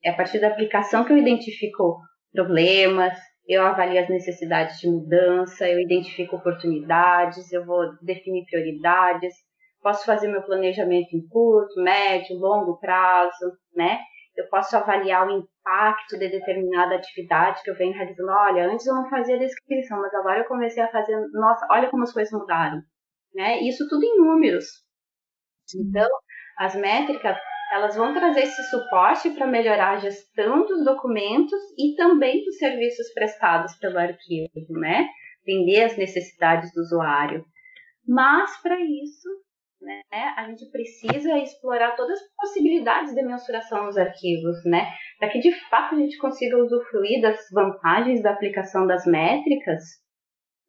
É 0.04 0.10
a 0.10 0.16
partir 0.16 0.40
da 0.40 0.48
aplicação 0.48 1.04
que 1.04 1.12
eu 1.12 1.18
identifico 1.18 1.98
problemas, 2.32 3.16
eu 3.46 3.62
avalio 3.62 4.00
as 4.00 4.08
necessidades 4.08 4.78
de 4.80 4.88
mudança, 4.88 5.68
eu 5.68 5.78
identifico 5.78 6.36
oportunidades, 6.36 7.52
eu 7.52 7.64
vou 7.64 7.84
definir 8.02 8.44
prioridades, 8.46 9.34
posso 9.82 10.04
fazer 10.04 10.28
meu 10.28 10.42
planejamento 10.42 11.14
em 11.14 11.26
curto, 11.28 11.80
médio, 11.82 12.38
longo 12.38 12.78
prazo, 12.80 13.52
né? 13.76 14.00
Eu 14.36 14.48
posso 14.48 14.76
avaliar 14.76 15.26
o 15.26 15.30
impacto 15.30 16.18
de 16.18 16.28
determinada 16.28 16.96
atividade 16.96 17.62
que 17.62 17.70
eu 17.70 17.76
venho 17.76 17.94
realizando. 17.94 18.30
Olha, 18.30 18.68
antes 18.68 18.86
eu 18.86 18.94
não 18.94 19.08
fazia 19.08 19.38
descrição, 19.38 20.00
mas 20.00 20.12
agora 20.14 20.40
eu 20.40 20.48
comecei 20.48 20.82
a 20.82 20.90
fazer. 20.90 21.16
Nossa, 21.32 21.66
olha 21.70 21.88
como 21.88 22.02
as 22.02 22.12
coisas 22.12 22.32
mudaram, 22.32 22.82
né? 23.34 23.60
Isso 23.60 23.88
tudo 23.88 24.04
em 24.04 24.18
números. 24.18 24.66
Então, 25.74 26.08
as 26.58 26.74
métricas 26.74 27.36
elas 27.72 27.96
vão 27.96 28.12
trazer 28.14 28.40
esse 28.40 28.62
suporte 28.70 29.30
para 29.30 29.46
melhorar 29.46 29.92
a 29.92 29.98
gestão 29.98 30.64
dos 30.66 30.84
documentos 30.84 31.58
e 31.76 31.96
também 31.96 32.44
dos 32.44 32.58
serviços 32.58 33.12
prestados 33.12 33.74
pelo 33.76 33.98
arquivo, 33.98 34.78
né? 34.78 35.08
Entender 35.42 35.82
as 35.82 35.96
necessidades 35.96 36.72
do 36.72 36.80
usuário. 36.80 37.44
Mas, 38.06 38.60
para 38.62 38.78
isso, 38.80 39.28
né, 39.84 40.02
a 40.36 40.46
gente 40.48 40.70
precisa 40.70 41.38
explorar 41.38 41.94
todas 41.96 42.18
as 42.18 42.34
possibilidades 42.36 43.14
de 43.14 43.22
mensuração 43.22 43.84
nos 43.84 43.96
arquivos, 43.96 44.64
né? 44.64 44.86
Para 45.18 45.30
que, 45.30 45.40
de 45.40 45.52
fato, 45.68 45.94
a 45.94 45.98
gente 45.98 46.18
consiga 46.18 46.56
usufruir 46.56 47.20
das 47.20 47.38
vantagens 47.52 48.22
da 48.22 48.32
aplicação 48.32 48.86
das 48.86 49.06
métricas, 49.06 49.82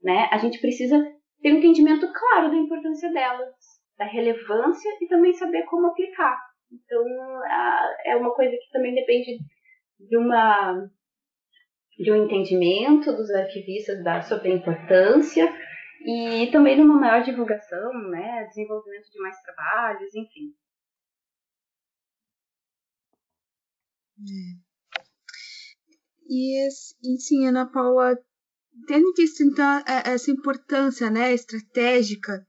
né? 0.03 0.27
A 0.31 0.37
gente 0.37 0.59
precisa 0.59 0.97
ter 1.41 1.53
um 1.53 1.57
entendimento 1.57 2.07
claro 2.11 2.51
da 2.51 2.57
importância 2.57 3.11
delas, 3.11 3.53
da 3.97 4.05
relevância 4.05 4.89
e 5.01 5.07
também 5.07 5.33
saber 5.33 5.63
como 5.63 5.87
aplicar. 5.87 6.37
Então, 6.71 7.03
é 8.05 8.15
uma 8.15 8.33
coisa 8.33 8.51
que 8.51 8.71
também 8.71 8.93
depende 8.93 9.37
de 9.99 10.17
uma 10.17 10.87
de 11.97 12.11
um 12.11 12.25
entendimento 12.25 13.13
dos 13.13 13.29
arquivistas 13.31 14.03
da, 14.03 14.21
sobre 14.21 14.51
a 14.51 14.55
importância 14.55 15.49
e 16.05 16.51
também 16.51 16.75
de 16.75 16.83
uma 16.83 16.99
maior 16.99 17.23
divulgação, 17.23 17.91
né, 18.09 18.45
desenvolvimento 18.45 19.09
de 19.11 19.19
mais 19.19 19.41
trabalhos, 19.41 20.13
enfim. 20.13 20.53
É. 24.19 24.65
E, 26.27 26.67
e 26.67 27.19
sim, 27.19 27.47
Ana 27.47 27.65
Paula, 27.65 28.17
tendo 28.87 29.13
visto 29.15 29.43
então 29.43 29.83
essa 30.05 30.29
importância 30.29 31.09
né, 31.09 31.33
estratégica 31.33 32.45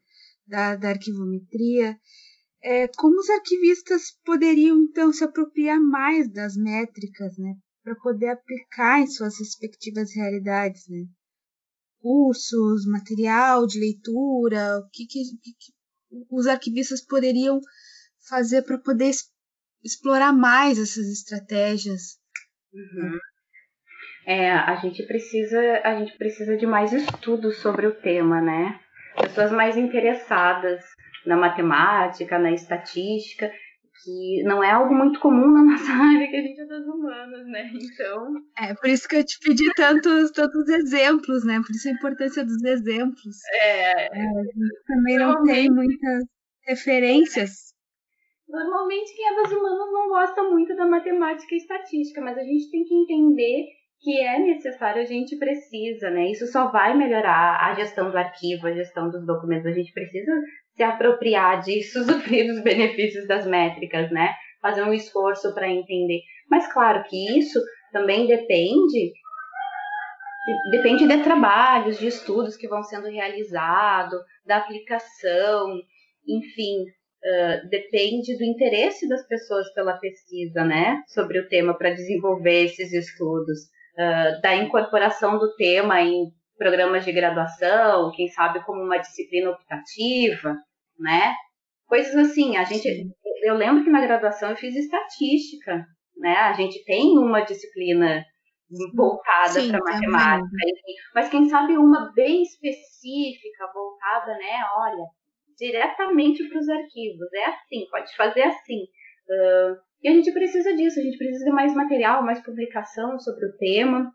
da, 0.47 0.77
da 0.77 0.91
arquivometria, 0.91 1.99
é, 2.63 2.89
como 2.89 3.19
os 3.19 3.31
arquivistas 3.31 4.19
poderiam 4.25 4.79
então 4.83 5.13
se 5.13 5.25
apropriar 5.25 5.81
mais 5.81 6.31
das 6.31 6.57
métricas, 6.57 7.39
né, 7.39 7.55
para 7.83 7.95
poder 7.97 8.29
aplicar 8.29 9.01
em 9.01 9.07
suas 9.07 9.39
respectivas 9.39 10.15
realidades, 10.15 10.89
né? 10.89 11.07
Cursos, 12.01 12.87
material 12.87 13.67
de 13.67 13.81
leitura, 13.81 14.79
o 14.79 14.89
que, 14.91 15.07
que, 15.07 15.23
que 15.43 15.73
os 16.31 16.47
arquivistas 16.47 17.05
poderiam 17.05 17.61
fazer 18.29 18.63
para 18.63 18.79
poder 18.79 19.11
explorar 19.85 20.33
mais 20.33 20.79
essas 20.79 21.07
estratégias? 21.07 22.19
Uhum. 22.73 23.19
É, 24.27 24.51
a 24.51 24.75
gente 24.77 25.05
precisa, 25.05 25.61
a 25.85 25.99
gente 25.99 26.17
precisa 26.19 26.57
de 26.57 26.67
mais 26.67 26.93
estudos 26.93 27.59
sobre 27.59 27.87
o 27.87 27.95
tema, 27.95 28.41
né? 28.41 28.81
Pessoas 29.21 29.53
mais 29.53 29.77
interessadas 29.77 30.85
na 31.25 31.37
matemática, 31.37 32.39
na 32.39 32.51
estatística, 32.51 33.51
que 34.05 34.43
não 34.45 34.63
é 34.63 34.71
algo 34.71 34.95
muito 34.95 35.21
comum 35.21 35.51
na 35.53 35.63
nossa 35.73 35.93
área, 35.93 36.29
que 36.29 36.37
a 36.37 36.43
gente 36.43 36.61
é 36.61 36.67
das 36.67 36.87
humanas, 36.87 37.47
né? 37.47 37.71
Então. 37.75 38.35
É, 38.59 38.75
por 38.75 38.89
isso 38.89 39.09
que 39.09 39.17
eu 39.17 39.25
te 39.25 39.39
pedi 39.41 39.73
tantos, 39.75 40.31
tantos 40.31 40.69
exemplos, 40.69 41.45
né? 41.45 41.61
Por 41.65 41.75
isso 41.75 41.89
a 41.89 41.93
importância 41.93 42.45
dos 42.45 42.63
exemplos. 42.63 43.37
É. 43.63 44.07
é 44.07 44.33
também 44.87 45.19
não 45.19 45.43
tem 45.45 45.71
muitas 45.71 46.25
referências. 46.67 47.75
Normalmente 48.49 49.15
quem 49.17 49.29
é 49.29 49.43
das 49.43 49.53
humanas 49.53 49.93
não 49.93 50.09
gosta 50.09 50.43
muito 50.45 50.77
da 50.77 50.87
matemática 50.87 51.55
e 51.55 51.59
estatística, 51.59 52.21
mas 52.21 52.39
a 52.39 52.43
gente 52.43 52.71
tem 52.71 52.85
que 52.85 52.95
entender 52.95 53.67
que 54.01 54.21
é 54.21 54.39
necessário, 54.39 55.03
a 55.03 55.05
gente 55.05 55.37
precisa, 55.37 56.11
né? 56.11 56.31
Isso 56.31 56.47
só 56.47 56.71
vai 56.71 56.97
melhorar 56.97 57.59
a 57.61 57.75
gestão 57.75 58.11
do 58.11 58.17
arquivo, 58.17 58.67
a 58.67 58.73
gestão 58.73 59.11
dos 59.11 59.27
documentos. 59.27 59.67
A 59.67 59.73
gente 59.73 59.93
precisa 59.93 60.33
se 60.77 60.83
apropriar 60.83 61.63
disso, 61.63 62.05
sofrer 62.07 62.51
os 62.51 62.63
benefícios 62.63 63.27
das 63.27 63.47
métricas, 63.47 64.11
né? 64.11 64.35
Fazer 64.61 64.83
um 64.83 64.93
esforço 64.93 65.55
para 65.55 65.69
entender. 65.69 66.21
Mas 66.51 66.71
claro 66.73 67.03
que 67.05 67.39
isso 67.39 67.61
também 67.93 68.27
depende 68.27 69.13
depende 70.71 71.09
de 71.09 71.23
trabalhos, 71.25 71.99
de 71.99 72.07
estudos 72.07 72.57
que 72.57 72.69
vão 72.69 72.83
sendo 72.83 73.09
realizados, 73.09 74.21
da 74.45 74.59
aplicação, 74.59 75.81
enfim, 76.27 76.83
uh, 76.83 77.69
depende 77.69 78.37
do 78.37 78.45
interesse 78.45 79.09
das 79.09 79.27
pessoas 79.27 79.73
pela 79.75 79.99
pesquisa, 79.99 80.65
né, 80.65 81.03
sobre 81.09 81.41
o 81.41 81.49
tema 81.49 81.75
para 81.75 81.91
desenvolver 81.91 82.67
esses 82.67 82.93
estudos, 82.93 83.59
uh, 83.95 84.41
da 84.41 84.55
incorporação 84.55 85.37
do 85.37 85.53
tema 85.57 86.01
em 86.01 86.31
programas 86.57 87.05
de 87.05 87.13
graduação, 87.13 88.11
quem 88.15 88.29
sabe 88.29 88.65
como 88.65 88.83
uma 88.83 88.99
disciplina 88.99 89.51
optativa, 89.51 90.57
né? 90.99 91.35
Coisas 91.87 92.17
assim, 92.17 92.57
a 92.57 92.65
gente, 92.65 92.89
eu 93.45 93.55
lembro 93.55 93.85
que 93.85 93.91
na 93.91 94.01
graduação 94.01 94.51
eu 94.51 94.57
fiz 94.57 94.75
estatística, 94.75 95.85
né? 96.17 96.35
A 96.37 96.53
gente 96.53 96.85
tem 96.85 97.19
uma 97.19 97.43
disciplina 97.43 98.25
voltada 98.95 99.61
para 99.69 99.79
matemática, 99.79 100.57
enfim, 100.65 100.95
mas 101.15 101.29
quem 101.29 101.49
sabe 101.49 101.77
uma 101.79 102.13
bem 102.15 102.43
específica, 102.43 103.71
voltada, 103.73 104.33
né? 104.39 104.61
Olha, 104.79 105.05
diretamente 105.57 106.49
para 106.49 106.59
os 106.59 106.69
arquivos, 106.69 107.33
é 107.35 107.45
assim, 107.45 107.87
pode 107.91 108.15
fazer 108.17 108.43
assim. 108.43 108.83
Uh, 109.29 109.77
e 110.03 110.09
a 110.09 110.13
gente 110.13 110.33
precisa 110.33 110.75
disso, 110.75 111.01
a 111.01 111.03
gente 111.03 111.19
precisa 111.19 111.45
de 111.45 111.51
mais 111.51 111.75
material, 111.75 112.25
mais 112.25 112.43
publicação 112.43 113.19
sobre 113.19 113.47
o 113.47 113.57
tema. 113.57 114.11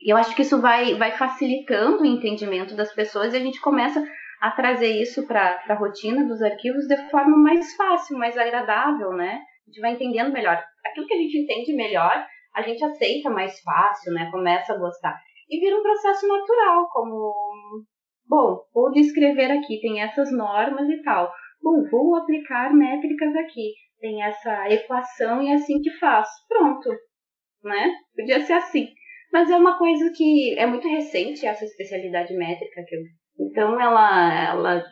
E 0.00 0.12
eu 0.12 0.16
acho 0.16 0.34
que 0.34 0.42
isso 0.42 0.60
vai, 0.60 0.94
vai 0.94 1.12
facilitando 1.12 2.02
o 2.02 2.06
entendimento 2.06 2.76
das 2.76 2.94
pessoas 2.94 3.32
e 3.32 3.36
a 3.36 3.40
gente 3.40 3.60
começa 3.60 4.04
a 4.40 4.50
trazer 4.50 5.00
isso 5.00 5.26
para 5.26 5.62
a 5.68 5.74
rotina 5.74 6.24
dos 6.24 6.42
arquivos 6.42 6.86
de 6.86 7.10
forma 7.10 7.36
mais 7.36 7.74
fácil, 7.74 8.18
mais 8.18 8.36
agradável, 8.36 9.12
né? 9.12 9.40
a 9.66 9.70
gente 9.70 9.80
vai 9.80 9.92
entendendo 9.92 10.32
melhor. 10.32 10.62
Aquilo 10.84 11.06
que 11.06 11.14
a 11.14 11.18
gente 11.18 11.38
entende 11.38 11.74
melhor, 11.74 12.24
a 12.54 12.62
gente 12.62 12.82
aceita 12.84 13.30
mais 13.30 13.60
fácil, 13.60 14.12
né? 14.12 14.30
Começa 14.30 14.72
a 14.72 14.78
gostar. 14.78 15.20
E 15.50 15.60
vira 15.60 15.76
um 15.76 15.82
processo 15.82 16.26
natural, 16.26 16.88
como, 16.92 17.34
bom, 18.26 18.60
vou 18.72 18.92
descrever 18.92 19.50
aqui, 19.50 19.80
tem 19.80 20.00
essas 20.00 20.32
normas 20.32 20.88
e 20.88 21.02
tal. 21.02 21.32
Bom, 21.60 21.82
vou 21.90 22.16
aplicar 22.16 22.72
métricas 22.72 23.34
aqui. 23.36 23.72
Tem 24.00 24.22
essa 24.22 24.70
equação 24.70 25.42
e 25.42 25.48
é 25.48 25.54
assim 25.54 25.80
que 25.80 25.90
faz. 25.98 26.28
Pronto, 26.48 26.90
né? 27.64 27.92
Podia 28.14 28.40
ser 28.40 28.54
assim. 28.54 28.88
Mas 29.32 29.50
é 29.50 29.56
uma 29.56 29.78
coisa 29.78 30.12
que 30.16 30.58
é 30.58 30.66
muito 30.66 30.88
recente 30.88 31.46
essa 31.46 31.64
especialidade 31.64 32.34
métrica 32.34 32.82
que 32.86 32.96
eu... 32.96 33.00
então 33.38 33.80
ela 33.80 34.48
ela 34.48 34.84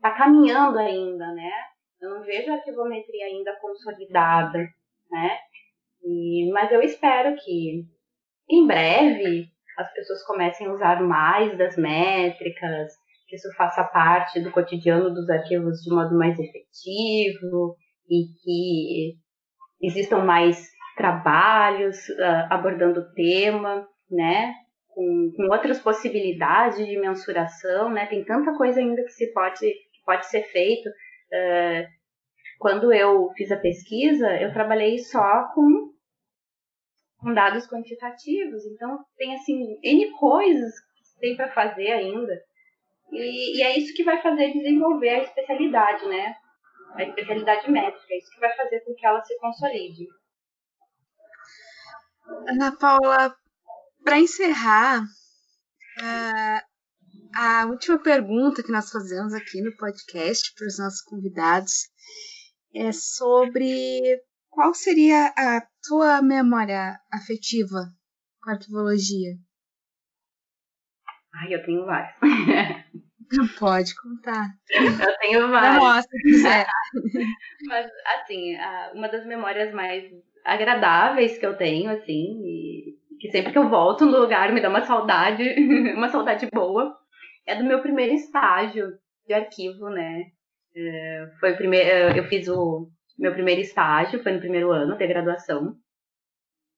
tá 0.00 0.12
caminhando 0.12 0.78
ainda, 0.78 1.32
né? 1.34 1.50
Eu 2.00 2.10
não 2.10 2.22
vejo 2.22 2.50
a 2.50 2.54
arquivometria 2.54 3.26
ainda 3.26 3.58
consolidada, 3.60 4.58
né? 5.10 5.38
E, 6.04 6.50
mas 6.52 6.70
eu 6.70 6.80
espero 6.80 7.34
que 7.36 7.84
em 8.50 8.66
breve 8.66 9.48
as 9.76 9.92
pessoas 9.92 10.24
comecem 10.24 10.66
a 10.66 10.72
usar 10.72 11.02
mais 11.02 11.56
das 11.58 11.76
métricas, 11.76 12.92
que 13.28 13.36
isso 13.36 13.48
faça 13.56 13.84
parte 13.84 14.40
do 14.40 14.50
cotidiano 14.50 15.12
dos 15.12 15.28
arquivos 15.28 15.80
de 15.80 15.94
modo 15.94 16.16
mais 16.16 16.38
efetivo 16.38 17.76
e 18.08 18.26
que 18.42 19.18
existam 19.82 20.24
mais 20.24 20.66
trabalhos 20.98 21.96
uh, 22.10 22.46
abordando 22.50 23.00
o 23.00 23.14
tema, 23.14 23.88
né? 24.10 24.54
Com, 24.88 25.32
com, 25.34 25.44
outras 25.44 25.78
possibilidades 25.78 26.84
de 26.84 26.98
mensuração, 26.98 27.88
né? 27.88 28.06
Tem 28.06 28.24
tanta 28.24 28.54
coisa 28.56 28.80
ainda 28.80 29.02
que 29.04 29.12
se 29.12 29.32
pode 29.32 29.60
que 29.60 30.04
pode 30.04 30.26
ser 30.26 30.42
feito. 30.42 30.88
Uh, 30.88 31.86
quando 32.58 32.92
eu 32.92 33.30
fiz 33.36 33.50
a 33.52 33.56
pesquisa, 33.56 34.28
eu 34.40 34.52
trabalhei 34.52 34.98
só 34.98 35.44
com, 35.54 35.92
com 37.20 37.32
dados 37.32 37.68
quantitativos, 37.68 38.66
então 38.66 38.98
tem 39.16 39.34
assim 39.34 39.78
n 39.82 40.10
coisas 40.18 40.74
que 40.80 41.20
tem 41.20 41.36
para 41.36 41.52
fazer 41.52 41.92
ainda. 41.92 42.42
E, 43.12 43.58
e, 43.58 43.62
é 43.62 43.78
isso 43.78 43.94
que 43.94 44.04
vai 44.04 44.20
fazer 44.20 44.52
desenvolver 44.52 45.08
a 45.10 45.22
especialidade, 45.22 46.06
né? 46.08 46.34
A 46.94 47.04
especialidade 47.04 47.70
métrica, 47.70 48.06
é 48.10 48.18
isso 48.18 48.30
que 48.32 48.40
vai 48.40 48.54
fazer 48.56 48.80
com 48.80 48.94
que 48.94 49.06
ela 49.06 49.22
se 49.22 49.38
consolide. 49.38 50.06
Ana 52.48 52.76
Paula, 52.76 53.34
para 54.04 54.18
encerrar, 54.18 55.02
a 57.34 57.66
última 57.66 57.98
pergunta 57.98 58.62
que 58.62 58.72
nós 58.72 58.90
fazemos 58.90 59.32
aqui 59.32 59.60
no 59.62 59.76
podcast 59.76 60.54
para 60.54 60.66
os 60.66 60.78
nossos 60.78 61.02
convidados 61.02 61.88
é 62.74 62.92
sobre 62.92 64.20
qual 64.50 64.74
seria 64.74 65.32
a 65.36 65.66
tua 65.86 66.22
memória 66.22 66.98
afetiva 67.12 67.92
com 68.42 68.50
a 68.50 68.54
arquivologia? 68.54 69.36
Ai, 71.34 71.54
eu 71.54 71.64
tenho 71.64 71.84
várias. 71.84 72.14
Pode 73.58 73.94
contar. 73.94 74.48
Eu 74.70 75.18
tenho 75.18 75.48
várias. 75.50 75.76
Mostra, 75.76 76.10
se 76.10 76.22
quiser. 76.22 76.66
Mas, 77.68 77.90
assim, 78.16 78.56
uma 78.94 79.08
das 79.08 79.26
memórias 79.26 79.72
mais 79.74 80.04
agradáveis 80.48 81.36
que 81.36 81.44
eu 81.44 81.56
tenho, 81.56 81.90
assim, 81.90 82.40
que 83.20 83.30
sempre 83.30 83.52
que 83.52 83.58
eu 83.58 83.68
volto 83.68 84.06
no 84.06 84.18
lugar 84.18 84.50
me 84.52 84.62
dá 84.62 84.70
uma 84.70 84.82
saudade, 84.82 85.42
uma 85.94 86.08
saudade 86.08 86.48
boa, 86.50 86.96
é 87.46 87.54
do 87.54 87.64
meu 87.64 87.82
primeiro 87.82 88.14
estágio 88.14 88.92
de 89.26 89.34
arquivo, 89.34 89.90
né? 89.90 90.24
É, 90.74 91.30
foi 91.38 91.52
o 91.52 91.56
primeiro, 91.56 91.88
é, 91.88 92.18
eu 92.18 92.24
fiz 92.24 92.48
o 92.48 92.88
meu 93.18 93.32
primeiro 93.32 93.60
estágio, 93.60 94.22
foi 94.22 94.32
no 94.32 94.40
primeiro 94.40 94.70
ano 94.70 94.96
de 94.96 95.06
graduação, 95.06 95.74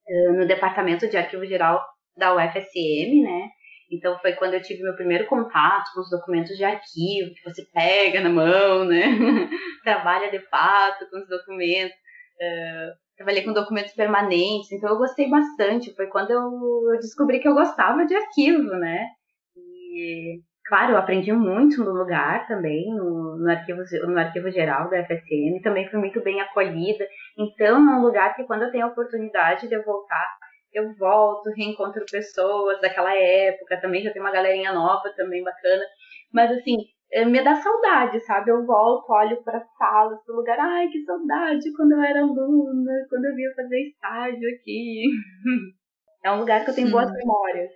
é, 0.08 0.32
no 0.32 0.46
departamento 0.46 1.08
de 1.08 1.16
arquivo 1.16 1.46
geral 1.46 1.80
da 2.16 2.34
UFSM, 2.34 3.22
né? 3.22 3.50
Então 3.92 4.18
foi 4.18 4.32
quando 4.32 4.54
eu 4.54 4.62
tive 4.62 4.82
meu 4.82 4.94
primeiro 4.94 5.26
contato 5.26 5.92
com 5.94 6.00
os 6.00 6.10
documentos 6.10 6.56
de 6.56 6.64
arquivo, 6.64 7.34
que 7.34 7.44
você 7.44 7.64
pega 7.72 8.20
na 8.20 8.30
mão, 8.30 8.84
né? 8.84 9.02
Trabalha 9.84 10.28
de 10.30 10.40
fato 10.48 11.08
com 11.08 11.18
os 11.18 11.28
documentos. 11.28 11.94
Uh, 12.40 13.09
trabalhei 13.20 13.44
com 13.44 13.52
documentos 13.52 13.92
permanentes, 13.92 14.72
então 14.72 14.88
eu 14.88 14.96
gostei 14.96 15.28
bastante. 15.28 15.94
Foi 15.94 16.06
quando 16.06 16.30
eu, 16.30 16.98
descobri 16.98 17.38
que 17.38 17.46
eu 17.46 17.52
gostava 17.52 18.06
de 18.06 18.14
arquivo, 18.14 18.70
né? 18.76 19.08
E, 19.54 20.40
claro, 20.64 20.92
eu 20.92 20.96
aprendi 20.96 21.30
muito 21.30 21.84
no 21.84 21.92
lugar 21.92 22.46
também, 22.48 22.88
no, 22.94 23.36
no, 23.36 23.50
arquivo, 23.50 23.82
no 24.06 24.18
arquivo 24.18 24.50
geral 24.50 24.88
da 24.88 25.04
FSM, 25.04 25.60
também 25.62 25.86
fui 25.90 25.98
muito 25.98 26.22
bem 26.22 26.40
acolhida. 26.40 27.06
Então 27.38 27.92
é 27.92 27.96
um 27.98 28.00
lugar 28.00 28.34
que 28.34 28.44
quando 28.44 28.62
eu 28.62 28.70
tenho 28.70 28.86
a 28.86 28.88
oportunidade 28.88 29.68
de 29.68 29.74
eu 29.74 29.84
voltar, 29.84 30.26
eu 30.72 30.94
volto, 30.94 31.50
reencontro 31.54 32.02
pessoas 32.10 32.80
daquela 32.80 33.14
época, 33.14 33.80
também 33.82 34.02
já 34.02 34.10
tem 34.10 34.22
uma 34.22 34.32
galerinha 34.32 34.72
nova 34.72 35.12
também 35.14 35.44
bacana. 35.44 35.84
Mas 36.32 36.50
assim, 36.52 36.78
me 37.26 37.42
dá 37.42 37.60
saudade, 37.60 38.20
sabe? 38.20 38.50
Eu 38.50 38.64
volto, 38.64 39.10
olho 39.10 39.42
para 39.42 39.66
salas, 39.76 40.22
para 40.24 40.34
o 40.34 40.36
lugar, 40.38 40.58
ai, 40.60 40.88
que 40.88 41.04
saudade 41.04 41.72
quando 41.76 41.92
eu 41.92 42.00
era 42.00 42.20
aluna, 42.20 42.92
quando 43.08 43.24
eu 43.24 43.34
vinha 43.34 43.52
fazer 43.54 43.88
estágio 43.88 44.48
aqui. 44.54 45.04
É 46.22 46.30
um 46.30 46.40
lugar 46.40 46.62
que 46.62 46.70
eu 46.70 46.74
tenho 46.74 46.88
Sim. 46.88 46.92
boas 46.92 47.10
memórias. 47.10 47.70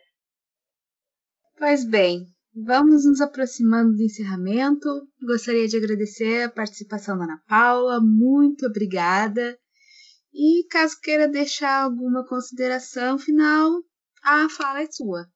Pois 1.56 1.82
bem, 1.82 2.26
vamos 2.54 3.06
nos 3.06 3.22
aproximando 3.22 3.96
do 3.96 4.02
encerramento. 4.02 4.86
Gostaria 5.26 5.66
de 5.66 5.78
agradecer 5.78 6.42
a 6.42 6.50
participação 6.50 7.16
da 7.16 7.24
Ana 7.24 7.40
Paula, 7.48 8.02
muito 8.02 8.66
obrigada. 8.66 9.58
E 10.34 10.66
caso 10.68 11.00
queira 11.00 11.26
deixar 11.26 11.84
alguma 11.84 12.26
consideração 12.26 13.18
final, 13.18 13.70
a 14.22 14.48
fala 14.50 14.82
é 14.82 14.90
sua. 14.90 15.26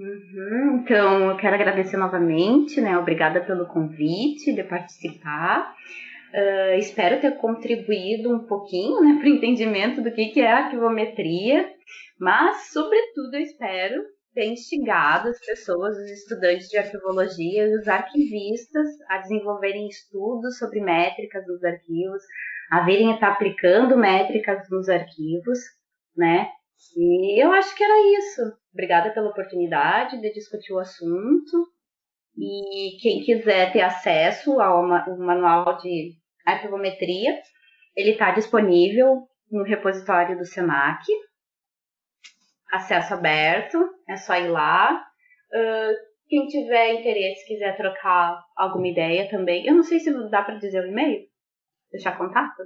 Uhum, 0.00 0.78
então, 0.78 1.30
eu 1.30 1.36
quero 1.36 1.56
agradecer 1.56 1.98
novamente, 1.98 2.80
né? 2.80 2.96
Obrigada 2.96 3.44
pelo 3.44 3.66
convite 3.66 4.50
de 4.54 4.64
participar. 4.64 5.74
Uh, 6.32 6.78
espero 6.78 7.20
ter 7.20 7.36
contribuído 7.36 8.34
um 8.34 8.46
pouquinho 8.46 9.02
né, 9.02 9.18
para 9.20 9.28
o 9.28 9.34
entendimento 9.34 10.00
do 10.00 10.10
que, 10.10 10.30
que 10.30 10.40
é 10.40 10.50
arquivometria, 10.50 11.70
mas, 12.18 12.70
sobretudo, 12.72 13.34
eu 13.34 13.40
espero 13.42 14.02
ter 14.32 14.46
instigado 14.46 15.28
as 15.28 15.38
pessoas, 15.44 15.94
os 15.94 16.10
estudantes 16.10 16.68
de 16.68 16.78
arquivologia 16.78 17.66
e 17.66 17.76
os 17.76 17.86
arquivistas 17.86 18.86
a 19.10 19.18
desenvolverem 19.18 19.86
estudos 19.86 20.56
sobre 20.56 20.80
métricas 20.80 21.46
nos 21.46 21.62
arquivos, 21.62 22.22
a 22.70 22.86
virem 22.86 23.12
estar 23.12 23.32
aplicando 23.32 23.98
métricas 23.98 24.66
nos 24.70 24.88
arquivos, 24.88 25.58
né? 26.16 26.48
E 26.96 27.44
eu 27.44 27.52
acho 27.52 27.76
que 27.76 27.84
era 27.84 28.18
isso. 28.18 28.59
Obrigada 28.72 29.12
pela 29.12 29.30
oportunidade 29.30 30.20
de 30.20 30.32
discutir 30.32 30.72
o 30.72 30.78
assunto. 30.78 31.66
E 32.38 32.98
quem 33.00 33.22
quiser 33.24 33.72
ter 33.72 33.82
acesso 33.82 34.60
ao 34.60 34.86
manual 35.18 35.76
de 35.78 36.12
arquivometria, 36.46 37.38
ele 37.96 38.12
está 38.12 38.30
disponível 38.30 39.26
no 39.50 39.64
repositório 39.64 40.38
do 40.38 40.46
SENAC. 40.46 41.04
Acesso 42.72 43.14
aberto, 43.14 43.78
é 44.08 44.16
só 44.16 44.36
ir 44.36 44.48
lá. 44.48 45.04
Uh, 45.52 46.10
quem 46.28 46.46
tiver 46.46 47.00
interesse, 47.00 47.44
quiser 47.46 47.76
trocar 47.76 48.40
alguma 48.56 48.86
ideia 48.86 49.28
também. 49.28 49.66
Eu 49.66 49.74
não 49.74 49.82
sei 49.82 49.98
se 49.98 50.12
dá 50.30 50.42
para 50.42 50.58
dizer 50.58 50.84
o 50.84 50.86
e-mail. 50.86 51.26
Deixar 51.90 52.16
contato? 52.16 52.62